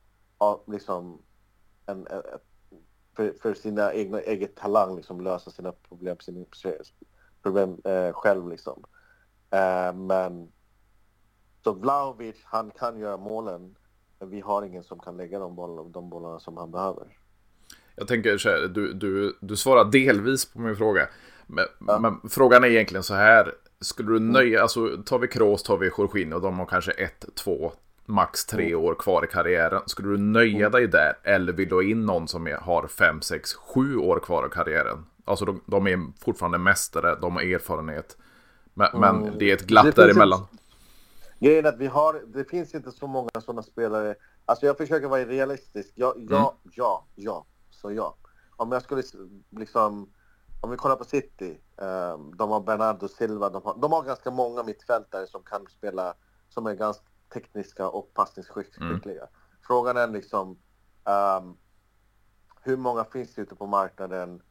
liksom 0.66 1.22
en, 1.86 2.08
för, 3.16 3.34
för 3.42 3.54
sina 3.54 3.92
egna 3.92 4.20
eget 4.20 4.56
talang 4.56 4.96
liksom 4.96 5.20
lösa 5.20 5.50
sina 5.50 5.72
problem, 5.72 6.16
sina 6.20 6.44
problem 7.42 7.80
eh, 7.84 8.12
själv 8.12 8.48
liksom. 8.48 8.84
Eh, 9.50 9.92
men 9.94 10.52
så 11.64 11.72
Vlahovic, 11.72 12.36
han 12.44 12.70
kan 12.70 12.98
göra 12.98 13.16
målen 13.16 13.74
men 14.24 14.30
vi 14.30 14.40
har 14.40 14.62
ingen 14.62 14.84
som 14.84 14.98
kan 14.98 15.16
lägga 15.16 15.38
de 15.38 15.54
bollarna, 15.54 15.88
de 15.88 16.10
bollarna 16.10 16.38
som 16.38 16.56
han 16.56 16.70
behöver. 16.70 17.06
Jag 17.96 18.08
tänker 18.08 18.38
så 18.38 18.48
här, 18.48 18.68
du, 18.68 18.92
du, 18.92 19.36
du 19.40 19.56
svarar 19.56 19.84
delvis 19.84 20.52
på 20.52 20.60
min 20.60 20.76
fråga. 20.76 21.08
Men, 21.46 21.64
ja. 21.86 21.98
men, 21.98 22.30
frågan 22.30 22.64
är 22.64 22.68
egentligen 22.68 23.02
så 23.02 23.14
här. 23.14 23.54
Skulle 23.80 24.12
du 24.12 24.18
nöja, 24.18 24.62
alltså 24.62 25.02
tar 25.06 25.18
vi 25.18 25.28
Kroos, 25.28 25.62
tar 25.62 25.76
vi 25.76 25.90
Jorginho, 25.98 26.38
de 26.38 26.58
har 26.58 26.66
kanske 26.66 26.92
ett, 26.92 27.24
två, 27.34 27.72
max 28.04 28.46
tre 28.46 28.66
mm. 28.66 28.84
år 28.84 28.94
kvar 28.94 29.24
i 29.24 29.26
karriären. 29.26 29.82
Skulle 29.86 30.08
du 30.08 30.18
nöja 30.18 30.66
mm. 30.66 30.72
dig 30.72 30.88
där 30.88 31.18
eller 31.22 31.52
vill 31.52 31.68
du 31.68 31.74
ha 31.74 31.82
in 31.82 32.06
någon 32.06 32.28
som 32.28 32.56
har 32.60 32.86
fem, 32.86 33.22
sex, 33.22 33.54
sju 33.54 33.96
år 33.96 34.18
kvar 34.18 34.46
i 34.46 34.50
karriären? 34.50 35.06
Alltså 35.24 35.44
de, 35.44 35.60
de 35.66 35.86
är 35.86 36.12
fortfarande 36.24 36.58
mästare, 36.58 37.18
de 37.20 37.36
har 37.36 37.42
erfarenhet. 37.42 38.16
Men, 38.74 38.88
mm. 38.94 39.00
men 39.00 39.38
det 39.38 39.50
är 39.50 39.54
ett 39.54 39.66
glapp 39.66 39.96
däremellan. 39.96 40.46
Grejen 41.44 41.64
är 41.64 41.68
att 41.68 41.78
vi 41.78 41.86
har, 41.86 42.22
det 42.26 42.44
finns 42.44 42.74
inte 42.74 42.92
så 42.92 43.06
många 43.06 43.28
sådana 43.40 43.62
spelare. 43.62 44.14
Alltså 44.44 44.66
jag 44.66 44.76
försöker 44.76 45.08
vara 45.08 45.24
realistisk. 45.24 45.92
Ja, 45.94 46.14
ja, 46.16 46.58
mm. 46.62 46.72
ja, 46.74 47.06
ja. 47.14 47.46
Så 47.70 47.92
ja. 47.92 48.16
Om 48.56 48.72
jag 48.72 48.82
skulle 48.82 49.02
liksom, 49.50 50.12
om 50.60 50.70
vi 50.70 50.76
kollar 50.76 50.96
på 50.96 51.04
City. 51.04 51.60
Um, 51.76 52.36
de 52.36 52.50
har 52.50 52.60
Bernardo 52.60 53.08
Silva, 53.08 53.50
de 53.50 53.62
har, 53.62 53.76
de 53.78 53.92
har 53.92 54.02
ganska 54.02 54.30
många 54.30 54.62
mittfältare 54.62 55.26
som 55.26 55.42
kan 55.42 55.66
spela, 55.66 56.14
som 56.48 56.66
är 56.66 56.74
ganska 56.74 57.04
tekniska 57.32 57.88
och 57.88 58.14
passningsskickliga. 58.14 59.22
Mm. 59.22 59.34
Frågan 59.66 59.96
är 59.96 60.06
liksom 60.06 60.58
um, 61.04 61.56
hur 62.62 62.76
många 62.76 63.04
finns 63.04 63.34
det 63.34 63.42
ute 63.42 63.54
på 63.54 63.66
marknaden? 63.66 64.42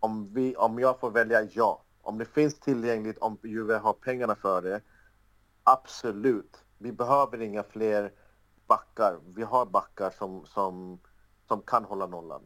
Om, 0.00 0.34
vi, 0.34 0.56
om 0.56 0.78
jag 0.78 1.00
får 1.00 1.10
välja, 1.10 1.42
ja. 1.42 1.82
Om 2.02 2.18
det 2.18 2.24
finns 2.24 2.60
tillgängligt, 2.60 3.18
om 3.18 3.38
Juve 3.42 3.76
har 3.76 3.92
pengarna 3.92 4.34
för 4.34 4.62
det, 4.62 4.80
absolut. 5.66 6.64
Vi 6.78 6.92
behöver 6.92 7.40
inga 7.40 7.62
fler 7.62 8.12
backar. 8.66 9.20
Vi 9.34 9.42
har 9.42 9.66
backar 9.66 10.10
som, 10.10 10.46
som, 10.46 11.00
som 11.48 11.62
kan 11.62 11.84
hålla 11.84 12.06
nollan. 12.06 12.42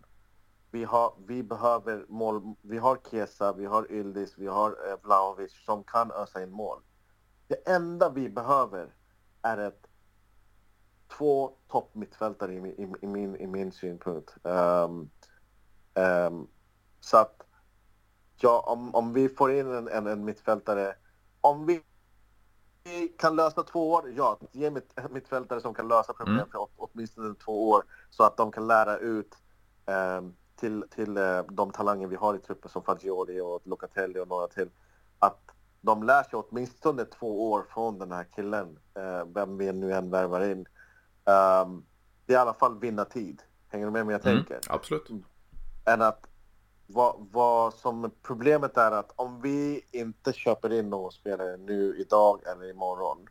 Vi, 0.70 0.84
har, 0.84 1.14
vi 1.26 1.42
behöver 1.42 2.06
mål. 2.08 2.54
Vi 2.62 2.78
har 2.78 2.98
Kesa, 3.10 3.52
vi 3.52 3.66
har 3.66 3.92
Yldis, 3.92 4.38
vi 4.38 4.46
har 4.46 4.70
eh, 4.70 4.96
Vlahovic 5.02 5.64
som 5.64 5.84
kan 5.84 6.10
ösa 6.12 6.42
in 6.42 6.50
mål. 6.50 6.82
Det 7.46 7.68
enda 7.68 8.08
vi 8.08 8.28
behöver 8.28 8.94
är 9.42 9.58
ett 9.58 9.86
två 11.18 11.56
toppmittfältare 11.68 12.54
i, 12.54 12.56
i, 12.56 12.92
i, 13.02 13.06
min, 13.06 13.36
i 13.36 13.46
min 13.46 13.72
synpunkt. 13.72 14.36
Um, 14.42 15.10
um, 15.94 16.48
så 17.00 17.16
att 17.16 17.42
ja, 18.36 18.64
om, 18.66 18.94
om 18.94 19.12
vi 19.12 19.28
får 19.28 19.52
in 19.52 19.72
en, 19.72 19.88
en, 19.88 20.06
en 20.06 20.24
mittfältare, 20.24 20.94
om 21.40 21.66
vi 21.66 21.82
kan 23.18 23.36
lösa 23.36 23.62
två 23.62 23.92
år, 23.92 24.12
ja, 24.16 24.38
ge 24.52 24.70
mitt, 24.70 24.94
mittfältare 25.10 25.60
som 25.60 25.74
kan 25.74 25.88
lösa 25.88 26.12
problem 26.12 26.36
mm. 26.36 26.50
för 26.50 26.68
åtminstone 26.76 27.34
två 27.34 27.70
år 27.70 27.84
så 28.10 28.22
att 28.22 28.36
de 28.36 28.52
kan 28.52 28.66
lära 28.66 28.96
ut 28.96 29.36
um, 30.18 30.34
till, 30.56 30.84
till 30.90 31.18
uh, 31.18 31.42
de 31.50 31.70
talanger 31.70 32.06
vi 32.06 32.16
har 32.16 32.34
i 32.34 32.38
truppen 32.38 32.70
som 32.70 32.82
Fagioli 32.82 33.40
och 33.40 33.60
Locatelli 33.64 34.20
och 34.20 34.28
några 34.28 34.48
till. 34.48 34.70
Att 35.18 35.50
de 35.80 36.02
lär 36.02 36.22
sig 36.22 36.38
åtminstone 36.38 37.04
två 37.04 37.50
år 37.50 37.66
från 37.74 37.98
den 37.98 38.12
här 38.12 38.24
killen, 38.24 38.78
eh, 38.94 39.24
vem 39.34 39.58
vi 39.58 39.72
nu 39.72 39.92
än 39.92 40.10
värvar 40.10 40.40
in. 40.40 40.58
Um, 41.24 41.84
det 42.26 42.34
är 42.34 42.38
i 42.38 42.40
alla 42.40 42.54
fall 42.54 42.78
vinna 42.78 43.04
tid. 43.04 43.42
Hänger 43.68 43.86
du 43.86 43.92
med 43.92 44.06
mig 44.06 44.12
jag 44.12 44.26
mm, 44.26 44.44
tänker? 44.44 44.72
Absolut. 44.72 45.10
än 45.84 46.02
att 46.02 46.26
vad, 46.92 47.26
vad 47.32 47.74
som 47.74 48.10
problemet 48.22 48.76
är 48.76 48.92
att 48.92 49.12
om 49.16 49.40
vi 49.40 49.84
inte 49.92 50.32
köper 50.32 50.72
in 50.72 50.90
någon 50.90 51.12
spelare 51.12 51.56
nu 51.56 51.96
idag 51.98 52.42
eller 52.46 52.70
imorgon 52.70 53.28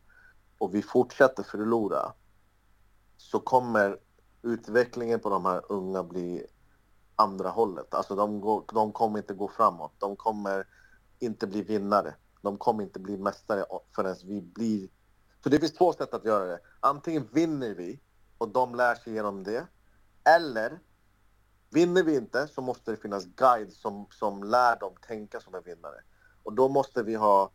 och 0.58 0.76
vi 0.76 0.82
fortsätter 0.82 1.44
förlora 1.44 2.14
så 3.18 3.40
kommer 3.40 3.98
utvecklingen 4.42 5.20
på 5.20 5.30
de 5.30 5.46
här 5.46 5.62
unga 5.70 6.04
bli 6.04 6.46
andra 7.16 7.50
hållet. 7.50 7.94
Alltså 7.94 8.16
de, 8.16 8.42
går, 8.42 8.64
de 8.74 8.92
kommer 8.92 9.20
inte 9.20 9.34
gå 9.34 9.48
framåt. 9.48 9.94
De 9.98 10.16
kommer 10.16 10.68
inte 11.20 11.48
bli 11.48 11.62
vinnare. 11.62 12.16
De 12.42 12.58
kommer 12.58 12.84
inte 12.84 13.00
bli 13.00 13.18
mästare 13.18 13.66
förrän 13.96 14.16
vi 14.24 14.42
blir... 14.42 14.90
Så 15.44 15.50
det 15.50 15.60
finns 15.60 15.74
två 15.74 15.94
sätt 15.94 16.14
att 16.14 16.26
göra 16.26 16.46
det. 16.46 16.60
Antingen 16.80 17.28
vinner 17.32 17.76
vi 17.76 18.00
och 18.38 18.50
de 18.50 18.76
lär 18.76 18.96
sig 18.96 19.14
genom 19.14 19.44
det. 19.44 19.68
Eller 20.24 20.80
vinner 21.70 22.04
vi 22.04 22.16
inte 22.16 22.48
så 22.48 22.62
måste 22.62 22.92
det 22.92 22.98
finnas 22.98 23.26
guide 23.26 23.74
som, 23.74 24.08
som 24.12 24.44
lär 24.44 24.80
dem 24.80 24.94
tänka 25.08 25.40
som 25.40 25.56
en 25.56 25.64
vinnare. 25.64 26.02
Och 26.44 26.54
då 26.54 26.70
måste 26.70 27.04
vi 27.04 27.16
ha 27.16 27.52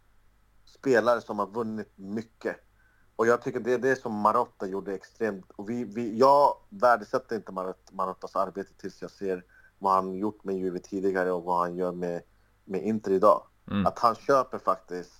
spelare 0.65 1.21
som 1.21 1.39
har 1.39 1.47
vunnit 1.47 1.93
mycket. 1.97 2.57
Och 3.17 3.27
jag 3.27 3.43
tycker 3.43 3.61
det 3.61 3.73
är 3.73 3.79
det 3.79 3.97
som 3.97 4.15
Marotta 4.15 4.67
gjorde 4.67 4.95
extremt. 4.95 5.51
Och 5.51 5.71
vi, 5.71 5.85
vi, 5.85 6.19
jag 6.19 6.57
värdesätter 6.69 7.37
inte 7.37 7.53
Marot, 7.53 7.93
Marottas 7.93 8.37
arbete 8.37 8.75
tills 8.75 9.03
jag 9.03 9.11
ser 9.11 9.45
vad 9.79 9.93
han 9.93 10.15
gjort 10.15 10.45
med 10.45 10.57
Juve 10.57 10.79
tidigare 10.79 11.33
och 11.33 11.43
vad 11.43 11.59
han 11.59 11.77
gör 11.77 11.93
med, 11.93 12.23
med 12.65 12.83
Inter 12.83 13.11
idag. 13.11 13.47
Mm. 13.71 13.87
Att 13.87 13.99
han 13.99 14.15
köper 14.15 14.59
faktiskt 14.59 15.13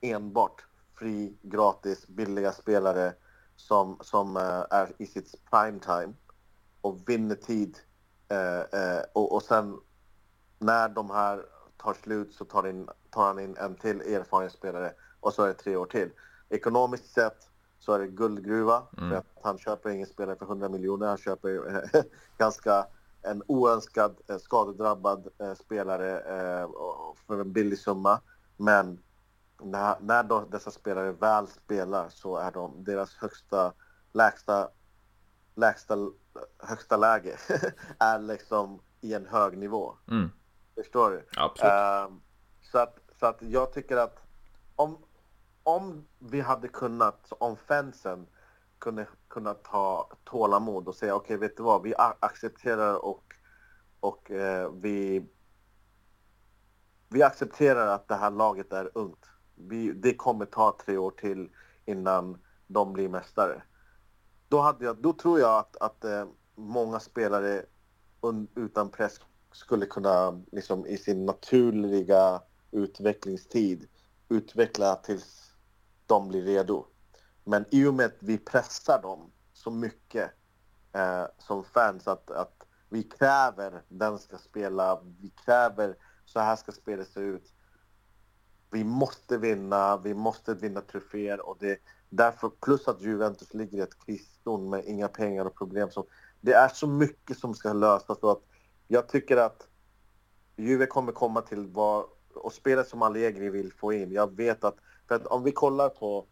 enbart 0.00 0.64
fri, 0.98 1.38
gratis, 1.42 2.06
billiga 2.08 2.52
spelare 2.52 3.14
som, 3.56 3.98
som 4.00 4.36
uh, 4.36 4.64
är 4.70 4.92
i 4.98 5.06
sitt 5.06 5.44
prime 5.50 5.78
time 5.80 6.14
och 6.80 7.08
vinner 7.08 7.34
tid. 7.34 7.78
Uh, 8.32 8.80
uh, 8.80 9.02
och, 9.12 9.32
och 9.32 9.42
sen 9.42 9.80
när 10.58 10.88
de 10.88 11.10
här 11.10 11.44
tar 11.76 11.94
slut 11.94 12.34
så 12.34 12.44
tar, 12.44 12.68
in, 12.68 12.88
tar 13.10 13.26
han 13.26 13.38
in 13.38 13.56
en 13.56 13.74
till 13.74 14.00
erfaren 14.00 14.50
spelare 14.50 14.92
och 15.20 15.34
så 15.34 15.42
är 15.42 15.48
det 15.48 15.54
tre 15.54 15.76
år 15.76 15.86
till. 15.86 16.10
Ekonomiskt 16.48 17.12
sett 17.12 17.48
så 17.78 17.92
är 17.92 17.98
det 17.98 18.06
guldgruva 18.06 18.82
mm. 18.98 19.10
för 19.10 19.16
att 19.16 19.26
han 19.42 19.58
köper 19.58 19.90
ingen 19.90 20.06
spelare 20.06 20.36
för 20.36 20.46
100 20.46 20.68
miljoner. 20.68 21.06
Han 21.06 21.16
köper 21.16 21.84
ganska 22.38 22.86
en 23.22 23.42
oönskad 23.46 24.16
skadedrabbad 24.40 25.28
spelare 25.56 26.22
för 27.26 27.40
en 27.40 27.52
billig 27.52 27.78
summa. 27.78 28.20
Men 28.56 28.98
när, 29.62 29.96
när 30.00 30.22
då 30.22 30.40
dessa 30.40 30.70
spelare 30.70 31.12
väl 31.12 31.46
spelar 31.46 32.08
så 32.08 32.36
är 32.36 32.52
de 32.52 32.84
deras 32.84 33.14
högsta, 33.14 33.72
lägsta, 34.12 34.68
lägsta, 35.54 35.96
högsta 36.58 36.96
läge 36.96 37.38
är 37.98 38.18
liksom 38.18 38.80
i 39.00 39.14
en 39.14 39.26
hög 39.26 39.58
nivå. 39.58 39.94
Mm. 40.10 40.30
Förstår 40.74 41.10
du? 41.10 41.26
Absolut. 41.36 41.72
Uh, 41.72 42.16
så, 42.60 42.78
att, 42.78 42.98
så 43.20 43.26
att 43.26 43.42
jag 43.42 43.72
tycker 43.72 43.96
att 43.96 44.18
om, 44.76 44.98
om 45.62 46.06
vi 46.18 46.40
hade 46.40 46.68
kunnat, 46.68 47.32
om 47.38 47.56
fansen 47.56 48.26
kunde 48.78 49.06
kunna 49.28 49.54
ta 49.54 50.10
tålamod 50.24 50.88
och 50.88 50.94
säga 50.94 51.14
okej, 51.14 51.36
okay, 51.36 51.48
vet 51.48 51.56
du 51.56 51.62
vad, 51.62 51.82
vi 51.82 51.94
accepterar 52.20 53.04
och, 53.04 53.34
och 54.00 54.30
eh, 54.30 54.70
vi 54.72 55.26
vi 57.14 57.22
accepterar 57.22 57.86
att 57.86 58.08
det 58.08 58.14
här 58.14 58.30
laget 58.30 58.72
är 58.72 58.90
ungt. 58.94 59.26
Vi, 59.54 59.92
det 59.92 60.14
kommer 60.14 60.44
ta 60.44 60.76
tre 60.84 60.96
år 60.96 61.10
till 61.10 61.50
innan 61.84 62.38
de 62.66 62.92
blir 62.92 63.08
mästare. 63.08 63.62
Då, 64.54 64.60
hade 64.60 64.84
jag, 64.84 64.96
då 64.96 65.12
tror 65.12 65.40
jag 65.40 65.58
att, 65.58 65.76
att 65.76 66.04
eh, 66.04 66.26
många 66.54 67.00
spelare 67.00 67.64
un, 68.20 68.48
utan 68.54 68.90
press 68.90 69.20
skulle 69.52 69.86
kunna 69.86 70.42
liksom, 70.52 70.86
i 70.86 70.98
sin 70.98 71.26
naturliga 71.26 72.42
utvecklingstid 72.70 73.88
utveckla 74.28 74.94
tills 74.94 75.54
de 76.06 76.28
blir 76.28 76.42
redo. 76.42 76.86
Men 77.44 77.64
i 77.70 77.86
och 77.86 77.94
med 77.94 78.06
att 78.06 78.16
vi 78.18 78.38
pressar 78.38 79.02
dem 79.02 79.30
så 79.52 79.70
mycket 79.70 80.30
eh, 80.92 81.24
som 81.38 81.64
fans 81.64 82.08
att, 82.08 82.30
att 82.30 82.66
vi 82.88 83.02
kräver 83.02 83.82
den 83.88 84.18
ska 84.18 84.38
spela, 84.38 85.00
vi 85.20 85.30
kräver 85.30 85.96
så 86.24 86.40
här 86.40 86.56
ska 86.56 86.72
spelet 86.72 87.08
se 87.08 87.20
ut. 87.20 87.52
Vi 88.70 88.84
måste 88.84 89.38
vinna, 89.38 89.96
vi 89.96 90.14
måste 90.14 90.54
vinna 90.54 90.80
troféer 90.80 91.48
och 91.48 91.56
det 91.60 91.78
därför 92.08 92.48
plus 92.48 92.88
att 92.88 93.02
Juventus 93.02 93.54
ligger 93.54 93.78
i 93.78 93.80
ett 93.80 94.04
kriszon 94.06 94.70
med 94.70 94.84
inga 94.86 95.08
pengar 95.08 95.44
och 95.44 95.54
problem. 95.54 95.90
Så 95.90 96.06
det 96.40 96.52
är 96.52 96.68
så 96.68 96.86
mycket 96.86 97.38
som 97.38 97.54
ska 97.54 97.72
lösas 97.72 98.20
så 98.20 98.30
att 98.30 98.42
jag 98.88 99.08
tycker 99.08 99.36
att 99.36 99.68
Juve 100.56 100.86
kommer 100.86 101.12
komma 101.12 101.42
till 101.42 101.66
vad 101.66 102.04
och 102.34 102.52
spelet 102.52 102.88
som 102.88 103.02
Allegri 103.02 103.50
vill 103.50 103.72
få 103.72 103.92
in. 103.92 104.12
Jag 104.12 104.36
vet 104.36 104.64
att, 104.64 104.76
för 105.08 105.14
att 105.14 105.26
om 105.26 105.42
vi 105.42 105.52
kollar 105.52 105.88
på 105.88 106.26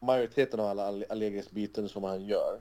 majoriteten 0.00 0.60
av 0.60 0.66
alla 0.66 1.04
Allegris 1.08 1.50
byten 1.50 1.88
som 1.88 2.04
han 2.04 2.24
gör. 2.24 2.60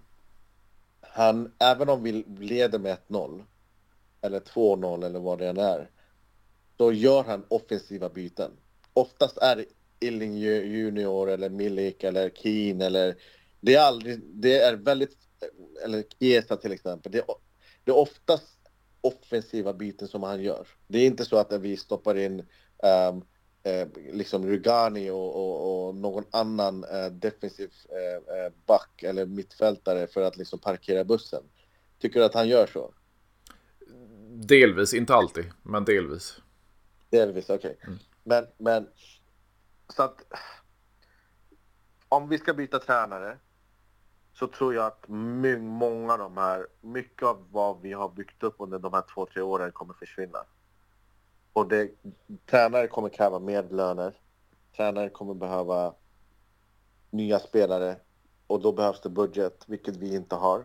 Han, 1.01 1.53
även 1.59 1.89
om 1.89 2.03
vi 2.03 2.11
leder 2.39 2.79
med 2.79 2.97
1-0 3.07 3.43
eller 4.21 4.39
2-0 4.39 5.05
eller 5.05 5.19
vad 5.19 5.39
det 5.39 5.47
än 5.47 5.57
är 5.57 5.89
då 6.75 6.91
gör 6.91 7.23
han 7.23 7.45
offensiva 7.47 8.09
byten. 8.09 8.51
Oftast 8.93 9.37
är 9.37 9.55
det 9.55 9.65
Illing 9.99 10.37
Junior 10.37 11.29
eller 11.29 11.49
Milik 11.49 12.03
eller 12.03 12.29
Keen 12.29 12.81
eller 12.81 13.15
det 13.61 13.75
är 13.75 13.81
aldrig, 13.81 14.19
det 14.23 14.59
är 14.59 14.75
väldigt, 14.75 15.17
eller 15.83 16.03
Chiesa 16.19 16.57
till 16.57 16.71
exempel. 16.71 17.11
Det 17.11 17.17
är, 17.17 17.25
det 17.83 17.91
är 17.91 17.97
oftast 17.97 18.57
offensiva 19.01 19.73
byten 19.73 20.07
som 20.07 20.23
han 20.23 20.41
gör. 20.43 20.67
Det 20.87 20.99
är 20.99 21.05
inte 21.05 21.25
så 21.25 21.37
att 21.37 21.53
vi 21.53 21.77
stoppar 21.77 22.17
in 22.17 22.39
um, 22.39 23.25
eh, 23.63 23.87
liksom 24.13 24.47
Rugani 24.47 25.09
och, 25.09 25.35
och, 25.35 25.87
och 25.87 25.95
någon 25.95 26.23
annan 26.31 26.83
eh, 26.83 27.05
defensiv 27.05 27.71
eh, 27.89 28.35
eh, 28.37 28.51
back 28.65 29.03
eller 29.03 29.25
mittfältare 29.25 30.07
för 30.07 30.21
att 30.21 30.37
liksom 30.37 30.59
parkera 30.59 31.03
bussen. 31.03 31.43
Tycker 31.99 32.19
du 32.19 32.25
att 32.25 32.33
han 32.33 32.49
gör 32.49 32.67
så? 32.67 32.93
Delvis, 34.29 34.93
inte 34.93 35.13
alltid, 35.13 35.45
men 35.63 35.85
delvis. 35.85 36.37
Delvis, 37.09 37.49
okej. 37.49 37.77
Okay. 37.81 37.87
Mm. 37.87 37.99
Men, 38.23 38.45
men 38.57 38.87
så 39.89 40.03
att 40.03 40.21
om 42.09 42.29
vi 42.29 42.37
ska 42.37 42.53
byta 42.53 42.79
tränare 42.79 43.37
så 44.33 44.47
tror 44.47 44.73
jag 44.73 44.85
att 44.85 45.07
många 45.07 46.13
av 46.13 46.19
de 46.19 46.37
här, 46.37 46.67
mycket 46.81 47.27
av 47.27 47.47
vad 47.51 47.81
vi 47.81 47.93
har 47.93 48.09
byggt 48.09 48.43
upp 48.43 48.55
under 48.59 48.79
de 48.79 48.93
här 48.93 49.03
två, 49.13 49.25
tre 49.25 49.41
åren 49.41 49.71
kommer 49.71 49.93
försvinna. 49.93 50.39
Och 51.53 51.67
det, 51.67 51.91
tränare 52.45 52.87
kommer 52.87 53.09
kräva 53.09 53.39
mer 53.39 53.63
löner. 53.63 54.13
Tränare 54.75 55.09
kommer 55.09 55.33
behöva 55.33 55.93
nya 57.09 57.39
spelare 57.39 57.95
och 58.47 58.61
då 58.61 58.71
behövs 58.71 59.01
det 59.01 59.09
budget, 59.09 59.63
vilket 59.67 59.95
vi 59.95 60.15
inte 60.15 60.35
har. 60.35 60.63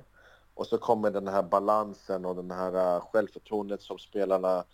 Och 0.54 0.66
så 0.66 0.78
kommer 0.78 1.10
den 1.10 1.28
här 1.28 1.42
balansen 1.42 2.24
och 2.24 2.36
den 2.36 2.50
här 2.50 2.96
eh, 2.96 3.00
självförtroendet 3.00 3.82
som 3.82 3.98
spelarna 3.98 4.64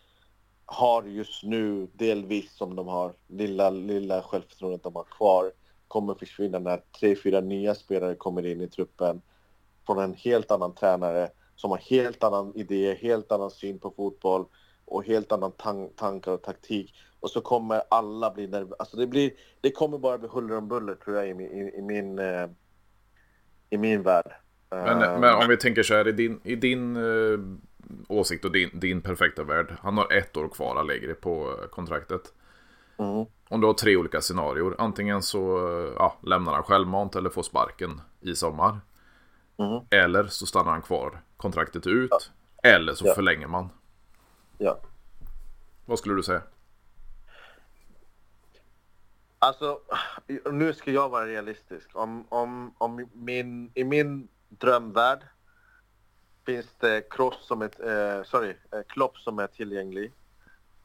har 0.70 1.02
just 1.02 1.42
nu, 1.42 1.88
delvis 1.92 2.52
som 2.52 2.76
de 2.76 2.88
har, 2.88 3.12
lilla, 3.26 3.70
lilla 3.70 4.22
självförtroendet 4.22 4.82
de 4.82 4.96
har 4.96 5.04
kvar, 5.04 5.52
kommer 5.88 6.14
försvinna 6.14 6.58
när 6.58 6.82
tre, 7.00 7.16
fyra 7.16 7.40
nya 7.40 7.74
spelare 7.74 8.14
kommer 8.14 8.46
in 8.46 8.60
i 8.60 8.68
truppen 8.68 9.22
från 9.86 9.98
en 9.98 10.14
helt 10.14 10.50
annan 10.50 10.74
tränare 10.74 11.30
som 11.56 11.70
har 11.70 11.78
helt 11.78 12.24
annan 12.24 12.52
idé, 12.54 12.94
helt 12.94 13.32
annan 13.32 13.50
syn 13.50 13.78
på 13.78 13.90
fotboll 13.90 14.44
och 14.84 15.04
helt 15.04 15.32
annan 15.32 15.52
tan 15.52 15.88
tankar 15.94 16.32
och 16.32 16.42
taktik. 16.42 16.94
Och 17.20 17.30
så 17.30 17.40
kommer 17.40 17.82
alla 17.90 18.30
bli 18.30 18.46
nervösa. 18.46 18.76
Alltså 18.78 18.96
det, 18.96 19.06
blir, 19.06 19.30
det 19.60 19.70
kommer 19.70 19.98
bara 19.98 20.18
bli 20.18 20.28
huller 20.28 20.56
om 20.56 20.68
buller 20.68 20.94
tror 20.94 21.16
jag 21.16 21.26
i, 21.28 21.30
i, 21.30 21.78
i 21.78 21.82
min, 21.82 22.18
uh, 22.18 22.48
i 23.70 23.78
min 23.78 24.02
värld. 24.02 24.32
Men, 24.70 25.02
uh, 25.02 25.20
men, 25.20 25.34
om 25.34 25.48
vi 25.48 25.56
tänker 25.56 25.82
så 25.82 25.94
här, 25.94 26.08
i 26.08 26.12
din, 26.12 26.40
i 26.44 26.56
din 26.56 26.96
uh, 26.96 27.40
åsikt 28.08 28.44
och 28.44 28.52
din, 28.52 28.70
din 28.72 29.00
perfekta 29.00 29.44
värld. 29.44 29.76
Han 29.80 29.98
har 29.98 30.12
ett 30.12 30.36
år 30.36 30.48
kvar 30.48 30.76
Allegri 30.76 31.14
på 31.14 31.56
kontraktet. 31.70 32.32
Mm. 32.96 33.26
Om 33.48 33.60
du 33.60 33.66
har 33.66 33.74
tre 33.74 33.96
olika 33.96 34.20
scenarier. 34.20 34.74
Antingen 34.78 35.22
så 35.22 35.40
ja, 35.96 36.18
lämnar 36.22 36.52
han 36.52 36.62
självmant 36.62 37.16
eller 37.16 37.30
får 37.30 37.42
sparken 37.42 38.00
i 38.20 38.34
sommar. 38.34 38.80
Mm. 39.56 39.80
Eller 39.90 40.26
så 40.26 40.46
stannar 40.46 40.70
han 40.70 40.82
kvar 40.82 41.20
kontraktet 41.36 41.86
ut. 41.86 42.10
Ja. 42.10 42.18
Eller 42.70 42.94
så 42.94 43.06
ja. 43.06 43.14
förlänger 43.14 43.46
man. 43.46 43.68
Ja. 44.58 44.78
Vad 45.86 45.98
skulle 45.98 46.14
du 46.14 46.22
säga? 46.22 46.42
Alltså, 49.38 49.80
nu 50.52 50.72
ska 50.72 50.90
jag 50.90 51.08
vara 51.08 51.26
realistisk. 51.26 51.90
Om, 51.92 52.24
om, 52.28 52.74
om 52.78 53.08
min, 53.12 53.70
I 53.74 53.84
min 53.84 54.28
drömvärld 54.48 55.20
finns 56.48 56.74
det 56.78 57.10
Kroos 57.10 57.46
som 57.46 57.62
är, 57.62 57.70
eh, 57.88 58.22
sorry, 58.22 58.54
eh, 58.72 58.82
Klopp 58.88 59.16
som 59.18 59.38
är 59.38 59.46
tillgänglig. 59.46 60.12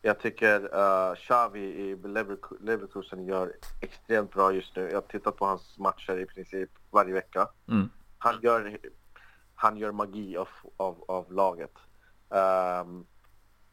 Jag 0.02 0.20
tycker 0.20 0.76
uh, 0.76 1.16
Xavi 1.16 1.60
i 1.60 1.96
Leverkusen 2.62 3.26
gör 3.26 3.54
extremt 3.82 4.34
bra 4.34 4.54
just 4.54 4.76
nu. 4.76 4.82
Jag 4.82 4.96
har 4.96 5.02
tittat 5.02 5.38
på 5.38 5.46
hans 5.46 5.78
matcher 5.78 6.20
i 6.20 6.26
princip 6.26 6.70
varje 6.92 7.14
vecka. 7.14 7.48
Mm. 7.68 7.90
Han, 8.18 8.40
gör, 8.42 8.78
han 9.56 9.78
gör 9.78 9.92
magi 9.92 10.38
av, 10.38 10.48
av, 10.78 11.04
av 11.08 11.32
laget. 11.34 11.78
Um, 12.30 13.06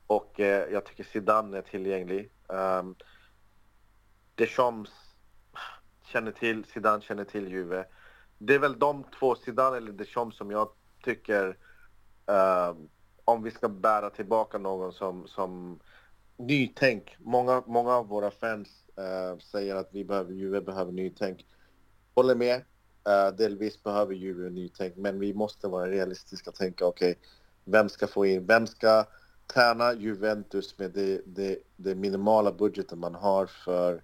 och 0.07 0.41
eh, 0.41 0.73
jag 0.73 0.85
tycker 0.85 1.05
Zidane 1.05 1.59
är 1.59 1.63
tillgänglig. 1.63 2.31
Um, 2.47 2.97
Deschamps 4.35 4.93
känner 6.05 6.33
till, 6.33 6.65
Zidane 6.65 7.03
känner 7.03 7.25
till 7.25 7.49
Juve. 7.49 7.85
Det 8.39 8.55
är 8.55 8.59
väl 8.59 8.79
de 8.79 9.05
två, 9.19 9.35
Zidane 9.35 9.77
eller 9.77 9.93
Deschamps, 9.93 10.37
som 10.37 10.51
jag 10.51 10.69
tycker 11.05 11.57
Ehm, 12.31 12.89
om 13.25 13.43
vi 13.43 13.51
ska 13.51 13.69
bära 13.69 14.11
tillbaka 14.11 14.59
någon 14.59 14.93
som, 14.93 15.27
som 15.27 15.81
nytänk. 16.37 17.17
Många, 17.19 17.63
många 17.67 17.93
av 17.95 18.09
våra 18.09 18.31
fans 18.31 18.69
uh, 18.99 19.39
säger 19.39 19.77
att 19.77 19.89
vi 19.93 20.05
behöver, 20.05 20.33
Juve 20.33 20.61
behöver 20.61 20.93
nytänk. 20.93 21.47
Håller 22.15 22.35
med. 22.35 22.57
Uh, 23.09 23.37
delvis 23.37 23.83
behöver 23.83 24.15
Juve 24.15 24.51
nytänk, 24.51 24.97
men 24.97 25.21
vi 25.21 25.35
måste 25.35 25.69
vara 25.69 25.91
realistiska 25.91 26.51
och 26.51 26.57
tänka 26.57 26.87
okej, 26.87 27.11
okay, 27.11 27.23
vem 27.65 27.89
ska 27.89 28.07
få 28.07 28.27
in, 28.27 28.47
vem 28.47 28.67
ska 28.67 29.05
träna 29.55 29.95
Juventus 29.95 30.79
med 30.79 30.91
det, 30.91 31.23
det, 31.27 31.59
det 31.77 31.95
minimala 31.95 32.53
budgeten 32.53 32.99
man 32.99 33.15
har 33.15 33.47
för, 33.47 34.03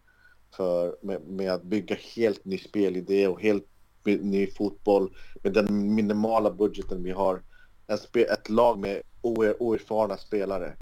för 0.57 0.97
med, 1.03 1.23
med, 1.23 1.53
att 1.53 1.63
bygga 1.63 1.97
helt 2.17 2.45
ny 2.45 2.59
spelidé 2.59 3.29
och 3.29 3.41
helt 3.41 3.67
ny 4.05 4.47
fotboll 4.47 5.17
med 5.43 5.53
den 5.53 5.95
minimala 5.95 6.51
budgeten 6.51 7.03
vi 7.03 7.11
har. 7.11 7.43
En 7.87 7.99
spe, 7.99 8.25
ett 8.25 8.49
lag 8.49 8.79
med 8.79 9.03
oerfarna 9.23 10.17
spelare. 10.17 10.77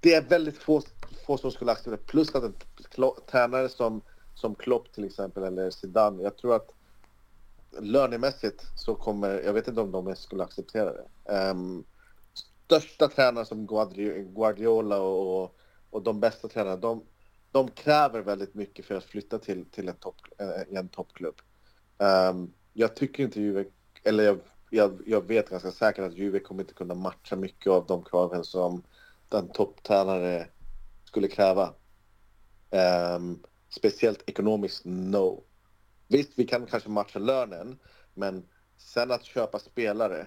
Det 0.00 0.14
är 0.14 0.22
väldigt 0.22 0.58
få, 0.58 0.82
få 1.26 1.36
som 1.36 1.50
skulle 1.50 1.72
acceptera 1.72 1.96
Plus 1.96 2.34
att 2.34 2.42
en 2.44 2.54
tränare 3.30 3.68
som, 3.68 4.00
som 4.34 4.54
Klopp 4.54 4.92
till 4.92 5.04
exempel 5.04 5.42
eller 5.42 5.70
Zidane. 5.70 6.22
Jag 6.22 6.36
tror 6.36 6.56
att 6.56 6.70
lönemässigt 7.80 8.64
så 8.76 8.94
kommer, 8.94 9.40
jag 9.40 9.52
vet 9.52 9.68
inte 9.68 9.80
om 9.80 9.92
de 9.92 10.16
skulle 10.16 10.44
acceptera 10.44 10.92
det. 10.92 11.32
Um, 11.50 11.84
största 12.64 13.08
tränare 13.08 13.44
som 13.44 13.66
Guardiola 14.34 15.00
och, 15.00 15.56
och 15.90 16.02
de 16.02 16.20
bästa 16.20 16.48
tränarna, 16.48 16.76
de, 16.76 17.04
de 17.50 17.68
kräver 17.68 18.20
väldigt 18.20 18.54
mycket 18.54 18.86
för 18.86 18.94
att 18.94 19.04
flytta 19.04 19.38
till, 19.38 19.64
till 19.64 19.88
en, 19.88 19.96
topp, 19.96 20.16
eh, 20.38 20.78
en 20.78 20.88
toppklubb. 20.88 21.40
Um, 21.98 22.52
jag 22.72 22.96
tycker 22.96 23.22
inte 23.22 23.40
Juve, 23.40 23.64
eller 24.04 24.24
jag, 24.24 24.38
jag, 24.74 25.02
jag, 25.06 25.26
vet 25.26 25.50
ganska 25.50 25.70
säkert 25.72 26.04
att 26.04 26.18
Juve 26.18 26.40
kommer 26.40 26.62
inte 26.62 26.74
kunna 26.74 26.94
matcha 26.94 27.36
mycket 27.36 27.70
av 27.72 27.86
de 27.86 28.04
kraven 28.04 28.44
som 28.44 28.82
den 29.28 29.48
topptränare 29.48 30.48
skulle 31.04 31.28
kräva. 31.28 31.74
Um, 33.16 33.42
speciellt 33.68 34.22
ekonomiskt, 34.26 34.82
no. 34.84 35.44
Visst, 36.08 36.32
vi 36.36 36.44
kan 36.44 36.66
kanske 36.66 36.88
matcha 36.88 37.18
lönen, 37.18 37.78
men 38.14 38.48
sen 38.78 39.10
att 39.10 39.24
köpa 39.24 39.58
spelare 39.58 40.26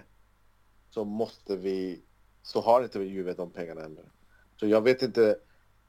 så 0.90 1.04
måste 1.04 1.56
vi 1.56 2.02
så 2.42 2.60
har 2.60 2.82
inte 2.82 2.98
Juve 2.98 3.32
de 3.32 3.50
pengarna 3.50 3.84
ännu. 3.84 4.04
Så 4.56 4.66
jag 4.66 4.80
vet 4.80 5.02
inte 5.02 5.38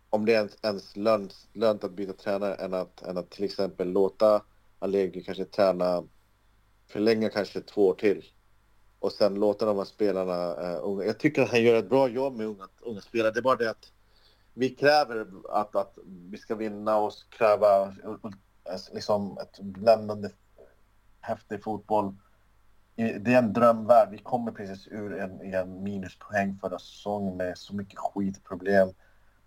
om 0.10 0.26
det 0.26 0.34
är 0.34 0.38
ens, 0.38 0.58
ens 0.64 0.96
lönt, 0.98 1.36
lönt 1.54 1.84
att 1.84 1.92
byta 1.92 2.14
tränare 2.14 2.56
än 2.56 2.74
att, 2.74 3.02
än 3.02 3.18
att 3.18 3.30
till 3.32 3.44
exempel 3.44 3.92
låta 3.92 4.42
Allegri 4.80 5.24
kanske 5.24 5.46
träna, 5.46 6.04
förlänga 6.88 7.30
kanske 7.30 7.62
två 7.62 7.88
år 7.88 7.94
till 7.94 8.26
och 9.00 9.12
sen 9.12 9.36
låta 9.36 9.66
de 9.66 9.78
här 9.78 9.86
spelarna 9.86 10.54
uh, 10.54 10.80
unga. 10.84 11.06
Jag 11.06 11.20
tycker 11.20 11.42
att 11.42 11.50
han 11.50 11.64
gör 11.64 11.76
ett 11.76 11.90
bra 11.90 12.08
jobb 12.08 12.36
med 12.36 12.48
unga, 12.48 12.68
unga 12.82 13.02
spelare. 13.02 13.32
Det 13.32 13.40
är 13.40 13.44
bara 13.44 13.56
det 13.56 13.70
att 13.70 13.92
vi 14.54 14.70
kräver 14.70 15.28
att, 15.50 15.76
att 15.76 15.98
vi 16.06 16.38
ska 16.38 16.56
vinna 16.56 16.98
och 16.98 17.14
kräva 17.30 17.84
eh, 17.84 18.78
liksom 18.94 19.38
ett 19.38 19.60
bländande 19.60 20.30
häftig 21.22 21.64
fotboll 21.64 22.16
det 23.20 23.34
är 23.34 23.38
en 23.38 23.54
drömvärld. 23.54 24.10
Vi 24.12 24.18
kommer 24.18 24.52
precis 24.52 24.88
ur 24.88 25.20
en, 25.20 25.54
en 25.54 25.84
minuspoäng 25.84 26.58
förra 26.62 26.80
säsongen 26.80 27.38
med 27.38 27.58
så 27.58 27.76
mycket 27.76 28.00
skitproblem. 28.00 28.90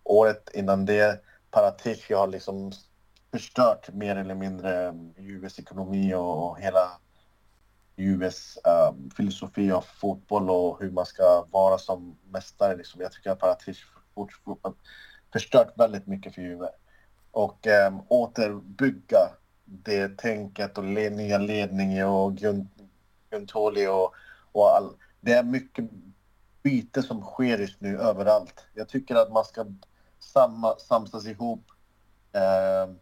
Året 0.05 0.51
innan 0.55 0.87
det, 0.87 1.21
Paratici 1.51 2.15
har 2.15 2.27
liksom 2.27 2.73
förstört 3.31 3.93
mer 3.93 4.17
eller 4.17 4.35
mindre 4.35 4.87
eh, 4.87 4.95
Juves 5.17 5.59
ekonomi 5.59 6.15
och 6.15 6.61
hela 6.61 6.99
US 7.97 8.59
um, 8.65 9.11
filosofi 9.11 9.73
av 9.73 9.81
fotboll 9.81 10.51
och 10.51 10.81
hur 10.81 10.91
man 10.91 11.07
ska 11.07 11.47
vara 11.51 11.79
som 11.79 12.19
mästare. 12.31 12.77
Liksom. 12.77 13.01
Jag 13.01 13.13
tycker 13.13 13.31
att 13.31 13.39
Paratici 13.39 13.81
har 14.15 14.29
förstört 15.33 15.73
väldigt 15.79 16.07
mycket 16.07 16.35
för 16.35 16.43
Juve. 16.43 16.69
Och 17.31 17.67
um, 17.89 18.01
återbygga 18.09 19.19
det 19.65 20.19
tänket 20.19 20.79
och 20.79 20.85
led, 20.85 21.13
nya 21.13 21.39
ledningen 21.39 22.07
och 22.07 22.43
Guntoli 23.31 23.87
och, 23.87 24.15
och 24.53 24.77
all, 24.77 24.97
det 25.21 25.33
är 25.33 25.43
mycket 25.43 25.85
byte 26.63 27.03
som 27.03 27.23
sker 27.23 27.59
just 27.59 27.81
nu 27.81 27.99
överallt. 27.99 28.67
Jag 28.75 28.89
tycker 28.89 29.15
att 29.15 29.33
man 29.33 29.45
ska 29.45 29.67
samma, 30.19 30.77
samsas 30.77 31.27
ihop. 31.27 31.65
Eh, 32.33 32.95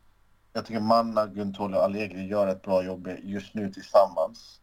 jag 0.53 0.66
tycker 0.66 0.80
Manna, 0.80 1.26
Guntoli 1.26 1.76
och 1.76 1.84
Allegri 1.84 2.26
gör 2.26 2.47
ett 2.47 2.62
bra 2.62 2.82
jobb 2.82 3.09
just 3.22 3.55
nu 3.55 3.72
tillsammans. 3.72 4.61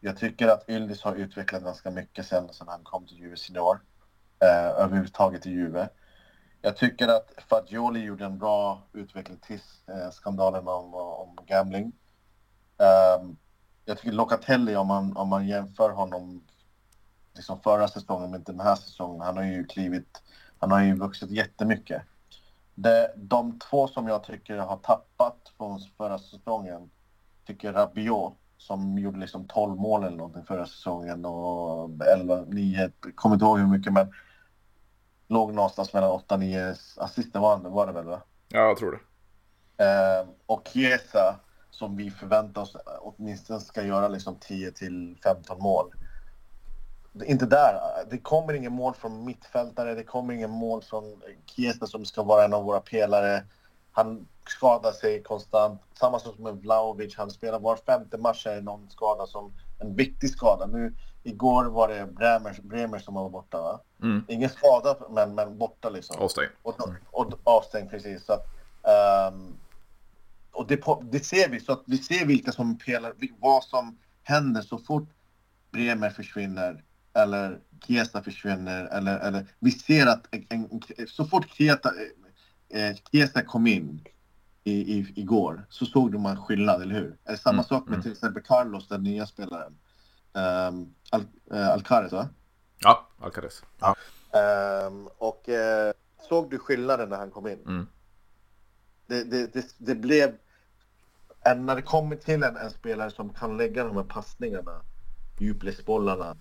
Jag 0.00 0.16
tycker 0.16 0.48
att 0.48 0.68
Yildiz 0.68 1.02
har 1.02 1.14
utvecklat 1.14 1.62
ganska 1.62 1.90
mycket 1.90 2.26
sen, 2.26 2.52
sen 2.52 2.68
han 2.68 2.84
kom 2.84 3.06
till 3.06 3.18
Juve 3.18 3.36
senior. 3.36 3.80
Eh, 4.42 4.82
överhuvudtaget 4.84 5.46
i 5.46 5.50
Juve. 5.50 5.88
Jag 6.62 6.76
tycker 6.76 7.08
att 7.08 7.32
Fagioli 7.48 8.00
gjorde 8.00 8.24
en 8.24 8.38
bra 8.38 8.82
utveckling 8.92 9.38
till 9.38 9.60
eh, 9.86 10.10
skandalen 10.10 10.68
om, 10.68 10.94
om 10.94 11.38
gambling. 11.46 11.92
Um, 13.20 13.36
jag 13.84 13.98
tycker 13.98 14.12
Locatelli, 14.12 14.76
om 14.76 14.86
man, 14.86 15.16
om 15.16 15.28
man 15.28 15.48
jämför 15.48 15.90
honom 15.90 16.44
liksom 17.34 17.60
förra 17.60 17.88
säsongen 17.88 18.30
med 18.30 18.40
den 18.40 18.60
här 18.60 18.76
säsongen, 18.76 19.20
han 19.20 19.36
har 19.36 19.44
ju 19.44 19.64
klivit, 19.64 20.22
han 20.58 20.70
har 20.70 20.82
ju 20.82 20.94
vuxit 20.94 21.30
jättemycket. 21.30 22.02
Det, 22.74 23.12
de 23.16 23.58
två 23.58 23.88
som 23.88 24.08
jag 24.08 24.24
tycker 24.24 24.56
har 24.56 24.76
tappat 24.76 25.52
från 25.56 25.80
förra 25.96 26.18
säsongen, 26.18 26.90
tycker 27.44 27.72
Rabiot 27.72 28.34
som 28.58 28.98
gjorde 28.98 29.18
liksom 29.18 29.48
12 29.48 29.76
mål 29.76 30.04
eller 30.04 30.16
någonting 30.16 30.44
förra 30.44 30.66
säsongen 30.66 31.24
och 31.24 31.90
11, 32.14 32.44
9, 32.48 32.90
kommer 33.14 33.36
inte 33.36 33.44
ihåg 33.44 33.58
hur 33.58 33.66
mycket 33.66 33.92
men 33.92 34.12
låg 35.28 35.54
någonstans 35.54 35.92
mellan 35.92 36.10
8-9 36.10 36.74
assister 37.00 37.40
var, 37.40 37.58
var 37.58 37.86
det 37.86 37.92
väl 37.92 38.04
va? 38.04 38.22
Ja, 38.48 38.60
jag 38.60 38.76
tror 38.76 38.92
det. 38.92 38.98
Eh, 39.84 40.28
och 40.46 40.68
Chiesa 40.72 41.40
som 41.70 41.96
vi 41.96 42.10
förväntar 42.10 42.62
oss 42.62 42.76
åtminstone 43.00 43.60
ska 43.60 43.82
göra 43.82 44.08
liksom 44.08 44.36
10 44.40 44.72
till 44.72 45.16
15 45.22 45.58
mål. 45.62 45.92
Inte 47.26 47.46
där. 47.46 47.80
Det 48.10 48.18
kommer 48.18 48.52
ingen 48.52 48.72
mål 48.72 48.94
från 48.94 49.24
mittfältare, 49.24 49.94
det 49.94 50.04
kommer 50.04 50.34
ingen 50.34 50.50
mål 50.50 50.82
från 50.82 51.22
Kiesa 51.46 51.86
som 51.86 52.04
ska 52.04 52.22
vara 52.22 52.44
en 52.44 52.54
av 52.54 52.64
våra 52.64 52.80
pelare. 52.80 53.44
Han 53.98 54.26
skadar 54.46 54.92
sig 54.92 55.22
konstant. 55.22 55.80
Samma 55.94 56.18
sak 56.18 56.38
med 56.38 56.54
Vlahovic, 56.56 57.16
han 57.16 57.30
spelar 57.30 57.60
var 57.60 57.76
femte 57.76 58.18
match 58.18 58.46
är 58.46 58.60
någon 58.60 58.90
skada 58.90 59.26
som 59.26 59.52
en 59.78 59.96
viktig 59.96 60.30
skada. 60.30 60.66
Nu 60.66 60.94
igår 61.22 61.64
var 61.64 61.88
det 61.88 62.06
Bremer, 62.06 62.60
Bremer 62.62 62.98
som 62.98 63.14
var 63.14 63.30
borta 63.30 63.62
va? 63.62 63.80
Mm. 64.02 64.24
Ingen 64.28 64.50
skada 64.50 64.96
men, 65.10 65.34
men 65.34 65.58
borta 65.58 65.90
liksom. 65.90 66.22
Avstängd. 66.22 66.50
Och, 66.62 66.80
och, 67.10 67.32
avstängd 67.44 67.90
precis. 67.90 68.24
Så 68.24 68.32
att, 68.32 68.46
um, 69.32 69.56
och 70.52 70.66
det, 70.66 70.84
det, 71.02 71.24
ser 71.24 71.48
vi, 71.48 71.60
så 71.60 71.72
att 71.72 71.82
vi 71.86 71.98
ser 71.98 72.26
vilka 72.26 72.52
som 72.52 72.78
pelar, 72.78 73.12
vad 73.40 73.64
som 73.64 73.98
händer 74.22 74.62
så 74.62 74.78
fort 74.78 75.08
Bremer 75.72 76.10
försvinner 76.10 76.84
eller 77.14 77.60
Kiesa 77.86 78.22
försvinner 78.22 78.84
eller, 78.84 79.18
eller 79.18 79.46
vi 79.58 79.70
ser 79.70 80.06
att 80.06 80.26
en, 80.30 80.46
en, 80.50 80.80
så 81.08 81.24
fort 81.24 81.48
Kieta, 81.48 81.90
eh, 82.70 82.96
Kiesa 83.12 83.42
kom 83.42 83.66
in 83.66 84.04
i, 84.64 84.98
i, 84.98 85.12
igår 85.16 85.66
så 85.68 85.86
såg 85.86 86.14
man 86.14 86.36
skillnad, 86.36 86.82
eller 86.82 86.94
hur? 86.94 87.18
Är 87.24 87.36
samma 87.36 87.52
mm, 87.52 87.64
sak 87.64 87.84
med 87.84 87.94
mm. 87.94 88.02
till 88.02 88.12
exempel 88.12 88.42
Carlos, 88.42 88.88
den 88.88 89.02
nya 89.02 89.26
spelaren. 89.26 89.78
Um, 90.32 90.94
Al, 91.10 91.20
uh, 91.52 91.68
Alcaraz 91.68 92.12
va? 92.12 92.28
Ja, 92.78 93.08
Alcaraz. 93.18 93.62
Ja. 93.78 93.96
Um, 94.86 95.08
och 95.18 95.48
uh, 95.48 95.92
såg 96.28 96.50
du 96.50 96.58
skillnaden 96.58 97.08
när 97.08 97.16
han 97.16 97.30
kom 97.30 97.46
in? 97.46 97.60
Mm. 97.66 97.86
Det, 99.06 99.24
det, 99.24 99.52
det, 99.52 99.74
det, 99.78 99.94
blev 99.94 100.34
när 101.56 101.76
det 101.76 101.82
kommer 101.82 102.16
till 102.16 102.42
en, 102.42 102.56
en, 102.56 102.70
spelare 102.70 103.10
som 103.10 103.34
kan 103.34 103.56
lägga 103.56 103.84
de 103.84 103.96
här 103.96 104.04
passningarna, 104.04 104.82
djupledsbollarna, 105.38 106.36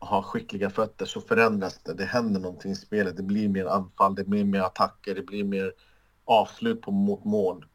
har 0.00 0.22
skickliga 0.22 0.70
fötter 0.70 1.06
så 1.06 1.20
förändras 1.20 1.78
det. 1.82 1.94
Det 1.94 2.04
händer 2.04 2.40
någonting 2.40 2.72
i 2.72 2.76
spelet. 2.76 3.16
Det 3.16 3.22
blir 3.22 3.48
mer 3.48 3.66
anfall, 3.66 4.14
det 4.14 4.24
blir 4.24 4.44
mer 4.44 4.60
attacker, 4.60 5.14
det 5.14 5.22
blir 5.22 5.44
mer 5.44 5.72
avslut 6.24 6.82
på, 6.82 6.90
mot 6.90 7.24
mål. 7.24 7.66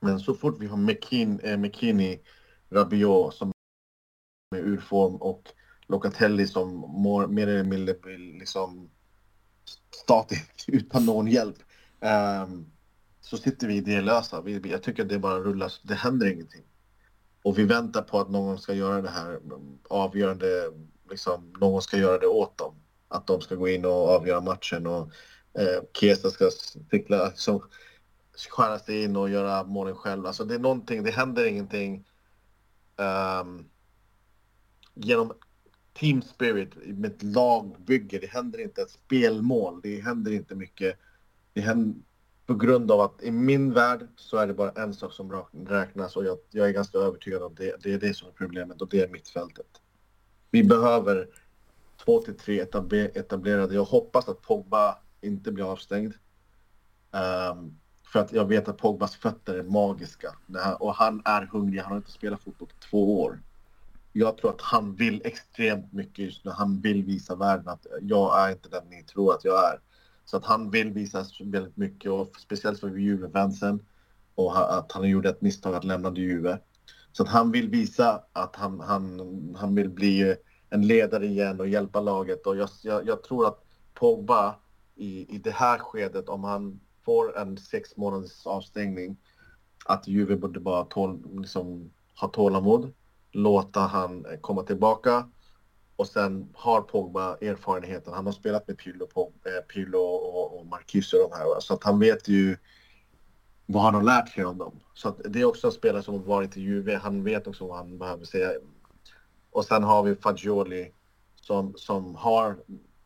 Men 0.00 0.20
så 0.20 0.34
fort 0.34 0.56
vi 0.60 0.66
har 0.66 0.76
McKin, 0.76 1.40
eh, 1.40 1.56
McKinney, 1.56 2.20
Rabiot 2.70 3.34
som 3.34 3.52
är 4.56 4.60
ur 4.60 4.78
form 4.78 5.16
och 5.16 5.42
Locatelli 5.86 6.46
som 6.46 6.76
mår 6.76 7.26
mer 7.26 7.46
eller 7.46 7.64
mindre 7.64 7.94
blir 7.94 8.38
liksom 8.38 8.90
statiskt 10.04 10.64
utan 10.68 11.06
någon 11.06 11.26
hjälp. 11.26 11.56
Um, 12.00 12.72
så 13.20 13.36
sitter 13.36 13.66
vi 13.66 13.74
idélösa. 13.74 14.40
Vi, 14.40 14.70
jag 14.70 14.82
tycker 14.82 15.02
att 15.02 15.08
det 15.08 15.18
bara 15.18 15.38
rullar, 15.38 15.72
det 15.82 15.94
händer 15.94 16.32
ingenting. 16.32 16.64
Och 17.42 17.58
vi 17.58 17.64
väntar 17.64 18.02
på 18.02 18.20
att 18.20 18.30
någon 18.30 18.58
ska 18.58 18.74
göra 18.74 19.02
det 19.02 19.10
här 19.10 19.30
mm, 19.30 19.78
avgörande, 19.90 20.46
liksom, 21.10 21.52
någon 21.60 21.82
ska 21.82 21.96
göra 21.96 22.18
det 22.18 22.26
åt 22.26 22.58
dem. 22.58 22.74
att 23.08 23.26
de 23.26 23.40
ska 23.40 23.54
gå 23.54 23.68
in 23.68 23.84
och 23.84 24.08
avgöra 24.08 24.40
matchen 24.40 24.86
och 24.86 25.12
eh, 25.58 25.82
Kesa 25.92 26.30
ska 26.30 26.50
stickla, 26.50 27.28
liksom, 27.28 27.62
skära 28.50 28.78
sig 28.78 29.02
in 29.02 29.16
och 29.16 29.30
göra 29.30 29.64
målen 29.64 29.94
själv. 29.94 30.26
Alltså 30.26 30.44
det 30.44 30.54
är 30.54 30.58
någonting, 30.58 31.02
det 31.02 31.10
händer 31.10 31.44
ingenting 31.44 32.04
um, 32.96 33.68
genom 34.94 35.32
team 35.92 36.22
spirit 36.22 36.70
med 36.76 37.12
ett 37.12 37.22
lagbygge. 37.22 38.18
Det 38.18 38.26
händer 38.26 38.60
inte 38.60 38.82
ett 38.82 38.90
spelmål. 38.90 39.80
Det 39.82 40.00
händer 40.00 40.32
inte 40.32 40.54
mycket. 40.54 40.98
Det 41.52 41.60
händer, 41.60 42.00
på 42.46 42.54
grund 42.54 42.90
av 42.90 43.00
att 43.00 43.22
i 43.22 43.30
min 43.30 43.72
värld 43.72 44.08
så 44.16 44.36
är 44.36 44.46
det 44.46 44.54
bara 44.54 44.70
en 44.70 44.94
sak 44.94 45.12
som 45.12 45.44
räknas 45.68 46.16
och 46.16 46.24
jag, 46.24 46.38
jag 46.50 46.68
är 46.68 46.72
ganska 46.72 46.98
övertygad 46.98 47.42
om 47.42 47.54
det. 47.54 47.82
Det 47.82 47.92
är 47.92 47.98
det 47.98 48.14
som 48.14 48.28
är 48.28 48.32
problemet 48.32 48.82
och 48.82 48.88
det 48.88 49.00
är 49.00 49.08
mittfältet. 49.08 49.66
Vi 50.50 50.64
behöver 50.64 51.28
två 52.04 52.20
till 52.20 52.36
tre 52.36 52.60
etablerade. 53.14 53.74
Jag 53.74 53.84
hoppas 53.84 54.28
att 54.28 54.42
Pogba 54.42 54.98
inte 55.20 55.52
blir 55.52 55.72
avstängd. 55.72 56.14
Um, 57.10 57.78
för 58.12 58.20
att 58.20 58.32
jag 58.32 58.44
vet 58.44 58.68
att 58.68 58.76
Pogbas 58.76 59.16
fötter 59.16 59.54
är 59.54 59.62
magiska. 59.62 60.34
Och 60.78 60.94
han 60.94 61.22
är 61.24 61.46
hungrig. 61.46 61.80
Han 61.80 61.90
har 61.90 61.96
inte 61.96 62.10
spelat 62.10 62.42
fotboll 62.42 62.68
på 62.68 62.74
två 62.90 63.22
år. 63.22 63.40
Jag 64.12 64.36
tror 64.36 64.50
att 64.50 64.60
han 64.60 64.94
vill 64.94 65.22
extremt 65.24 65.92
mycket 65.92 66.18
just 66.18 66.44
nu. 66.44 66.50
Han 66.50 66.80
vill 66.80 67.04
visa 67.04 67.36
världen 67.36 67.68
att 67.68 67.86
jag 68.00 68.40
är 68.40 68.52
inte 68.52 68.68
den 68.68 68.88
ni 68.88 69.02
tror 69.02 69.34
att 69.34 69.44
jag 69.44 69.72
är. 69.72 69.80
Så 70.24 70.36
att 70.36 70.44
han 70.44 70.70
vill 70.70 70.90
visa 70.90 71.24
väldigt 71.44 71.76
mycket 71.76 72.10
och 72.10 72.32
speciellt 72.38 72.80
för 72.80 72.96
Juve-fansen. 72.96 73.80
Och 74.34 74.78
att 74.78 74.92
han 74.92 75.08
gjorde 75.08 75.28
ett 75.28 75.40
misstag 75.40 75.74
att 75.74 75.84
lämna 75.84 76.14
Juve. 76.14 76.58
Så 77.12 77.22
att 77.22 77.28
han 77.28 77.52
vill 77.52 77.70
visa 77.70 78.22
att 78.32 78.56
han, 78.56 78.80
han, 78.80 79.56
han 79.58 79.74
vill 79.74 79.90
bli 79.90 80.36
en 80.70 80.86
ledare 80.86 81.26
igen 81.26 81.60
och 81.60 81.68
hjälpa 81.68 82.00
laget. 82.00 82.46
Och 82.46 82.56
jag, 82.56 82.68
jag, 82.82 83.06
jag 83.06 83.22
tror 83.22 83.46
att 83.46 83.64
Pogba 83.94 84.54
i, 84.96 85.34
i 85.34 85.38
det 85.38 85.50
här 85.50 85.78
skedet, 85.78 86.28
om 86.28 86.44
han 86.44 86.80
får 87.04 87.38
en 87.38 87.56
sex 87.58 87.96
månaders 87.96 88.46
avstängning, 88.46 89.16
att 89.84 90.08
Juve 90.08 90.36
borde 90.36 90.60
bara 90.60 90.84
tål, 90.84 91.22
liksom, 91.40 91.90
ha 92.20 92.28
tålamod, 92.28 92.92
låta 93.32 93.80
han 93.80 94.26
komma 94.40 94.62
tillbaka 94.62 95.28
och 95.96 96.06
sen 96.06 96.48
har 96.54 96.80
Pogba 96.80 97.36
erfarenheten. 97.36 98.12
Han 98.12 98.26
har 98.26 98.32
spelat 98.32 98.68
med 98.68 98.78
Pirlo, 98.78 99.08
eh, 99.14 99.64
Pirlo 99.74 99.98
och, 99.98 100.60
och 100.60 100.66
Marcus 100.66 101.12
och 101.12 101.18
de 101.18 101.36
här. 101.36 101.60
Så 101.60 101.74
att 101.74 101.84
han 101.84 101.98
vet 101.98 102.28
ju 102.28 102.56
vad 103.70 103.82
han 103.82 103.94
har 103.94 104.02
lärt 104.02 104.28
sig 104.28 104.44
av 104.44 104.56
dem. 104.56 104.80
Så 104.94 105.08
att 105.08 105.20
det 105.24 105.40
är 105.40 105.44
också 105.44 105.66
en 105.66 105.72
spelare 105.72 106.02
som 106.02 106.14
har 106.14 106.22
varit 106.22 106.56
i 106.56 106.60
Juve. 106.60 106.96
Han 106.96 107.24
vet 107.24 107.46
också 107.46 107.66
vad 107.66 107.76
han 107.76 107.98
behöver 107.98 108.24
säga. 108.24 108.50
Och 109.50 109.64
sen 109.64 109.82
har 109.82 110.02
vi 110.02 110.14
Fagioli 110.14 110.92
som, 111.40 111.74
som 111.76 112.14
har 112.14 112.56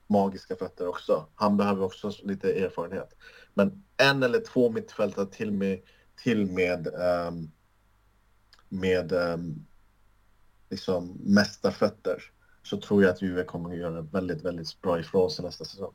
magiska 0.06 0.56
fötter 0.56 0.88
också. 0.88 1.26
Han 1.34 1.56
behöver 1.56 1.84
också 1.84 2.12
lite 2.22 2.52
erfarenhet. 2.52 3.16
Men 3.54 3.84
en 3.96 4.22
eller 4.22 4.40
två 4.40 4.70
mittfältare 4.70 5.26
till 5.26 5.52
med, 5.52 5.80
till 6.22 6.46
med, 6.46 6.88
um, 7.28 7.50
med 8.68 9.12
um, 9.12 9.66
liksom 10.70 11.18
mästarfötter 11.20 12.22
så 12.62 12.80
tror 12.80 13.02
jag 13.02 13.10
att 13.10 13.22
Juve 13.22 13.44
kommer 13.44 13.70
att 13.70 13.76
göra 13.76 14.00
väldigt, 14.00 14.44
väldigt 14.44 14.80
bra 14.82 15.00
ifrån 15.00 15.30
sig 15.30 15.44
nästa 15.44 15.64
säsong. 15.64 15.94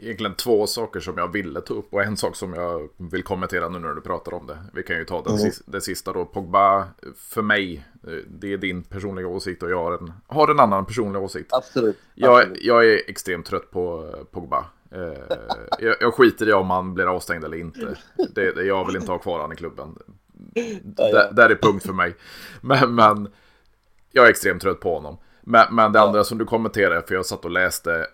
Egentligen 0.00 0.34
två 0.34 0.66
saker 0.66 1.00
som 1.00 1.18
jag 1.18 1.32
ville 1.32 1.60
ta 1.60 1.74
upp 1.74 1.94
och 1.94 2.02
en 2.02 2.16
sak 2.16 2.36
som 2.36 2.54
jag 2.54 2.88
vill 2.96 3.22
kommentera 3.22 3.68
nu 3.68 3.78
när 3.78 3.94
du 3.94 4.00
pratar 4.00 4.34
om 4.34 4.46
det. 4.46 4.58
Vi 4.74 4.82
kan 4.82 4.98
ju 4.98 5.04
ta 5.04 5.22
den, 5.22 5.32
mm. 5.32 5.38
sista, 5.38 5.70
det 5.70 5.80
sista 5.80 6.12
då. 6.12 6.24
Pogba, 6.24 6.88
för 7.16 7.42
mig, 7.42 7.86
det 8.26 8.52
är 8.52 8.56
din 8.56 8.82
personliga 8.82 9.26
åsikt 9.26 9.62
och 9.62 9.70
jag 9.70 9.84
har 9.84 9.92
en, 9.92 10.12
har 10.26 10.50
en 10.50 10.60
annan 10.60 10.86
personlig 10.86 11.22
åsikt. 11.22 11.52
Absolut. 11.52 11.98
Jag, 12.14 12.56
jag 12.60 12.86
är 12.86 13.10
extremt 13.10 13.46
trött 13.46 13.70
på 13.70 14.14
Pogba. 14.30 14.64
Eh, 14.90 15.36
jag, 15.78 15.96
jag 16.00 16.14
skiter 16.14 16.48
i 16.48 16.52
om 16.52 16.70
han 16.70 16.94
blir 16.94 17.06
avstängd 17.06 17.44
eller 17.44 17.56
inte. 17.56 17.96
Det, 18.34 18.62
jag 18.62 18.86
vill 18.86 18.96
inte 18.96 19.12
ha 19.12 19.18
kvar 19.18 19.40
han 19.40 19.52
i 19.52 19.56
klubben. 19.56 19.98
Där, 20.82 21.32
där 21.32 21.50
är 21.50 21.54
punkt 21.62 21.86
för 21.86 21.92
mig. 21.92 22.16
Men, 22.60 22.94
men 22.94 23.28
jag 24.12 24.26
är 24.26 24.30
extremt 24.30 24.62
trött 24.62 24.80
på 24.80 24.94
honom. 24.94 25.18
Men, 25.40 25.74
men 25.74 25.92
det 25.92 26.00
andra 26.00 26.24
som 26.24 26.38
du 26.38 26.44
kommenterade, 26.44 27.02
för 27.06 27.14
jag 27.14 27.26
satt 27.26 27.44
och 27.44 27.50
läste 27.50 28.06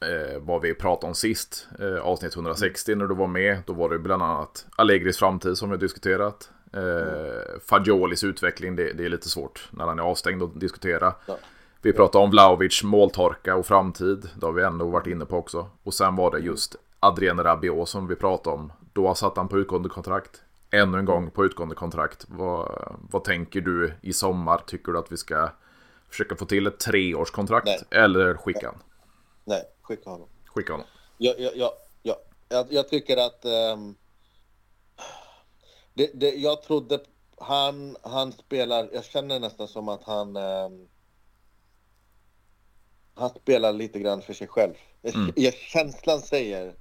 eh, 0.00 0.38
vad 0.40 0.60
vi 0.60 0.74
pratade 0.74 1.08
om 1.08 1.14
sist, 1.14 1.68
eh, 1.78 2.06
avsnitt 2.06 2.34
160 2.34 2.94
när 2.94 3.06
du 3.06 3.14
var 3.14 3.26
med. 3.26 3.62
Då 3.66 3.72
var 3.72 3.90
det 3.90 3.98
bland 3.98 4.22
annat 4.22 4.66
Allegris 4.76 5.18
framtid 5.18 5.58
som 5.58 5.70
vi 5.70 5.76
diskuterat. 5.76 6.50
Eh, 6.72 6.82
mm. 6.82 7.60
Fagiolis 7.66 8.24
utveckling, 8.24 8.76
det, 8.76 8.92
det, 8.92 9.04
är 9.04 9.08
lite 9.08 9.28
svårt 9.28 9.68
när 9.70 9.86
han 9.86 9.98
är 9.98 10.02
avstängd 10.02 10.42
att 10.42 10.60
diskutera. 10.60 11.14
Ja. 11.26 11.38
Vi 11.82 11.92
pratade 11.92 12.24
om 12.24 12.30
Vlaovic 12.30 12.82
måltorka 12.84 13.56
och 13.56 13.66
framtid. 13.66 14.28
Det 14.40 14.46
har 14.46 14.52
vi 14.52 14.62
ändå 14.62 14.88
varit 14.88 15.06
inne 15.06 15.24
på 15.24 15.36
också. 15.36 15.70
Och 15.82 15.94
sen 15.94 16.16
var 16.16 16.30
det 16.30 16.38
just 16.38 16.76
Adrien 17.00 17.42
Rabiot 17.42 17.88
som 17.88 18.06
vi 18.06 18.16
pratade 18.16 18.56
om. 18.56 18.72
Då 18.92 19.14
satt 19.14 19.36
han 19.36 19.48
på 19.48 19.58
utgående 19.58 19.88
kontrakt. 19.88 20.42
Ännu 20.70 20.98
en 20.98 21.04
gång 21.04 21.30
på 21.30 21.44
utgående 21.44 21.74
kontrakt. 21.74 22.26
Vad, 22.28 22.96
vad 23.10 23.24
tänker 23.24 23.60
du 23.60 23.92
i 24.00 24.12
sommar? 24.12 24.62
Tycker 24.66 24.92
du 24.92 24.98
att 24.98 25.12
vi 25.12 25.16
ska 25.16 25.50
försöka 26.10 26.36
få 26.36 26.44
till 26.44 26.66
ett 26.66 26.78
treårskontrakt? 26.78 27.66
Nej. 27.66 27.84
Eller 27.90 28.34
skicka? 28.34 28.74
Nej, 29.44 29.62
skicka 29.90 30.10
honom. 30.10 30.28
Skicka 30.44 30.72
honom. 30.72 30.86
Ja, 31.18 31.34
ja, 31.38 31.50
ja, 31.54 31.72
ja. 32.02 32.16
Jag, 32.48 32.72
jag 32.72 32.88
tycker 32.88 33.16
att... 33.16 33.44
Um, 33.44 33.96
det, 35.94 36.10
det, 36.14 36.34
jag 36.34 36.62
trodde... 36.62 37.00
Han, 37.36 37.96
han 38.02 38.32
spelar... 38.32 38.90
Jag 38.92 39.04
känner 39.04 39.40
nästan 39.40 39.68
som 39.68 39.88
att 39.88 40.04
han... 40.04 40.36
Um, 40.36 40.88
han 43.14 43.30
spelar 43.30 43.72
lite 43.72 43.98
grann 43.98 44.22
för 44.22 44.32
sig 44.34 44.48
själv. 44.48 44.74
Mm. 45.02 45.32
Jag, 45.36 45.54
känslan 45.54 46.20
säger 46.20 46.74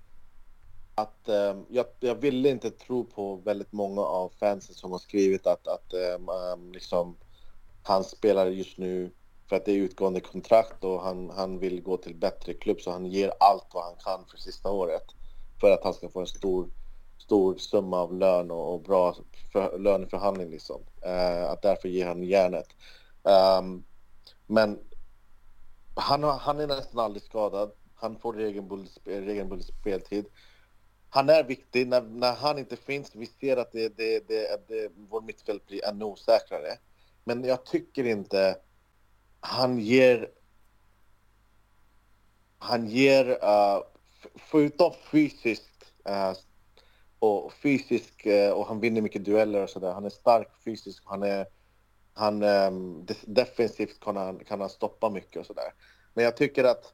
att 0.95 1.30
um, 1.30 1.66
jag, 1.70 1.86
jag 1.99 2.16
ville 2.16 2.49
inte 2.49 2.72
tro 2.72 3.05
på 3.05 3.36
väldigt 3.36 3.72
många 3.72 4.01
av 4.01 4.32
fansen 4.39 4.76
som 4.76 4.91
har 4.91 4.99
skrivit 4.99 5.47
att, 5.47 5.68
att 5.68 5.93
um, 5.93 6.72
liksom, 6.72 7.18
han 7.84 8.03
spelar 8.03 8.47
just 8.47 8.78
nu 8.78 9.12
för 9.50 9.56
att 9.56 9.66
det 9.66 9.72
är 9.72 9.76
utgående 9.76 10.20
kontrakt 10.20 10.84
och 10.84 11.02
han, 11.02 11.30
han 11.30 11.60
vill 11.60 11.82
gå 11.82 11.97
till 11.97 12.16
bättre 12.16 12.54
klubb 12.54 12.82
så 12.82 12.91
han 12.91 13.06
ger 13.06 13.32
allt 13.39 13.68
vad 13.74 13.84
han 13.84 13.95
kan 13.95 14.26
för 14.26 14.38
sista 14.38 14.72
året 14.72 15.04
för 15.60 15.72
att 15.72 15.84
han 15.84 15.93
ska 15.93 16.10
få 16.10 16.20
en 16.20 16.28
stor, 16.28 16.70
stor 17.18 17.56
summa 17.58 17.97
av 17.97 18.14
lön 18.14 18.52
och, 18.52 18.74
och 18.74 18.82
bra 18.82 19.16
för, 19.52 19.80
löneförhandling 19.80 20.50
liksom. 20.50 20.82
Uh, 21.06 21.52
att 21.52 21.62
därför 21.62 21.89
ger 21.89 22.08
han 22.08 22.24
järnet. 22.24 22.68
Um, 23.24 23.84
men 24.47 24.80
han, 25.95 26.24
han 26.24 26.60
är 26.60 26.68
nästan 26.68 27.00
aldrig 27.00 27.24
skadad. 27.24 27.72
Han 27.95 28.20
får 28.20 28.34
regelbunden, 28.34 28.89
regelbunden 29.06 29.64
speltid. 29.64 30.26
Han 31.10 31.30
är 31.30 31.43
viktig. 31.43 31.88
När, 31.88 32.02
när 32.02 32.36
han 32.36 32.60
inte 32.60 32.76
finns, 32.76 33.16
vi 33.16 33.26
ser 33.26 33.58
att 33.58 33.72
det, 33.72 33.97
det, 33.97 34.28
det, 34.28 34.68
det, 34.68 34.91
vår 35.10 35.22
mittfält 35.22 35.68
blir 35.68 35.86
ännu 35.86 36.06
osäkrare. 36.06 36.78
Men 37.24 37.43
jag 37.43 37.66
tycker 37.66 38.04
inte 38.04 38.56
han 39.39 39.79
ger... 39.79 40.29
Han 42.61 42.87
ger, 42.87 43.29
uh, 43.29 43.83
förutom 44.35 44.93
fysiskt 45.11 45.93
uh, 46.09 46.33
och 47.19 47.53
fysisk 47.53 48.25
uh, 48.25 48.49
och 48.49 48.67
han 48.67 48.79
vinner 48.79 49.01
mycket 49.01 49.25
dueller 49.25 49.63
och 49.63 49.69
sådär. 49.69 49.93
Han 49.93 50.05
är 50.05 50.09
stark 50.09 50.47
fysiskt. 50.63 51.01
Han 51.05 51.23
är 51.23 51.45
han 52.19 52.43
um, 52.43 53.05
defensivt 53.25 53.99
kan 53.99 54.17
han, 54.17 54.39
kan 54.39 54.59
han 54.59 54.69
stoppa 54.69 55.09
mycket 55.09 55.39
och 55.39 55.45
sådär. 55.45 55.73
Men 56.13 56.23
jag 56.25 56.37
tycker 56.37 56.63
att 56.63 56.93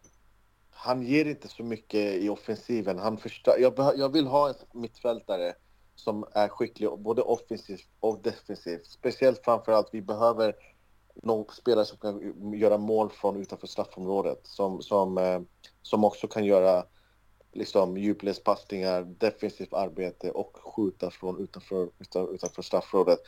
han 0.69 1.03
ger 1.03 1.25
inte 1.25 1.47
så 1.47 1.63
mycket 1.63 2.15
i 2.15 2.29
offensiven. 2.29 2.99
Han 2.99 3.17
förstör, 3.17 3.57
jag, 3.59 3.93
jag 3.95 4.13
vill 4.13 4.27
ha 4.27 4.49
en 4.49 4.55
mittfältare 4.73 5.53
som 5.95 6.25
är 6.31 6.47
skicklig 6.47 6.89
både 6.99 7.21
offensivt 7.21 7.89
och 7.99 8.21
defensivt. 8.21 8.85
Speciellt 8.85 9.45
framförallt, 9.45 9.89
vi 9.91 10.01
behöver 10.01 10.55
någon 11.23 11.45
spelare 11.53 11.85
som 11.85 11.97
kan 11.97 12.53
göra 12.53 12.77
mål 12.77 13.09
från 13.09 13.41
utanför 13.41 13.67
straffområdet. 13.67 14.39
Som, 14.43 14.81
som, 14.81 15.17
eh, 15.17 15.41
som 15.81 16.03
också 16.03 16.27
kan 16.27 16.45
göra 16.45 16.85
liksom, 17.53 17.97
djupledspassningar, 17.97 19.01
defensivt 19.19 19.73
arbete 19.73 20.31
och 20.31 20.57
skjuta 20.63 21.11
från 21.11 21.39
utanför, 21.39 21.89
utanför 22.33 22.61
straffområdet. 22.61 23.19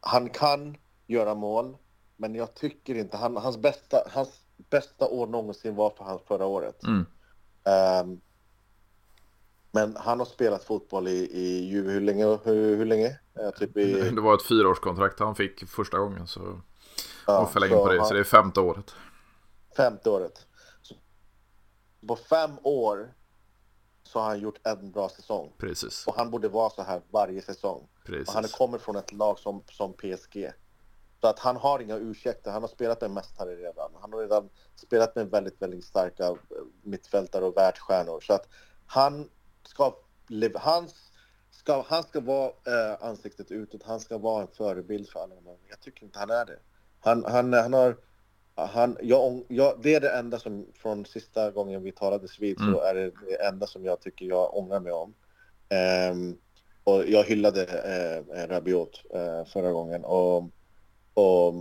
Han 0.00 0.30
kan 0.30 0.76
göra 1.06 1.34
mål, 1.34 1.76
men 2.16 2.34
jag 2.34 2.54
tycker 2.54 2.94
inte... 2.94 3.16
Han, 3.16 3.36
hans, 3.36 3.58
bästa, 3.58 3.96
hans 4.06 4.44
bästa 4.70 5.08
år 5.08 5.26
någonsin 5.26 5.74
var 5.74 5.90
för 5.90 6.04
han 6.04 6.18
förra 6.28 6.46
året. 6.46 6.82
Mm. 6.82 7.06
Um, 8.04 8.20
men 9.72 9.96
han 9.96 10.18
har 10.18 10.26
spelat 10.26 10.64
fotboll 10.64 11.08
i, 11.08 11.28
i 11.32 11.70
hur 11.70 12.00
länge? 12.00 12.38
Hur, 12.44 12.76
hur 12.76 12.84
länge? 12.84 13.18
typ 13.58 13.76
i... 13.76 14.10
Det 14.10 14.20
var 14.20 14.34
ett 14.34 14.42
fyraårskontrakt 14.42 15.20
han 15.20 15.34
fick 15.34 15.68
första 15.68 15.98
gången. 15.98 16.26
Så... 16.26 16.60
Ja, 17.26 17.38
och 17.38 17.50
förlängning 17.50 17.78
på 17.78 17.92
det, 17.92 17.98
han... 17.98 18.08
så 18.08 18.14
det 18.14 18.20
är 18.20 18.24
femte 18.24 18.60
året. 18.60 18.94
Femte 19.76 20.10
året. 20.10 20.46
Så 20.82 20.94
på 22.06 22.16
fem 22.16 22.58
år 22.62 23.14
så 24.02 24.18
har 24.18 24.26
han 24.26 24.40
gjort 24.40 24.66
en 24.66 24.90
bra 24.90 25.08
säsong. 25.08 25.52
Precis. 25.58 26.06
Och 26.06 26.14
han 26.16 26.30
borde 26.30 26.48
vara 26.48 26.70
så 26.70 26.82
här 26.82 27.02
varje 27.10 27.42
säsong. 27.42 27.88
Precis. 28.04 28.28
Och 28.28 28.34
han 28.34 28.44
kommer 28.44 28.78
från 28.78 28.96
ett 28.96 29.12
lag 29.12 29.38
som, 29.38 29.62
som 29.70 29.92
PSG. 29.92 30.52
Så 31.20 31.26
att 31.26 31.38
han 31.38 31.56
har 31.56 31.80
inga 31.80 31.96
ursäkter. 31.96 32.50
Han 32.50 32.62
har 32.62 32.68
spelat 32.68 33.00
med 33.00 33.10
mästare 33.10 33.56
redan. 33.56 33.90
Han 34.00 34.12
har 34.12 34.20
redan 34.20 34.50
spelat 34.74 35.16
med 35.16 35.30
väldigt, 35.30 35.62
väldigt 35.62 35.84
starka 35.84 36.24
eh, 36.24 36.36
mittfältare 36.82 37.44
och 37.44 37.56
världsstjärnor. 37.56 38.20
Så 38.20 38.32
att 38.32 38.48
han 38.86 39.30
ska, 39.62 39.96
han 40.54 40.88
ska, 41.50 41.84
han 41.88 42.02
ska 42.02 42.20
vara 42.20 42.48
eh, 42.48 43.04
ansiktet 43.08 43.50
utåt. 43.50 43.82
Han 43.82 44.00
ska 44.00 44.18
vara 44.18 44.42
en 44.42 44.48
förebild 44.48 45.08
för 45.08 45.20
alla 45.20 45.34
de 45.34 45.56
Jag 45.68 45.80
tycker 45.80 46.04
inte 46.04 46.18
han 46.18 46.30
är 46.30 46.46
det. 46.46 46.58
Han, 47.00 47.24
han, 47.24 47.52
han 47.52 47.72
har... 47.72 47.96
Han, 48.54 48.96
jag, 49.02 49.44
jag, 49.48 49.78
det 49.82 49.94
är 49.94 50.00
det 50.00 50.10
enda 50.10 50.38
som 50.38 50.66
från 50.74 51.06
sista 51.06 51.50
gången 51.50 51.82
vi 51.82 51.92
talades 51.92 52.40
vid 52.40 52.60
mm. 52.60 52.72
så 52.72 52.80
är 52.80 52.94
det 52.94 53.10
det 53.28 53.46
enda 53.46 53.66
som 53.66 53.84
jag 53.84 54.00
tycker 54.00 54.26
jag 54.26 54.56
ångrar 54.56 54.80
mig 54.80 54.92
om. 54.92 55.14
Um, 56.12 56.38
och 56.84 57.06
jag 57.06 57.24
hyllade 57.24 57.64
eh, 57.64 58.48
Rabiot 58.48 59.02
eh, 59.14 59.44
förra 59.44 59.72
gången 59.72 60.04
och, 60.04 60.44
och 61.14 61.54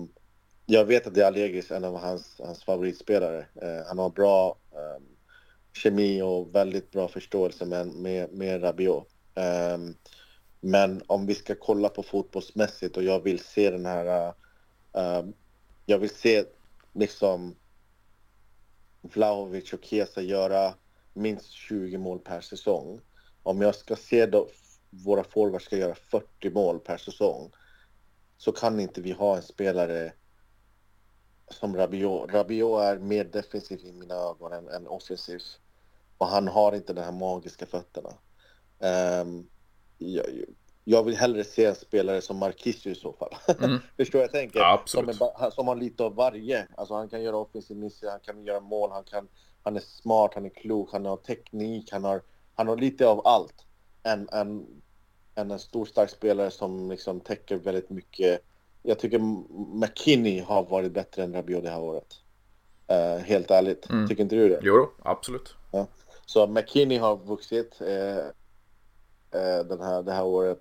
jag 0.65 0.85
vet 0.85 1.07
att 1.07 1.13
det 1.13 1.21
är 1.21 1.27
Allegis 1.27 1.71
en 1.71 1.83
av 1.83 1.97
hans, 1.97 2.41
hans 2.43 2.63
favoritspelare. 2.63 3.45
Eh, 3.61 3.87
han 3.87 3.99
har 3.99 4.09
bra 4.09 4.57
eh, 4.71 5.03
kemi 5.73 6.21
och 6.21 6.55
väldigt 6.55 6.91
bra 6.91 7.07
förståelse 7.07 7.65
med, 7.65 7.87
med, 7.87 8.33
med 8.33 8.63
Rabiot. 8.63 9.07
Eh, 9.35 9.77
men 10.61 11.01
om 11.07 11.25
vi 11.25 11.35
ska 11.35 11.55
kolla 11.55 11.89
på 11.89 12.03
fotbollsmässigt 12.03 12.97
och 12.97 13.03
jag 13.03 13.23
vill 13.23 13.39
se 13.39 13.71
den 13.71 13.85
här... 13.85 14.33
Um, 14.91 15.33
jag 15.85 15.99
vill 15.99 16.09
se 16.09 16.45
liksom 16.93 17.55
Vlahovic 19.01 19.73
och 19.73 19.83
Kesa 19.83 20.21
göra 20.21 20.73
minst 21.13 21.49
20 21.49 21.97
mål 21.97 22.19
per 22.19 22.41
säsong. 22.41 23.01
Om 23.43 23.61
jag 23.61 23.75
ska 23.75 23.95
se 23.95 24.25
då, 24.25 24.47
våra 24.89 25.23
forwards 25.23 25.65
ska 25.65 25.77
göra 25.77 25.95
40 25.95 26.49
mål 26.49 26.79
per 26.79 26.97
säsong 26.97 27.51
så 28.37 28.51
kan 28.51 28.79
inte 28.79 29.01
vi 29.01 29.11
ha 29.11 29.35
en 29.35 29.43
spelare 29.43 30.13
som 31.47 31.75
Rabiot. 31.75 32.31
Rabiot 32.31 32.81
är 32.81 32.97
mer 32.97 33.23
defensiv 33.23 33.85
i 33.85 33.91
mina 33.91 34.13
ögon 34.15 34.53
än, 34.53 34.67
än 34.67 34.87
offensiv. 34.87 35.41
Och 36.17 36.27
han 36.27 36.47
har 36.47 36.75
inte 36.75 36.93
de 36.93 37.01
här 37.01 37.11
magiska 37.11 37.65
fötterna. 37.65 38.13
Um, 38.79 39.49
jag, 39.97 40.25
jag, 40.91 41.03
vill 41.03 41.15
hellre 41.15 41.43
se 41.43 41.65
en 41.65 41.75
spelare 41.75 42.21
som 42.21 42.37
Marquis 42.37 42.87
i 42.87 42.95
så 42.95 43.13
fall. 43.13 43.35
Mm. 43.63 43.79
Förstår 43.97 44.21
jag 44.21 44.31
tänker? 44.31 44.59
Ja, 44.59 44.81
som, 44.85 45.09
är, 45.09 45.49
som 45.49 45.67
har 45.67 45.75
lite 45.75 46.03
av 46.03 46.15
varje. 46.15 46.67
Alltså 46.77 46.93
han 46.93 47.09
kan 47.09 47.21
göra 47.21 47.37
offensiv 47.37 47.77
miss, 47.77 48.03
han 48.03 48.19
kan 48.19 48.45
göra 48.45 48.59
mål, 48.59 48.89
han, 48.91 49.03
kan, 49.03 49.27
han 49.63 49.75
är 49.75 49.79
smart, 49.79 50.31
han 50.33 50.45
är 50.45 50.49
klok, 50.49 50.89
han 50.91 51.05
har 51.05 51.17
teknik, 51.17 51.91
han 51.91 52.03
har, 52.03 52.21
han 52.55 52.67
har 52.67 52.77
lite 52.77 53.07
av 53.07 53.27
allt 53.27 53.65
en, 54.03 54.29
en, 54.31 54.65
en, 55.35 55.51
en 55.51 55.59
stor 55.59 55.85
stark 55.85 56.09
spelare 56.09 56.51
som 56.51 56.91
liksom 56.91 57.19
täcker 57.19 57.55
väldigt 57.55 57.89
mycket. 57.89 58.41
Jag 58.83 58.99
tycker 58.99 59.19
McKinney 59.79 60.41
har 60.41 60.63
varit 60.63 60.91
bättre 60.91 61.23
än 61.23 61.33
Rabiot 61.33 61.63
det 61.63 61.69
här 61.69 61.81
året. 61.81 62.15
Uh, 62.91 63.23
helt 63.23 63.51
ärligt. 63.51 63.89
Mm. 63.89 64.07
Tycker 64.07 64.23
inte 64.23 64.35
du 64.35 64.49
det? 64.49 64.59
Jo, 64.63 64.89
absolut. 65.03 65.55
Ja. 65.71 65.87
Så 66.25 66.47
McKinney 66.47 66.97
har 66.97 67.17
vuxit 67.17 67.81
uh, 67.81 67.87
uh, 67.87 69.65
den 69.65 69.81
här, 69.81 70.03
det 70.03 70.11
här 70.11 70.25
året. 70.25 70.59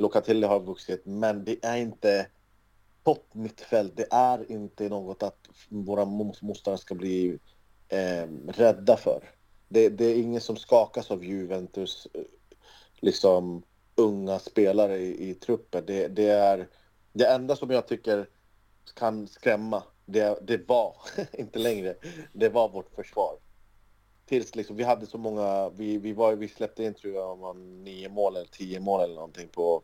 Locatelli 0.00 0.46
har 0.46 0.60
vuxit, 0.60 1.02
men 1.06 1.44
det 1.44 1.64
är 1.64 1.76
inte 1.76 2.26
topp 3.04 3.26
mittfält. 3.32 3.96
Det 3.96 4.06
är 4.10 4.52
inte 4.52 4.88
något 4.88 5.22
att 5.22 5.48
våra 5.68 6.04
motståndare 6.04 6.78
ska 6.78 6.94
bli 6.94 7.38
eh, 7.88 8.26
rädda 8.48 8.96
för. 8.96 9.30
Det, 9.68 9.88
det, 9.88 10.04
är 10.04 10.22
ingen 10.22 10.40
som 10.40 10.56
skakas 10.56 11.10
av 11.10 11.24
Juventus 11.24 12.08
eh, 12.14 12.22
liksom 13.00 13.62
unga 13.94 14.38
spelare 14.38 14.98
i, 14.98 15.30
i 15.30 15.34
truppen. 15.34 15.84
Det, 15.86 16.08
det, 16.08 16.28
är 16.28 16.68
det 17.12 17.26
enda 17.26 17.56
som 17.56 17.70
jag 17.70 17.88
tycker 17.88 18.28
kan 18.94 19.28
skrämma. 19.28 19.82
Det, 20.06 20.38
det 20.42 20.68
var, 20.68 20.96
inte 21.32 21.58
längre, 21.58 21.94
det 22.32 22.48
var 22.48 22.68
vårt 22.68 22.94
försvar. 22.94 23.36
Tills 24.30 24.54
liksom, 24.54 24.76
vi 24.76 24.84
hade 24.84 25.06
så 25.06 25.18
många, 25.18 25.68
vi, 25.68 25.98
vi, 25.98 26.12
var, 26.12 26.34
vi 26.34 26.48
släppte 26.48 26.84
in 26.84 26.94
tror 26.94 27.14
jag 27.14 27.42
om 27.42 27.84
nio 27.84 28.08
mål 28.08 28.36
eller 28.36 28.48
tio 28.48 28.80
mål 28.80 29.00
eller 29.00 29.14
någonting 29.14 29.48
på, 29.48 29.82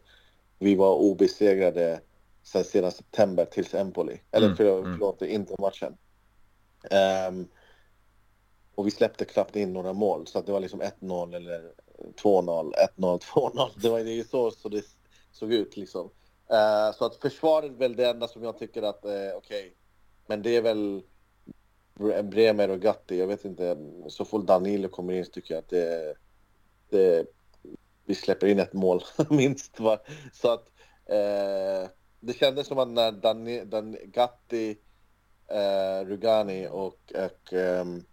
vi 0.59 0.75
var 0.75 0.95
obesegrade 0.95 2.01
sen 2.43 2.65
sedan 2.65 2.93
september 2.93 3.45
tills 3.45 3.75
Empoli. 3.75 4.21
Eller 4.31 4.47
mm, 4.47 4.57
för, 4.57 4.79
mm. 4.79 4.93
förlåt, 4.93 5.23
inte 5.23 5.55
matchen. 5.59 5.97
Um, 7.29 7.49
och 8.75 8.87
vi 8.87 8.91
släppte 8.91 9.25
knappt 9.25 9.57
in 9.57 9.73
några 9.73 9.93
mål 9.93 10.27
så 10.27 10.41
det 10.41 10.53
var 10.53 10.61
liksom 10.61 10.83
1-0 10.83 11.37
eller 11.37 11.73
2-0, 12.23 12.73
1-0, 12.97 13.21
2-0. 13.21 13.71
Det 13.77 13.89
var 13.89 13.99
ju 13.99 14.25
så, 14.25 14.51
så 14.51 14.69
det 14.69 14.83
såg 15.33 15.53
ut 15.53 15.77
liksom. 15.77 16.11
Uh, 16.53 16.97
så 16.99 17.05
att 17.05 17.17
försvaret 17.17 17.71
är 17.71 17.77
väl 17.77 17.97
det 17.97 18.11
enda 18.11 18.29
som 18.29 18.43
jag 18.43 18.59
tycker 18.59 18.83
att, 18.83 19.05
uh, 19.05 19.11
okej. 19.11 19.37
Okay. 19.37 19.71
Men 20.27 20.43
det 20.43 20.57
är 20.57 20.63
väl 20.63 21.03
Bremer 22.23 22.71
och 22.71 22.81
Gatti. 22.81 23.19
Jag 23.19 23.27
vet 23.27 23.45
inte. 23.45 23.77
Så 24.09 24.25
fort 24.25 24.47
Danilo 24.47 24.89
kommer 24.89 25.13
in 25.13 25.25
så 25.25 25.31
tycker 25.31 25.55
jag 25.55 25.59
att 25.59 25.69
det, 25.69 26.15
det 26.91 27.27
vi 28.05 28.15
släpper 28.15 28.47
in 28.47 28.59
ett 28.59 28.73
mål 28.73 29.03
minst. 29.31 29.81
Va? 29.81 29.99
Så 30.33 30.53
att 30.53 30.67
uh, 31.11 31.89
det 32.21 32.33
kändes 32.37 32.67
som 32.67 32.79
att 32.79 32.89
när 32.89 33.13
Dani, 33.13 33.65
Dan, 33.65 33.97
Gatti, 34.05 34.79
Rugani 36.05 36.69
och, 36.71 37.13
och 37.15 37.53
um, 37.53 38.05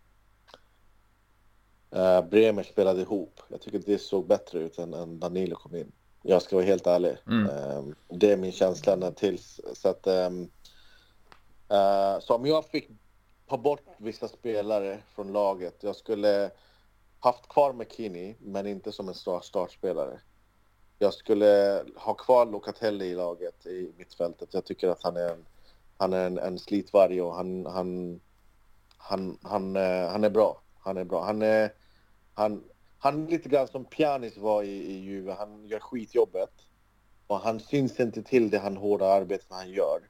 Uh, 1.96 2.30
Bremer 2.30 2.64
spelade 2.64 3.02
ihop. 3.02 3.40
Jag 3.48 3.62
tycker 3.62 3.80
det 3.80 4.00
såg 4.00 4.28
bättre 4.28 4.60
ut 4.60 4.78
än, 4.78 4.94
än 4.94 5.20
Danilo 5.20 5.56
kom 5.56 5.76
in. 5.76 5.92
Jag 6.22 6.42
ska 6.42 6.56
vara 6.56 6.66
helt 6.66 6.88
ärlig. 6.88 7.18
Mm. 7.28 7.50
Uh, 7.50 7.94
det 8.10 8.32
är 8.32 8.38
min 8.38 8.52
känsla 8.52 9.12
tills. 9.12 9.62
Så, 9.74 9.90
att, 9.90 10.08
um, 10.08 10.42
uh, 11.72 12.20
så 12.20 12.36
om 12.36 12.46
jag 12.46 12.66
fick 12.66 12.90
ta 13.48 13.58
bort 13.58 13.86
vissa 13.98 14.28
spelare 14.28 15.00
från 15.16 15.34
laget. 15.34 15.84
Jag 15.84 15.96
skulle 15.96 16.52
haft 17.20 17.48
kvar 17.48 17.74
McKinney, 17.74 18.36
men 18.40 18.68
inte 18.68 18.92
som 18.92 19.10
en 19.10 19.42
startspelare. 19.42 20.20
Jag 21.00 21.14
skulle 21.14 21.84
ha 21.96 22.14
kvar 22.14 22.46
Locatelli 22.46 23.06
i 23.06 23.16
laget 23.16 23.66
i 23.66 23.92
mittfältet. 23.98 24.54
Jag 24.54 24.66
tycker 24.66 24.88
att 24.88 25.04
han 25.04 25.18
är 25.18 25.30
en, 25.30 25.46
han 25.98 26.14
är 26.14 26.28
en, 26.28 26.38
en 26.38 26.60
slitvarg 26.60 27.22
och 27.22 27.36
han, 27.36 27.66
han, 27.66 28.20
han, 28.98 29.38
han, 29.42 29.76
eh, 29.76 30.08
han 30.08 30.24
är 30.24 30.30
bra. 30.30 30.62
Han 30.80 30.98
är 30.98 31.04
bra. 31.04 31.24
Han 31.24 31.42
är, 31.42 31.74
han, 32.34 32.64
han 32.98 33.26
är 33.26 33.32
lite 33.32 33.50
grann 33.50 33.68
som 33.68 33.86
Pjanic 33.86 34.38
var 34.38 34.64
i, 34.64 34.92
i 34.92 35.00
Juve. 35.00 35.34
Han 35.34 35.68
gör 35.68 35.80
skitjobbet. 35.80 36.54
Och 37.28 37.40
han 37.40 37.60
syns 37.60 38.00
inte 38.00 38.24
till 38.24 38.50
det 38.50 38.60
han 38.60 38.78
hårda 38.78 39.06
arbetet 39.06 39.48
han 39.50 39.72
gör. 39.72 40.02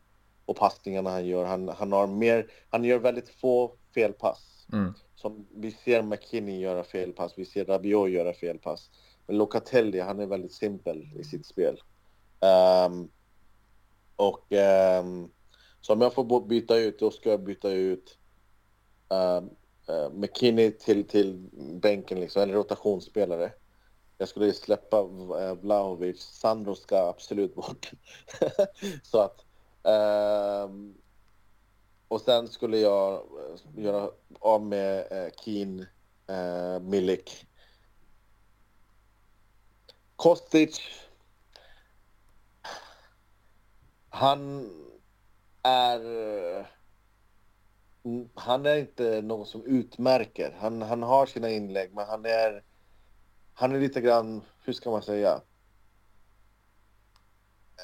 Och 0.46 0.56
passningarna 0.56 1.10
han 1.10 1.26
gör. 1.26 1.46
Han, 1.46 1.70
han, 1.70 1.91
har 1.91 2.08
mer, 2.08 2.52
han 2.70 2.84
gör 2.84 3.00
väldigt 3.00 3.30
få 3.30 3.76
felpass. 3.94 4.68
Mm. 4.74 4.94
Som 5.16 5.48
vi 5.56 5.72
ser 5.72 6.02
McKinney 6.02 6.60
göra 6.60 6.84
felpass. 6.84 7.34
Vi 7.36 7.46
ser 7.46 7.66
Rabiot 7.66 8.10
göra 8.10 8.34
felpass. 8.34 8.89
Men 9.28 9.38
Locatelli, 9.38 10.00
han 10.00 10.20
är 10.20 10.26
väldigt 10.26 10.54
simpel 10.54 11.08
i 11.20 11.24
sitt 11.24 11.46
spel. 11.46 11.82
Um, 12.88 13.10
och 14.16 14.52
um, 15.02 15.32
så 15.82 15.94
om 15.94 16.02
jag 16.02 16.14
får 16.14 16.48
byta 16.48 16.78
ut, 16.78 17.00
då 17.00 17.12
ska 17.12 17.30
jag 17.30 17.44
byta 17.44 17.72
ut 17.72 18.18
um, 19.08 19.50
uh, 19.89 20.10
McKinney 20.14 20.72
till, 20.72 21.08
till 21.08 21.50
bänken, 21.82 22.20
liksom, 22.20 22.41
eller 22.41 22.54
rotationsspelare. 22.54 23.52
Jag 24.18 24.28
skulle 24.28 24.54
släppa 24.54 25.02
uh, 25.02 25.54
Vlahovic. 25.54 26.22
Sandro 26.22 26.76
ska 26.76 26.98
absolut 26.98 27.56
bort. 27.56 27.91
så 29.04 29.20
att... 29.20 29.46
Ehm, 29.84 30.94
och 32.08 32.22
sen 32.22 32.48
skulle 32.48 32.78
jag 32.78 33.14
eh, 33.14 33.84
göra 33.84 34.10
av 34.40 34.62
med 34.66 35.12
eh, 35.12 35.32
Keen, 35.44 35.86
uh, 36.30 36.80
Milik. 36.80 37.48
Kostic. 40.16 40.82
Han 44.10 44.70
är 45.64 46.00
mm, 48.04 48.30
han 48.34 48.66
är 48.66 48.76
inte 48.76 49.22
någon 49.22 49.46
som 49.46 49.66
utmärker. 49.66 50.56
Han, 50.60 50.82
han 50.82 51.04
har 51.04 51.26
sina 51.26 51.50
inlägg, 51.50 51.94
men 51.94 52.08
han 52.08 52.26
är, 52.26 52.64
han 53.54 53.76
är 53.76 53.80
lite 53.80 54.02
grann, 54.02 54.42
hur 54.64 54.74
ska 54.74 54.92
man 54.92 55.04
säga, 55.04 55.42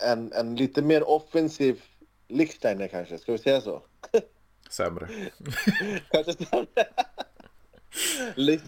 en, 0.02 0.34
en 0.34 0.56
lite 0.56 0.82
mer 0.82 1.10
offensiv 1.10 1.84
Lichsteiner 2.28 2.88
kanske, 2.88 3.18
ska 3.18 3.32
vi 3.32 3.38
säga 3.38 3.62
så? 3.62 3.82
Sämre. 4.70 5.08
kanske 6.12 6.34
sämre. 6.34 6.86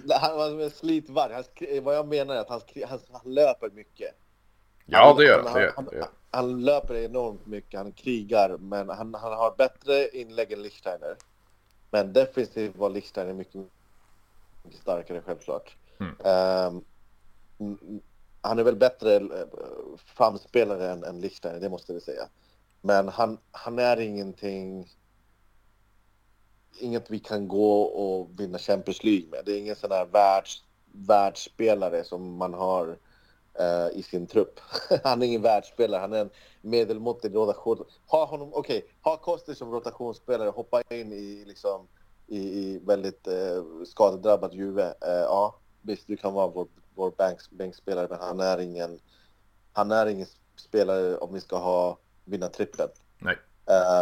han 0.09 0.37
var 0.37 0.61
en 0.63 0.71
slitvarg. 0.71 1.81
vad 1.81 1.95
jag 1.95 2.07
menar 2.07 2.35
är 2.35 2.39
att 2.39 2.49
han, 2.49 2.61
han, 2.87 2.99
han 3.11 3.33
löper 3.33 3.69
mycket. 3.69 4.15
Ja, 4.85 5.15
det 5.17 5.25
gör 5.25 5.43
han. 5.43 5.47
Han, 5.47 5.71
han, 5.75 5.87
han, 5.99 6.09
han 6.31 6.65
löper 6.65 6.95
enormt 6.95 7.45
mycket, 7.45 7.79
han 7.79 7.91
krigar, 7.91 8.57
men 8.57 8.89
han, 8.89 9.13
han 9.13 9.33
har 9.33 9.55
bättre 9.57 10.09
inlägg 10.09 10.51
än 10.51 10.61
Lichsteiner. 10.61 11.15
Men 11.91 12.13
defensivt 12.13 12.75
var 12.75 12.89
Lichsteiner 12.89 13.33
mycket, 13.33 13.61
mycket 14.63 14.81
starkare 14.81 15.21
självklart. 15.21 15.75
Mm. 15.99 16.83
Um, 17.57 18.01
han 18.41 18.59
är 18.59 18.63
väl 18.63 18.75
bättre 18.75 19.15
eh, 19.15 19.47
framspelare 19.97 20.91
än, 20.91 21.03
än 21.03 21.21
Lichsteiner, 21.21 21.59
det 21.59 21.69
måste 21.69 21.93
vi 21.93 22.01
säga. 22.01 22.27
Men 22.81 23.07
han, 23.07 23.37
han 23.51 23.79
är 23.79 23.99
ingenting 23.99 24.87
inget 26.79 27.11
vi 27.11 27.19
kan 27.19 27.47
gå 27.47 27.81
och 27.81 28.39
vinna 28.39 28.57
Champions 28.57 29.03
League 29.03 29.29
med. 29.29 29.39
Det 29.45 29.51
är 29.51 29.59
ingen 29.59 29.75
sån 29.75 29.91
här 29.91 30.05
världs, 30.05 30.63
världsspelare 30.91 32.03
som 32.03 32.35
man 32.35 32.53
har 32.53 32.87
uh, 33.59 33.99
i 33.99 34.03
sin 34.03 34.27
trupp. 34.27 34.59
han 35.03 35.21
är 35.21 35.25
ingen 35.25 35.41
världsspelare, 35.41 36.01
han 36.01 36.13
är 36.13 36.21
en 36.21 36.29
medelmåttig 36.61 37.35
rotation. 37.35 37.85
Ha 38.07 38.25
honom, 38.25 38.49
okej, 38.53 38.77
okay, 38.77 38.89
ha 39.01 39.17
Koster 39.17 39.53
som 39.53 39.71
rotationsspelare, 39.71 40.49
hoppa 40.49 40.81
in 40.89 41.13
i 41.13 41.43
liksom 41.45 41.87
i, 42.27 42.39
i 42.39 42.79
väldigt 42.85 43.27
uh, 43.27 43.83
skadedrabbat 43.85 44.53
Juve. 44.53 44.87
Uh, 44.87 44.93
ja, 45.07 45.55
visst, 45.81 46.07
du 46.07 46.17
kan 46.17 46.33
vara 46.33 46.47
vår, 46.47 46.67
vår 46.95 47.13
bänkspelare, 47.51 48.07
men 48.09 48.19
han 48.19 48.39
är 48.39 48.57
ingen 48.57 48.99
han 49.73 49.91
är 49.91 50.05
ingen 50.05 50.27
spelare 50.55 51.17
om 51.17 51.33
vi 51.33 51.41
ska 51.41 51.57
ha 51.57 51.97
vinna 52.25 52.47
trippel. 52.47 52.89
Nej. 53.17 53.37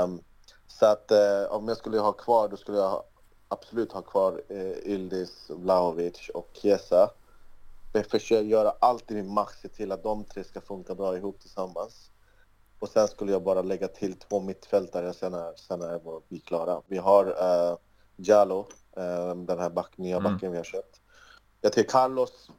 Um, 0.03 0.21
så 0.67 0.85
att 0.85 1.11
eh, 1.11 1.43
om 1.49 1.67
jag 1.67 1.77
skulle 1.77 1.99
ha 1.99 2.11
kvar, 2.11 2.47
då 2.47 2.57
skulle 2.57 2.77
jag 2.77 3.03
absolut 3.47 3.91
ha 3.91 4.01
kvar 4.01 4.41
eh, 4.47 4.91
Yildiz, 4.91 5.49
Vlahovic 5.49 6.29
och 6.33 6.49
Chiesa. 6.53 7.09
Jag 7.93 8.05
försöker 8.05 8.43
göra 8.43 8.73
allt 8.79 9.11
i 9.11 9.13
min 9.13 9.33
makt, 9.33 9.61
se 9.61 9.67
till 9.67 9.91
att 9.91 10.03
de 10.03 10.23
tre 10.23 10.43
ska 10.43 10.61
funka 10.61 10.95
bra 10.95 11.17
ihop 11.17 11.39
tillsammans. 11.39 12.11
Och 12.79 12.89
sen 12.89 13.07
skulle 13.07 13.31
jag 13.31 13.43
bara 13.43 13.61
lägga 13.61 13.87
till 13.87 14.19
två 14.19 14.39
mittfältare, 14.39 15.13
sen 15.13 15.33
är, 15.33 15.55
sen 15.55 15.81
är 15.81 16.01
vi 16.27 16.39
klara. 16.39 16.81
Vi 16.87 16.97
har 16.97 17.25
uh, 17.25 17.77
Jalo, 18.15 18.59
uh, 18.97 19.35
den 19.35 19.59
här 19.59 19.69
back, 19.69 19.97
nya 19.97 20.17
mm. 20.17 20.23
backen 20.23 20.47
mm. 20.47 20.51
vi 20.51 20.57
har 20.57 20.63
köpt. 20.63 21.01
Jag 21.61 21.73
tycker 21.73 21.89
Carlos, 21.89 22.49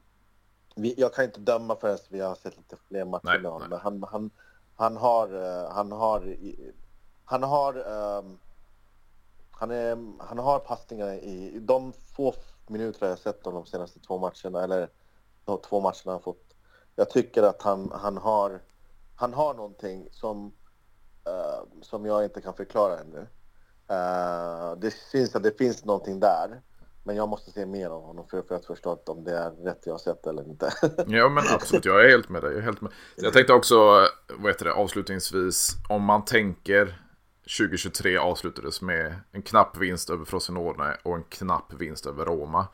vi, 0.80 0.94
jag 0.98 1.14
kan 1.14 1.24
inte 1.24 1.40
döma 1.40 1.76
förrän 1.76 1.98
vi 2.08 2.20
har 2.20 2.34
sett 2.34 2.56
lite 2.56 2.76
fler 2.88 3.04
matcher 3.04 3.38
med 3.42 3.50
honom, 3.50 3.68
men 3.70 3.78
han, 3.78 4.04
han, 4.10 4.30
han 4.76 4.96
har, 4.96 5.34
uh, 5.34 5.70
han 5.72 5.92
har 5.92 6.36
han 7.30 7.42
har, 7.42 7.78
um, 7.88 8.38
han, 9.50 9.70
är, 9.70 10.22
han 10.22 10.38
har 10.38 10.58
passningar 10.58 11.12
i, 11.12 11.52
i 11.54 11.58
de 11.58 11.92
få 11.92 12.34
minuter 12.66 13.08
jag 13.08 13.18
sett 13.18 13.44
honom 13.44 13.62
de 13.64 13.70
senaste 13.70 14.00
två 14.00 14.18
matcherna, 14.18 14.64
eller 14.64 14.88
de 15.44 15.60
två 15.60 15.80
matcherna 15.80 16.12
han 16.12 16.20
fått. 16.20 16.54
Jag 16.96 17.10
tycker 17.10 17.42
att 17.42 17.62
han, 17.62 17.92
han, 17.94 18.16
har, 18.16 18.60
han 19.16 19.34
har 19.34 19.54
någonting 19.54 20.08
som, 20.10 20.46
uh, 21.28 21.82
som 21.82 22.06
jag 22.06 22.24
inte 22.24 22.40
kan 22.40 22.54
förklara 22.54 22.98
ännu. 22.98 23.18
Uh, 23.90 24.80
det 24.80 24.90
syns 24.90 25.36
att 25.36 25.42
det 25.42 25.58
finns 25.58 25.84
någonting 25.84 26.20
där. 26.20 26.62
Men 27.02 27.16
jag 27.16 27.28
måste 27.28 27.50
se 27.50 27.66
mer 27.66 27.90
av 27.90 28.02
honom 28.02 28.26
för, 28.30 28.42
för 28.42 28.54
att 28.54 28.66
förstå 28.66 29.02
om 29.06 29.24
det 29.24 29.36
är 29.36 29.50
rätt 29.50 29.82
jag 29.84 29.92
har 29.92 29.98
sett 29.98 30.26
eller 30.26 30.48
inte. 30.48 30.72
ja 31.06 31.28
men 31.28 31.44
absolut, 31.50 31.84
jag 31.84 32.04
är 32.04 32.08
helt 32.08 32.28
med 32.28 32.42
dig. 32.42 32.50
Jag, 32.50 32.58
är 32.58 32.62
helt 32.62 32.80
med. 32.80 32.92
jag 33.16 33.32
tänkte 33.32 33.52
också, 33.52 33.76
vad 34.28 34.52
heter 34.52 34.64
det, 34.64 34.72
avslutningsvis, 34.72 35.76
om 35.88 36.02
man 36.02 36.24
tänker 36.24 37.00
2023 37.58 38.16
avslutades 38.16 38.82
med 38.82 39.14
en 39.32 39.42
knapp 39.42 39.76
vinst 39.76 40.10
över 40.10 40.24
Frosinone 40.24 40.96
och 41.02 41.16
en 41.16 41.22
knapp 41.22 41.72
vinst 41.72 42.06
över 42.06 42.24
Roma. 42.24 42.66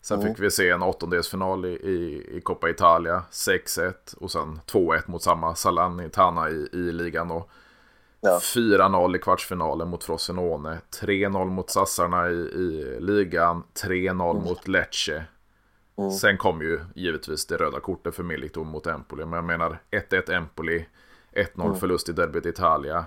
Sen 0.00 0.20
mm. 0.20 0.34
fick 0.34 0.44
vi 0.44 0.50
se 0.50 0.70
en 0.70 0.82
åttondelsfinal 0.82 1.64
i, 1.64 1.68
i, 1.68 2.26
i 2.36 2.40
Coppa 2.40 2.70
Italia, 2.70 3.22
6-1 3.30 4.16
och 4.16 4.30
sen 4.30 4.60
2-1 4.66 5.02
mot 5.06 5.22
samma 5.22 5.54
Salernitana 5.54 6.50
i, 6.50 6.68
i 6.72 6.92
ligan. 6.92 7.30
Och 7.30 7.50
ja. 8.22 8.38
4-0 8.38 9.16
i 9.16 9.18
kvartsfinalen 9.18 9.88
mot 9.88 10.04
Frosinone, 10.04 10.78
3-0 11.00 11.44
mot 11.44 11.70
Sassarna 11.70 12.28
i, 12.30 12.34
i 12.34 12.96
ligan, 13.00 13.62
3-0 13.74 14.10
mm. 14.10 14.44
mot 14.44 14.68
Lecce. 14.68 15.24
Mm. 15.98 16.10
Sen 16.10 16.38
kom 16.38 16.62
ju 16.62 16.80
givetvis 16.94 17.46
det 17.46 17.56
röda 17.56 17.80
kortet 17.80 18.14
för 18.14 18.22
Milito 18.22 18.64
mot 18.64 18.86
Empoli, 18.86 19.24
men 19.24 19.32
jag 19.32 19.44
menar 19.44 19.82
1-1 19.90 20.32
Empoli, 20.32 20.86
1-0 21.32 21.64
mm. 21.64 21.76
förlust 21.76 22.08
i 22.08 22.12
derbyt 22.12 22.46
Italia. 22.46 23.04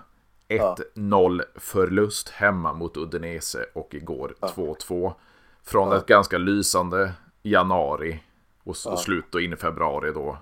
1-0 0.48 1.42
förlust 1.56 2.30
hemma 2.30 2.74
mot 2.74 2.98
Udinese 2.98 3.66
och 3.74 3.94
igår 3.94 4.36
2-2. 4.42 5.14
Från 5.64 5.94
ett 5.94 6.06
ganska 6.06 6.38
lysande 6.38 7.14
januari 7.44 8.24
och, 8.64 8.76
och 8.86 9.00
slut 9.00 9.26
då 9.30 9.40
in 9.40 9.54
i 9.54 9.56
februari 9.56 10.12
då. 10.12 10.38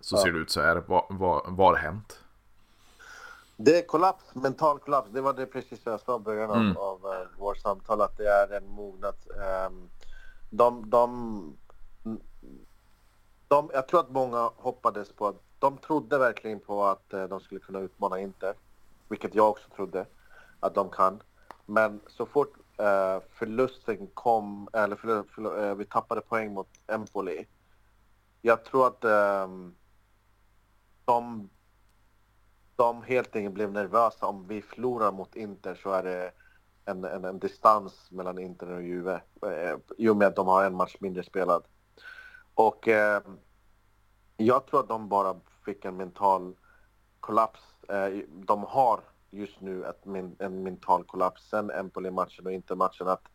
Så 0.00 0.16
ser 0.16 0.32
det 0.32 0.38
ut 0.38 0.50
så 0.50 0.60
här. 0.60 0.82
Vad 1.50 1.68
har 1.68 1.74
hänt? 1.74 2.20
Det 3.64 3.78
är 3.78 3.86
kollaps, 3.86 4.34
mental 4.34 4.78
kollaps. 4.78 5.10
Det 5.10 5.20
var 5.20 5.32
det 5.32 5.46
precis 5.46 5.80
jag 5.84 6.00
sa 6.00 6.16
i 6.16 6.18
början 6.18 6.50
mm. 6.50 6.76
av, 6.76 7.06
av 7.06 7.12
uh, 7.12 7.28
vårt 7.38 7.56
samtal. 7.56 8.00
Att 8.00 8.16
det 8.16 8.28
är 8.28 8.56
en 8.56 8.68
mognad. 8.68 9.14
Um, 9.68 9.90
de, 10.50 10.90
de, 10.90 11.56
de, 13.48 13.70
jag 13.72 13.88
tror 13.88 14.00
att 14.00 14.10
många 14.10 14.50
hoppades 14.56 15.12
på 15.12 15.26
att 15.26 15.42
de 15.58 15.78
trodde 15.78 16.18
verkligen 16.18 16.60
på 16.60 16.84
att 16.84 17.14
uh, 17.14 17.24
de 17.24 17.40
skulle 17.40 17.60
kunna 17.60 17.78
utmana 17.78 18.20
Inter 18.20 18.54
vilket 19.10 19.34
jag 19.34 19.50
också 19.50 19.70
trodde 19.76 20.06
att 20.60 20.74
de 20.74 20.90
kan. 20.90 21.22
Men 21.66 22.00
så 22.06 22.26
fort 22.26 22.56
eh, 22.78 23.22
förlusten 23.30 24.06
kom, 24.14 24.68
eller 24.72 24.96
för, 24.96 25.22
för, 25.22 25.68
eh, 25.68 25.74
vi 25.74 25.84
tappade 25.84 26.20
poäng 26.20 26.54
mot 26.54 26.68
Empoli. 26.86 27.46
Jag 28.42 28.64
tror 28.64 28.86
att 28.86 29.04
eh, 29.04 29.48
de, 31.04 31.50
de 32.80 33.02
helt 33.02 33.36
enkelt 33.36 33.54
blev 33.54 33.72
nervösa. 33.72 34.26
Om 34.26 34.46
vi 34.48 34.62
förlorar 34.62 35.12
mot 35.12 35.36
Inter 35.36 35.74
så 35.74 35.90
är 35.90 36.02
det 36.02 36.32
en, 36.84 37.04
en, 37.04 37.24
en 37.24 37.38
distans 37.38 38.10
mellan 38.10 38.38
Inter 38.38 38.70
och 38.70 38.82
Juve. 38.82 39.20
Eh, 39.42 39.76
I 39.98 40.08
och 40.08 40.16
med 40.16 40.28
att 40.28 40.36
de 40.36 40.46
har 40.48 40.64
en 40.64 40.74
match 40.74 40.96
mindre 41.00 41.22
spelad. 41.22 41.64
Och 42.54 42.88
eh, 42.88 43.22
jag 44.36 44.66
tror 44.66 44.80
att 44.80 44.88
de 44.88 45.08
bara 45.08 45.40
fick 45.64 45.84
en 45.84 45.96
mental 45.96 46.54
kollaps 47.20 47.60
Eh, 47.90 48.22
de 48.28 48.64
har 48.64 49.00
just 49.30 49.60
nu 49.60 49.84
ett, 49.84 50.06
en 50.38 50.62
mental 50.62 51.04
kollaps 51.04 51.48
sen 51.48 51.70
Empoli-matchen 51.70 52.46
och 52.46 52.52
Inter-matchen. 52.52 53.08
att 53.08 53.28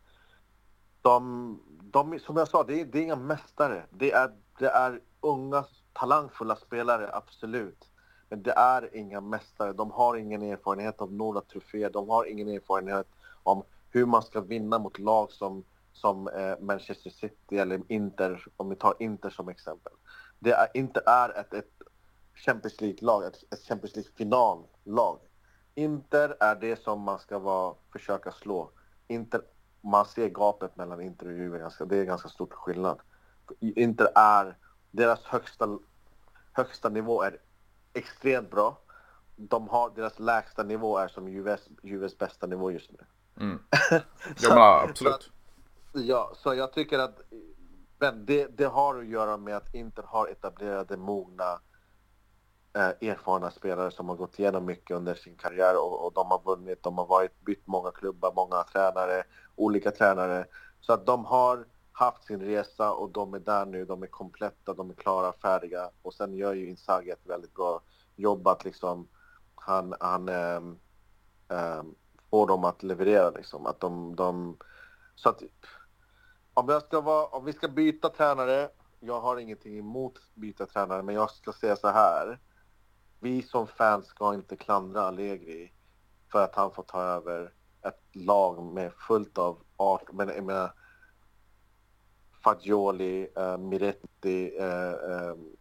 de, 1.01 1.59
de, 1.83 2.19
som 2.19 2.37
jag 2.37 2.47
sa, 2.47 2.63
det 2.63 2.81
är, 2.81 2.85
det 2.85 2.99
är 2.99 3.03
inga 3.03 3.15
mästare. 3.15 3.85
Det 3.89 4.11
är, 4.11 4.31
det 4.59 4.69
är 4.69 5.01
unga, 5.21 5.65
talangfulla 5.93 6.55
spelare, 6.55 7.09
absolut. 7.13 7.89
Men 8.29 8.43
det 8.43 8.51
är 8.51 8.95
inga 8.95 9.21
mästare. 9.21 9.73
De 9.73 9.91
har 9.91 10.15
ingen 10.15 10.41
erfarenhet 10.41 11.01
av 11.01 11.13
några 11.13 11.41
troféer. 11.41 11.89
De 11.89 12.09
har 12.09 12.25
ingen 12.25 12.47
erfarenhet 12.47 13.07
om 13.43 13.63
hur 13.89 14.05
man 14.05 14.23
ska 14.23 14.41
vinna 14.41 14.79
mot 14.79 14.99
lag 14.99 15.31
som, 15.31 15.63
som 15.93 16.27
eh, 16.27 16.59
Manchester 16.59 17.09
City 17.09 17.57
eller 17.57 17.81
Inter, 17.87 18.47
om 18.57 18.69
vi 18.69 18.75
tar 18.75 18.95
Inter 18.99 19.29
som 19.29 19.49
exempel. 19.49 19.93
Det 20.39 20.51
är, 20.51 20.67
inte 20.73 21.01
är 21.05 21.39
ett, 21.39 21.53
ett 21.53 21.71
Champions 22.35 22.81
League-lag, 22.81 23.23
ett, 23.25 23.53
ett 23.53 23.67
Champions 23.67 23.95
League-finallag. 23.95 25.19
Inter 25.75 26.35
är 26.39 26.55
det 26.55 26.83
som 26.83 27.01
man 27.01 27.19
ska 27.19 27.39
vara, 27.39 27.75
försöka 27.91 28.31
slå. 28.31 28.71
Inter, 29.07 29.41
man 29.81 30.05
ser 30.05 30.29
gapet 30.29 30.75
mellan 30.75 31.01
Inter 31.01 31.27
och 31.27 31.33
Juve, 31.33 31.59
ganska, 31.59 31.85
det 31.85 31.97
är 31.97 32.03
ganska 32.03 32.29
stor 32.29 32.47
skillnad. 32.47 32.99
Inter 33.59 34.07
är, 34.15 34.57
deras 34.91 35.23
högsta, 35.23 35.79
högsta 36.51 36.89
nivå 36.89 37.21
är 37.21 37.37
extremt 37.97 38.51
bra. 38.51 38.77
De 39.35 39.69
har, 39.69 39.89
deras 39.95 40.19
lägsta 40.19 40.63
nivå 40.63 40.97
är 40.97 41.07
som 41.07 41.29
Juves, 41.29 41.67
Juves 41.83 42.17
bästa 42.17 42.47
nivå 42.47 42.71
just 42.71 42.91
nu. 42.91 42.99
Mm. 43.39 43.59
ja, 44.41 44.85
absolut. 44.89 45.31
Så, 45.93 45.99
ja, 45.99 46.31
så 46.35 46.53
jag 46.53 46.73
tycker 46.73 46.99
att 46.99 47.21
men 47.99 48.25
det, 48.25 48.57
det 48.57 48.65
har 48.65 48.99
att 48.99 49.07
göra 49.07 49.37
med 49.37 49.55
att 49.55 49.73
Inter 49.73 50.03
har 50.03 50.27
etablerade, 50.27 50.97
mogna 50.97 51.59
eh, 52.73 53.09
erfarna 53.09 53.51
spelare 53.51 53.91
som 53.91 54.09
har 54.09 54.15
gått 54.15 54.39
igenom 54.39 54.65
mycket 54.65 54.97
under 54.97 55.15
sin 55.15 55.35
karriär 55.35 55.77
och, 55.77 56.05
och, 56.05 56.13
de 56.13 56.31
har 56.31 56.41
vunnit, 56.45 56.83
de 56.83 56.97
har 56.97 57.05
varit, 57.05 57.41
bytt 57.41 57.67
många 57.67 57.91
klubbar, 57.91 58.33
många 58.35 58.63
tränare, 58.63 59.23
olika 59.55 59.91
tränare. 59.91 60.45
Så 60.81 60.93
att 60.93 61.05
de 61.05 61.25
har 61.25 61.65
haft 61.97 62.23
sin 62.23 62.41
resa 62.41 62.91
och 62.91 63.09
de 63.09 63.33
är 63.33 63.39
där 63.39 63.65
nu, 63.65 63.85
de 63.85 64.03
är 64.03 64.07
kompletta, 64.07 64.73
de 64.73 64.89
är 64.89 64.93
klara, 64.93 65.33
färdiga. 65.33 65.89
Och 66.01 66.13
sen 66.13 66.33
gör 66.33 66.53
ju 66.53 66.69
Inzaghi 66.69 67.11
ett 67.11 67.25
väldigt 67.25 67.53
bra 67.53 67.81
jobb 68.15 68.47
att 68.47 68.65
liksom 68.65 69.07
han, 69.55 69.95
han 69.99 70.29
äm, 70.29 70.79
äm, 71.47 71.95
får 72.29 72.47
dem 72.47 72.63
att 72.63 72.83
leverera 72.83 73.29
liksom. 73.29 73.65
Att 73.65 73.79
de, 73.79 74.15
de, 74.15 74.57
så 75.15 75.29
att 75.29 75.43
om, 76.53 76.69
jag 76.69 76.81
ska 76.81 77.01
vara, 77.01 77.25
om 77.25 77.45
vi 77.45 77.53
ska 77.53 77.67
byta 77.67 78.09
tränare, 78.09 78.69
jag 78.99 79.21
har 79.21 79.37
ingenting 79.37 79.77
emot 79.77 80.13
byta 80.33 80.65
tränare, 80.65 81.03
men 81.03 81.15
jag 81.15 81.31
ska 81.31 81.51
säga 81.51 81.75
så 81.75 81.87
här 81.87 82.39
vi 83.19 83.41
som 83.41 83.67
fans 83.67 84.05
ska 84.05 84.33
inte 84.33 84.55
klandra 84.55 85.01
Allegri 85.01 85.73
för 86.31 86.43
att 86.43 86.55
han 86.55 86.71
får 86.71 86.83
ta 86.83 87.01
över 87.01 87.53
ett 87.81 88.01
lag 88.11 88.63
med 88.63 88.93
fullt 88.93 89.37
av 89.37 89.57
art, 89.77 90.11
men 90.11 90.29
jag 90.29 90.43
menar 90.43 90.71
Fagioli, 92.45 93.27
uh, 93.37 93.57
Miretti, 93.57 94.51
um, 94.57 95.55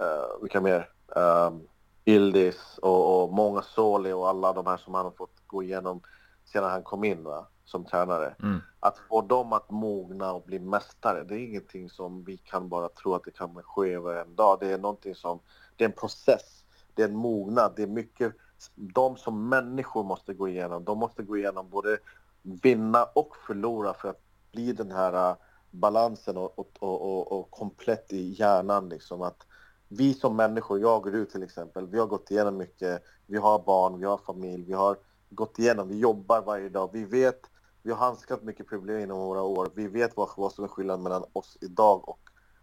uh, 0.00 0.42
vilka 0.42 0.60
mer? 0.60 0.88
Um, 1.06 1.68
Ildis 2.04 2.78
och, 2.82 3.22
och 3.22 3.32
många 3.32 3.62
Soli 3.62 4.12
och 4.12 4.28
alla 4.28 4.52
de 4.52 4.66
här 4.66 4.76
som 4.76 4.94
han 4.94 5.04
har 5.04 5.12
fått 5.12 5.46
gå 5.46 5.62
igenom 5.62 6.00
sedan 6.44 6.70
han 6.70 6.82
kom 6.82 7.04
in 7.04 7.24
va, 7.24 7.46
som 7.64 7.84
tränare. 7.84 8.34
Mm. 8.42 8.58
Att 8.80 8.98
få 8.98 9.22
dem 9.22 9.52
att 9.52 9.70
mogna 9.70 10.32
och 10.32 10.42
bli 10.42 10.58
mästare, 10.58 11.24
det 11.24 11.34
är 11.34 11.38
ingenting 11.38 11.90
som 11.90 12.24
vi 12.24 12.36
kan 12.36 12.68
bara 12.68 12.88
tro 12.88 13.14
att 13.14 13.24
det 13.24 13.30
kan 13.30 13.62
ske 13.62 13.92
över 13.92 14.14
en 14.14 14.34
dag. 14.34 14.56
Det 14.60 14.72
är 14.72 14.78
någonting 14.78 15.14
som, 15.14 15.40
det 15.76 15.84
är 15.84 15.88
en 15.88 15.94
process 15.94 16.60
det 16.94 17.02
är 17.04 17.08
en 17.08 17.16
mognad, 17.16 17.72
det 17.76 17.82
är 17.82 17.86
mycket 17.86 18.32
de 18.74 19.16
som 19.16 19.48
människor 19.48 20.04
måste 20.04 20.34
gå 20.34 20.48
igenom. 20.48 20.84
De 20.84 20.98
måste 20.98 21.22
gå 21.22 21.36
igenom 21.36 21.68
både 21.68 21.98
vinna 22.42 23.04
och 23.04 23.36
förlora 23.46 23.94
för 23.94 24.08
att 24.08 24.20
bli 24.52 24.72
den 24.72 24.90
här 24.90 25.36
balansen 25.70 26.36
och, 26.36 26.58
och, 26.58 26.72
och, 26.80 27.32
och 27.32 27.50
komplett 27.50 28.12
i 28.12 28.34
hjärnan. 28.38 28.88
Liksom. 28.88 29.22
Att 29.22 29.46
vi 29.88 30.14
som 30.14 30.36
människor, 30.36 30.80
jag 30.80 31.06
och 31.06 31.12
du 31.12 31.24
till 31.24 31.42
exempel, 31.42 31.86
vi 31.86 31.98
har 31.98 32.06
gått 32.06 32.30
igenom 32.30 32.56
mycket. 32.56 33.02
Vi 33.26 33.36
har 33.36 33.58
barn, 33.58 34.00
vi 34.00 34.06
har 34.06 34.18
familj, 34.18 34.64
vi 34.64 34.72
har 34.72 34.96
gått 35.30 35.58
igenom, 35.58 35.88
vi 35.88 35.98
jobbar 35.98 36.42
varje 36.42 36.68
dag. 36.68 36.90
Vi 36.92 37.04
vet, 37.04 37.40
vi 37.82 37.90
har 37.90 37.98
handskat 37.98 38.42
mycket 38.42 38.68
problem 38.68 39.00
inom 39.00 39.18
våra 39.18 39.42
år. 39.42 39.70
Vi 39.74 39.88
vet 39.88 40.16
vad, 40.16 40.28
vad 40.36 40.52
som 40.52 40.64
är 40.64 40.68
skillnaden 40.68 41.02
mellan 41.02 41.24
oss 41.32 41.58
idag 41.60 42.08
och 42.08 42.20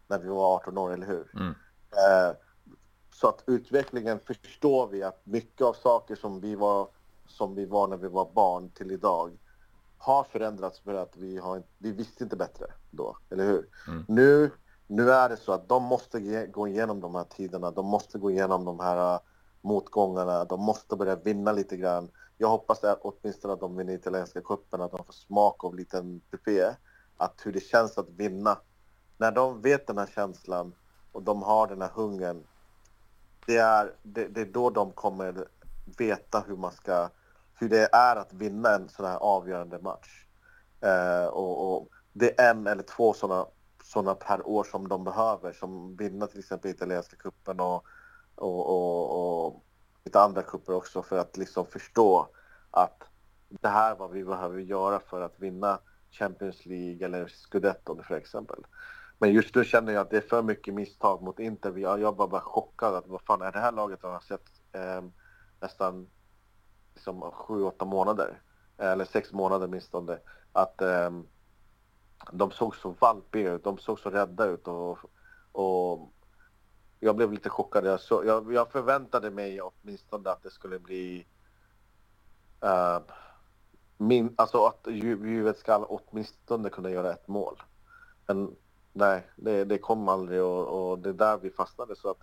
när 0.07 0.19
vi 0.19 0.27
var 0.27 0.55
18 0.55 0.77
år, 0.77 0.93
eller 0.93 1.07
hur? 1.07 1.31
Mm. 1.33 1.49
Eh, 1.91 2.35
så 3.13 3.27
att 3.27 3.43
utvecklingen 3.47 4.19
förstår 4.19 4.87
vi 4.87 5.03
att 5.03 5.25
mycket 5.25 5.61
av 5.61 5.73
saker 5.73 6.15
som 6.15 6.39
vi 6.39 6.55
var 6.55 6.87
som 7.27 7.55
vi 7.55 7.65
var 7.65 7.87
när 7.87 7.97
vi 7.97 8.07
var 8.07 8.31
barn 8.33 8.69
till 8.69 8.91
idag 8.91 9.37
har 9.97 10.23
förändrats 10.23 10.79
för 10.79 10.93
att 10.93 11.17
vi, 11.17 11.37
har, 11.37 11.63
vi 11.77 11.91
visste 11.91 12.23
inte 12.23 12.35
bättre 12.35 12.65
då, 12.91 13.17
eller 13.29 13.45
hur? 13.45 13.69
Mm. 13.87 14.05
Nu, 14.07 14.51
nu 14.87 15.11
är 15.11 15.29
det 15.29 15.37
så 15.37 15.51
att 15.51 15.69
de 15.69 15.83
måste 15.83 16.45
gå 16.47 16.67
igenom 16.67 16.99
de 16.99 17.15
här 17.15 17.23
tiderna, 17.23 17.71
de 17.71 17.85
måste 17.85 18.17
gå 18.17 18.31
igenom 18.31 18.65
de 18.65 18.79
här 18.79 19.13
äh, 19.13 19.19
motgångarna, 19.61 20.45
de 20.45 20.61
måste 20.61 20.95
börja 20.95 21.15
vinna 21.15 21.51
lite 21.51 21.77
grann. 21.77 22.09
Jag 22.37 22.47
hoppas 22.47 22.83
att 22.83 22.99
åtminstone 23.01 23.53
att 23.53 23.59
de 23.59 23.77
vinner 23.77 23.93
italienska 23.93 24.41
cupen, 24.41 24.81
att 24.81 24.91
de 24.91 25.05
får 25.05 25.13
smak 25.13 25.63
av 25.63 25.75
liten 25.75 26.21
pupé, 26.31 26.75
att 27.17 27.41
hur 27.45 27.53
det 27.53 27.59
känns 27.59 27.97
att 27.97 28.09
vinna. 28.09 28.57
När 29.17 29.31
de 29.31 29.61
vet 29.61 29.87
den 29.87 29.97
här 29.97 30.09
känslan 30.15 30.73
och 31.11 31.23
de 31.23 31.43
har 31.43 31.67
den 31.67 31.81
här 31.81 31.91
hungern, 31.93 32.43
det 33.45 33.57
är, 33.57 33.93
det, 34.03 34.27
det 34.27 34.41
är 34.41 34.45
då 34.45 34.69
de 34.69 34.91
kommer 34.91 35.47
veta 35.97 36.43
hur 36.47 36.55
man 36.55 36.71
ska 36.71 37.09
hur 37.59 37.69
det 37.69 37.89
är 37.91 38.15
att 38.15 38.33
vinna 38.33 38.75
en 38.75 38.89
sån 38.89 39.05
här 39.05 39.17
avgörande 39.17 39.79
match. 39.79 40.25
Eh, 40.81 41.25
och, 41.25 41.73
och, 41.73 41.89
det 42.13 42.39
är 42.41 42.49
en 42.49 42.67
eller 42.67 42.83
två 42.83 43.13
såna, 43.13 43.45
såna 43.83 44.15
per 44.15 44.47
år 44.47 44.63
som 44.63 44.87
de 44.87 45.03
behöver, 45.03 45.53
som 45.53 45.95
vinna 45.95 46.27
till 46.27 46.39
exempel 46.39 46.71
italienska 46.71 47.15
kuppen 47.15 47.59
och, 47.59 47.85
och, 48.35 48.67
och, 48.67 49.45
och 49.45 49.63
lite 50.05 50.19
andra 50.19 50.41
kupper 50.41 50.73
också 50.73 51.01
för 51.01 51.17
att 51.17 51.37
liksom 51.37 51.65
förstå 51.65 52.27
att 52.71 53.03
det 53.49 53.67
här 53.67 53.91
är 53.91 53.95
vad 53.95 54.11
vi 54.11 54.23
behöver 54.23 54.59
göra 54.59 54.99
för 54.99 55.21
att 55.21 55.39
vinna 55.39 55.79
Champions 56.11 56.65
League 56.65 57.05
eller 57.05 57.27
Scudetto 57.27 58.03
för 58.03 58.15
exempel. 58.15 58.65
Men 59.17 59.33
just 59.33 59.55
nu 59.55 59.63
känner 59.63 59.93
jag 59.93 60.01
att 60.01 60.09
det 60.09 60.17
är 60.17 60.21
för 60.21 60.43
mycket 60.43 60.73
misstag 60.73 61.21
mot 61.21 61.39
Inter. 61.39 61.77
Jag 61.77 62.17
var 62.17 62.27
bara 62.27 62.41
chockad 62.41 62.95
att 62.95 63.07
vad 63.07 63.21
fan 63.21 63.41
är 63.41 63.51
det 63.51 63.59
här 63.59 63.71
laget 63.71 63.99
jag 64.01 64.11
har 64.11 64.19
sett 64.19 64.45
eh, 64.71 65.03
nästan 65.61 66.09
liksom 66.97 67.31
sju, 67.31 67.63
åtta 67.63 67.85
månader, 67.85 68.41
eller 68.77 69.05
sex 69.05 69.33
månader 69.33 69.67
åtminstone, 69.67 70.19
att 70.51 70.81
eh, 70.81 71.11
de 72.31 72.51
såg 72.51 72.75
så 72.75 72.89
valpiga 72.89 73.53
ut, 73.53 73.63
de 73.63 73.77
såg 73.77 73.99
så 73.99 74.09
rädda 74.09 74.45
ut 74.45 74.67
och, 74.67 74.97
och 75.51 76.11
jag 76.99 77.15
blev 77.15 77.31
lite 77.31 77.49
chockad. 77.49 77.85
Jag, 77.85 77.99
så, 77.99 78.23
jag, 78.25 78.53
jag 78.53 78.71
förväntade 78.71 79.31
mig 79.31 79.61
åtminstone 79.61 80.29
att 80.29 80.43
det 80.43 80.51
skulle 80.51 80.79
bli 80.79 81.27
uh, 82.63 82.99
min, 83.97 84.33
alltså 84.37 84.65
att 84.65 84.87
Juvet 84.87 85.57
ska 85.57 85.85
åtminstone 85.85 86.69
kunna 86.69 86.89
göra 86.89 87.13
ett 87.13 87.27
mål. 87.27 87.63
Men 88.27 88.55
nej, 88.93 89.27
det, 89.35 89.65
det 89.65 89.77
kom 89.77 90.09
aldrig 90.09 90.41
och, 90.41 90.89
och 90.89 90.99
det 90.99 91.09
är 91.09 91.13
där 91.13 91.37
vi 91.37 91.49
fastnade. 91.49 91.95
Så 91.95 92.09
att, 92.09 92.19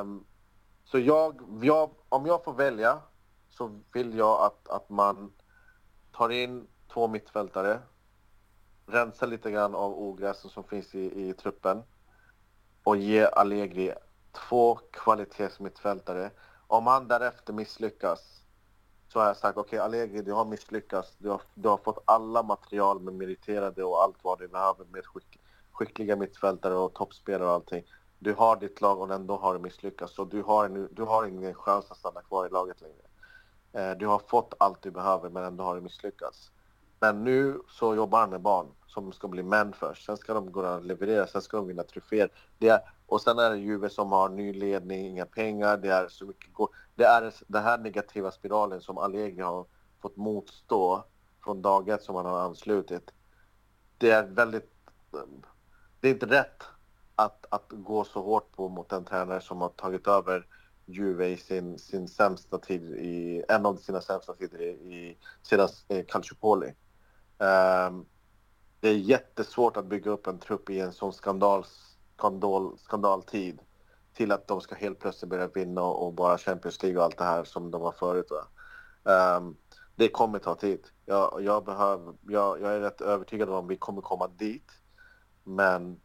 um, 0.00 0.24
så 0.84 0.98
jag, 0.98 1.40
jag, 1.62 1.90
om 2.08 2.26
jag 2.26 2.44
får 2.44 2.52
välja 2.52 2.98
så 3.62 3.80
vill 3.92 4.18
jag 4.18 4.40
att, 4.40 4.68
att 4.68 4.88
man 4.88 5.32
tar 6.12 6.30
in 6.30 6.66
två 6.92 7.08
mittfältare, 7.08 7.80
rensar 8.86 9.26
lite 9.26 9.50
grann 9.50 9.74
av 9.74 9.98
ogräsen 9.98 10.50
som 10.50 10.64
finns 10.64 10.94
i, 10.94 11.28
i 11.28 11.34
truppen 11.34 11.82
och 12.84 12.96
ger 12.96 13.26
Allegri 13.26 13.92
två 14.32 14.74
kvalitetsmittfältare. 14.74 16.30
Om 16.66 16.86
han 16.86 17.08
därefter 17.08 17.52
misslyckas 17.52 18.42
så 19.08 19.18
har 19.18 19.26
jag 19.26 19.36
sagt 19.36 19.58
okej 19.58 19.78
okay, 19.78 19.78
Allegri, 19.78 20.22
du 20.22 20.32
har 20.32 20.44
misslyckats. 20.44 21.16
Du 21.18 21.28
har, 21.28 21.42
du 21.54 21.68
har 21.68 21.76
fått 21.76 22.02
alla 22.04 22.42
material 22.42 23.00
med 23.00 23.14
meriterade 23.14 23.84
och 23.84 24.02
allt 24.02 24.16
vad 24.22 24.38
du 24.38 24.48
behöver 24.48 24.84
med 24.84 25.06
skick, 25.06 25.40
skickliga 25.72 26.16
mittfältare 26.16 26.74
och 26.74 26.94
toppspelare 26.94 27.48
och 27.48 27.54
allting. 27.54 27.84
Du 28.18 28.32
har 28.34 28.56
ditt 28.56 28.80
lag 28.80 29.00
och 29.00 29.14
ändå 29.14 29.36
har 29.36 29.54
du 29.54 29.60
misslyckats. 29.60 30.14
Så 30.14 30.24
du 30.24 30.42
har, 30.42 30.64
en, 30.64 30.88
du 30.92 31.02
har 31.02 31.26
ingen 31.26 31.54
chans 31.54 31.90
att 31.90 31.96
stanna 31.96 32.22
kvar 32.22 32.46
i 32.46 32.50
laget 32.50 32.80
längre. 32.80 33.11
Eh, 33.72 33.90
du 33.90 34.06
har 34.06 34.18
fått 34.18 34.54
allt 34.58 34.82
du 34.82 34.90
behöver 34.90 35.30
men 35.30 35.44
ändå 35.44 35.64
har 35.64 35.74
du 35.74 35.80
misslyckats. 35.80 36.50
Men 37.00 37.24
nu 37.24 37.60
så 37.68 37.94
jobbar 37.94 38.20
han 38.20 38.30
med 38.30 38.40
barn 38.40 38.66
som 38.86 39.12
ska 39.12 39.28
bli 39.28 39.42
män 39.42 39.72
först. 39.72 40.04
Sen 40.04 40.16
ska 40.16 40.34
de 40.34 40.52
gå 40.52 40.66
och 40.66 40.84
leverera, 40.84 41.26
sen 41.26 41.42
ska 41.42 41.56
de 41.56 41.66
vinna 41.66 41.82
troféer. 41.82 42.30
och 43.06 43.20
sen 43.20 43.38
är 43.38 43.50
det 43.50 43.56
Juve 43.56 43.90
som 43.90 44.12
har 44.12 44.28
ny 44.28 44.52
ledning, 44.52 45.06
inga 45.06 45.26
pengar, 45.26 45.76
det 45.76 45.88
är 45.88 46.08
så 46.08 46.26
mycket 46.26 46.50
Det 46.94 47.04
är 47.04 47.34
den 47.46 47.62
här 47.62 47.78
negativa 47.78 48.30
spiralen 48.30 48.80
som 48.80 48.98
Allegri 48.98 49.42
har 49.42 49.66
fått 50.02 50.16
motstå 50.16 51.04
från 51.44 51.62
dag 51.62 51.88
ett 51.88 52.02
som 52.02 52.14
han 52.14 52.26
har 52.26 52.40
anslutit. 52.40 53.10
Det 53.98 54.10
är 54.10 54.26
väldigt... 54.26 54.72
Ehm, 55.14 55.42
det 56.00 56.08
är 56.08 56.12
inte 56.12 56.26
rätt 56.26 56.62
att, 57.14 57.46
att 57.48 57.66
gå 57.68 58.04
så 58.04 58.22
hårt 58.22 58.52
på 58.56 58.68
mot 58.68 58.92
en 58.92 59.04
tränare 59.04 59.40
som 59.40 59.60
har 59.60 59.68
tagit 59.68 60.06
över 60.06 60.46
Juve 60.86 61.28
i 61.28 61.36
sin, 61.36 61.78
sin 61.78 62.08
sämsta 62.08 62.58
tid, 62.58 62.82
i, 62.82 63.44
en 63.48 63.66
av 63.66 63.76
sina 63.76 64.00
sämsta 64.00 64.34
tider 64.34 64.60
i, 64.60 64.68
i 64.68 65.18
sedan 65.42 65.68
eh, 65.88 66.04
Calciopoli. 66.08 66.74
Um, 67.38 68.06
det 68.80 68.88
är 68.88 68.94
jättesvårt 68.94 69.76
att 69.76 69.86
bygga 69.86 70.10
upp 70.10 70.26
en 70.26 70.38
trupp 70.38 70.70
i 70.70 70.80
en 70.80 70.92
sån 70.92 71.12
skandal, 71.12 71.64
skandal, 72.16 72.78
skandaltid 72.78 73.60
till 74.14 74.32
att 74.32 74.48
de 74.48 74.60
ska 74.60 74.74
helt 74.74 74.98
plötsligt 74.98 75.30
börja 75.30 75.48
vinna 75.48 75.82
och 75.82 76.12
bara 76.12 76.38
Champions 76.38 76.82
League 76.82 76.98
och 76.98 77.04
allt 77.04 77.18
det 77.18 77.24
här 77.24 77.44
som 77.44 77.70
de 77.70 77.80
var 77.80 77.92
förut. 77.92 78.30
Um, 79.02 79.56
det 79.96 80.08
kommer 80.08 80.38
ta 80.38 80.54
tid. 80.54 80.86
Jag, 81.06 81.42
jag, 81.42 81.64
behöver, 81.64 82.14
jag, 82.28 82.60
jag 82.60 82.74
är 82.74 82.80
rätt 82.80 83.00
övertygad 83.00 83.48
om 83.48 83.64
att 83.64 83.70
vi 83.70 83.76
kommer 83.76 84.02
komma 84.02 84.28
dit. 84.28 84.70
Men 85.44 86.00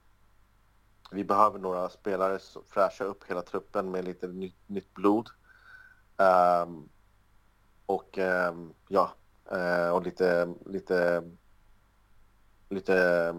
vi 1.11 1.23
behöver 1.23 1.59
några 1.59 1.89
spelare 1.89 2.39
som 2.39 2.63
fräscha 2.69 3.03
upp 3.03 3.23
hela 3.23 3.41
truppen 3.41 3.91
med 3.91 4.05
lite 4.05 4.27
nytt, 4.27 4.57
nytt 4.67 4.93
blod. 4.93 5.29
Um, 6.17 6.89
och 7.85 8.17
um, 8.17 8.73
ja, 8.87 9.11
uh, 9.51 9.89
och 9.89 10.03
lite, 10.03 10.53
lite, 10.65 11.23
lite, 12.69 13.35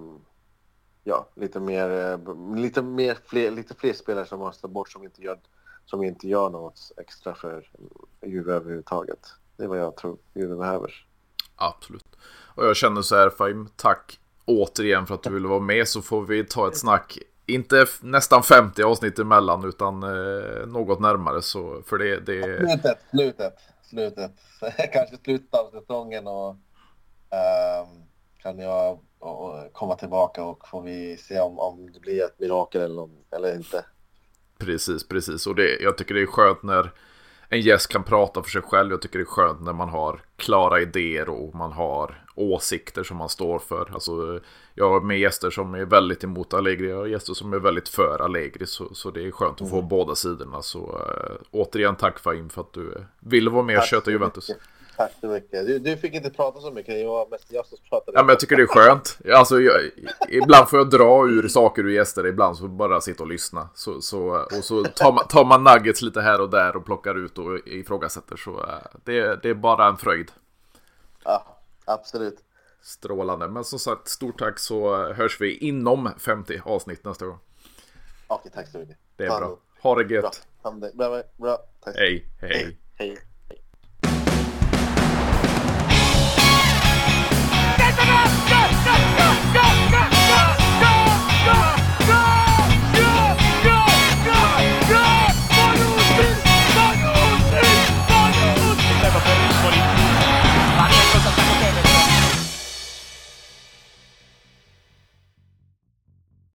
ja, 1.04 1.28
lite 1.34 1.60
mer, 1.60 1.90
eh, 1.90 2.54
lite 2.56 2.82
mer 2.82 3.18
fler, 3.26 3.50
lite 3.50 3.74
fler 3.74 3.92
spelare 3.92 4.26
som 4.26 4.38
måste 4.38 4.68
bort 4.68 4.90
som 4.90 5.04
inte 5.04 5.22
gör, 5.22 5.40
som 5.84 6.02
inte 6.02 6.28
gör 6.28 6.50
något 6.50 6.92
extra 6.96 7.34
för 7.34 7.70
Juve 8.26 8.52
överhuvudtaget. 8.52 9.20
Det 9.56 9.64
är 9.64 9.68
vad 9.68 9.78
jag 9.78 9.96
tror 9.96 10.18
Juve 10.34 10.56
behöver. 10.56 11.06
Absolut. 11.56 12.16
Och 12.54 12.66
jag 12.66 12.76
känner 12.76 13.02
så 13.02 13.16
här 13.16 13.30
Fahim, 13.30 13.68
tack 13.76 14.20
återigen 14.44 15.06
för 15.06 15.14
att 15.14 15.22
du 15.22 15.30
ville 15.30 15.48
vara 15.48 15.60
med 15.60 15.88
så 15.88 16.02
får 16.02 16.22
vi 16.22 16.44
ta 16.44 16.68
ett 16.68 16.76
snack 16.76 17.18
inte 17.48 17.86
nästan 18.00 18.42
50 18.42 18.82
avsnitt 18.82 19.18
emellan 19.18 19.64
utan 19.64 20.02
eh, 20.02 20.66
något 20.66 21.00
närmare 21.00 21.42
så 21.42 21.82
för 21.86 21.98
det, 21.98 22.20
det... 22.20 22.42
Slutet, 22.58 22.98
slutet, 23.10 23.54
slutet. 23.82 24.32
Kanske 24.92 25.16
slutet 25.24 25.54
av 25.54 25.70
säsongen 25.80 26.26
och 26.26 26.50
um, 26.50 28.02
kan 28.42 28.58
jag 28.58 29.00
och, 29.18 29.72
komma 29.72 29.94
tillbaka 29.94 30.44
och 30.44 30.68
får 30.68 30.82
vi 30.82 31.16
se 31.16 31.40
om, 31.40 31.58
om 31.58 31.92
det 31.92 32.00
blir 32.00 32.24
ett 32.24 32.38
mirakel 32.38 32.82
eller, 32.82 33.08
eller 33.30 33.56
inte. 33.56 33.84
Precis, 34.58 35.08
precis 35.08 35.46
och 35.46 35.54
det, 35.54 35.80
jag 35.80 35.98
tycker 35.98 36.14
det 36.14 36.22
är 36.22 36.26
skönt 36.26 36.62
när 36.62 36.92
en 37.48 37.60
gäst 37.60 37.88
kan 37.88 38.04
prata 38.04 38.42
för 38.42 38.50
sig 38.50 38.62
själv. 38.62 38.90
Jag 38.90 39.02
tycker 39.02 39.18
det 39.18 39.22
är 39.22 39.26
skönt 39.26 39.60
när 39.60 39.72
man 39.72 39.88
har 39.88 40.20
klara 40.36 40.80
idéer 40.80 41.28
och 41.28 41.54
man 41.54 41.72
har 41.72 42.24
åsikter 42.34 43.02
som 43.02 43.16
man 43.16 43.28
står 43.28 43.58
för. 43.58 43.90
Alltså, 43.94 44.40
jag 44.74 44.90
har 44.90 45.00
med 45.00 45.18
gäster 45.18 45.50
som 45.50 45.74
är 45.74 45.84
väldigt 45.84 46.24
emot 46.24 46.54
Allegri 46.54 46.92
och 46.92 47.08
gäster 47.08 47.34
som 47.34 47.52
är 47.52 47.58
väldigt 47.58 47.88
för 47.88 48.18
Allegri. 48.22 48.66
Så, 48.66 48.94
så 48.94 49.10
det 49.10 49.26
är 49.26 49.30
skönt 49.30 49.62
att 49.62 49.70
få 49.70 49.76
mm. 49.76 49.88
båda 49.88 50.14
sidorna. 50.14 50.62
Så 50.62 50.78
äh, 50.78 51.36
återigen 51.50 51.96
tack 51.96 52.18
Fahim 52.18 52.50
för 52.50 52.60
att 52.60 52.72
du 52.72 53.04
ville 53.20 53.50
vara 53.50 53.62
med 53.62 53.78
och 53.78 53.84
köta 53.84 54.10
Juventus. 54.10 54.48
Mycket. 54.48 54.62
Tack 54.98 55.12
så 55.20 55.26
mycket. 55.26 55.66
Du, 55.66 55.78
du, 55.78 55.96
fick 55.96 56.14
inte 56.14 56.30
prata 56.30 56.60
så 56.60 56.70
mycket. 56.70 57.00
Jag 57.00 57.08
var 57.08 57.28
mest 57.28 57.52
jag 57.52 57.66
som 57.66 57.78
pratade. 57.88 58.18
Ja, 58.18 58.22
men 58.22 58.28
jag 58.28 58.40
tycker 58.40 58.56
det 58.56 58.62
är 58.62 58.66
skönt. 58.66 59.18
Alltså, 59.34 59.60
jag, 59.60 59.80
ibland 60.28 60.68
får 60.68 60.78
jag 60.78 60.90
dra 60.90 61.28
ur 61.28 61.48
saker 61.48 61.82
ur 61.82 61.90
gäster. 61.90 62.26
Ibland 62.26 62.56
så 62.56 62.68
bara 62.68 63.00
sitta 63.00 63.22
och 63.22 63.28
lyssna. 63.28 63.68
Så, 63.74 64.00
så, 64.00 64.46
och 64.56 64.64
så 64.64 64.84
tar 64.84 65.12
man, 65.12 65.26
tar 65.28 65.44
man 65.44 65.64
nuggets 65.64 66.02
lite 66.02 66.20
här 66.20 66.40
och 66.40 66.50
där 66.50 66.76
och 66.76 66.84
plockar 66.84 67.14
ut 67.14 67.38
och 67.38 67.58
ifrågasätter. 67.66 68.36
Så 68.36 68.50
äh, 68.50 68.74
det, 69.04 69.42
det 69.42 69.48
är 69.48 69.54
bara 69.54 69.86
en 69.88 69.96
fröjd. 69.96 70.32
Ja, 71.24 71.58
absolut. 71.84 72.38
Strålande. 72.82 73.48
Men 73.48 73.64
som 73.64 73.78
sagt, 73.78 74.08
stort 74.08 74.38
tack 74.38 74.58
så 74.58 75.12
hörs 75.12 75.40
vi 75.40 75.56
inom 75.56 76.10
50 76.18 76.60
avsnitt 76.64 77.04
nästa 77.04 77.26
gång. 77.26 77.38
Okej, 78.26 78.52
tack 78.54 78.68
så 78.68 78.78
mycket. 78.78 78.96
Det 79.16 79.24
är 79.24 79.40
bra. 79.40 79.58
Ha 79.80 79.94
det 79.94 80.14
gött. 80.14 80.46
Bra, 80.62 80.90
bra. 80.94 81.22
bra. 81.36 81.58
Tack. 81.80 81.96
Hej, 81.96 82.24
hej. 82.40 82.50
hej. 82.50 82.78
Hej. 82.94 83.18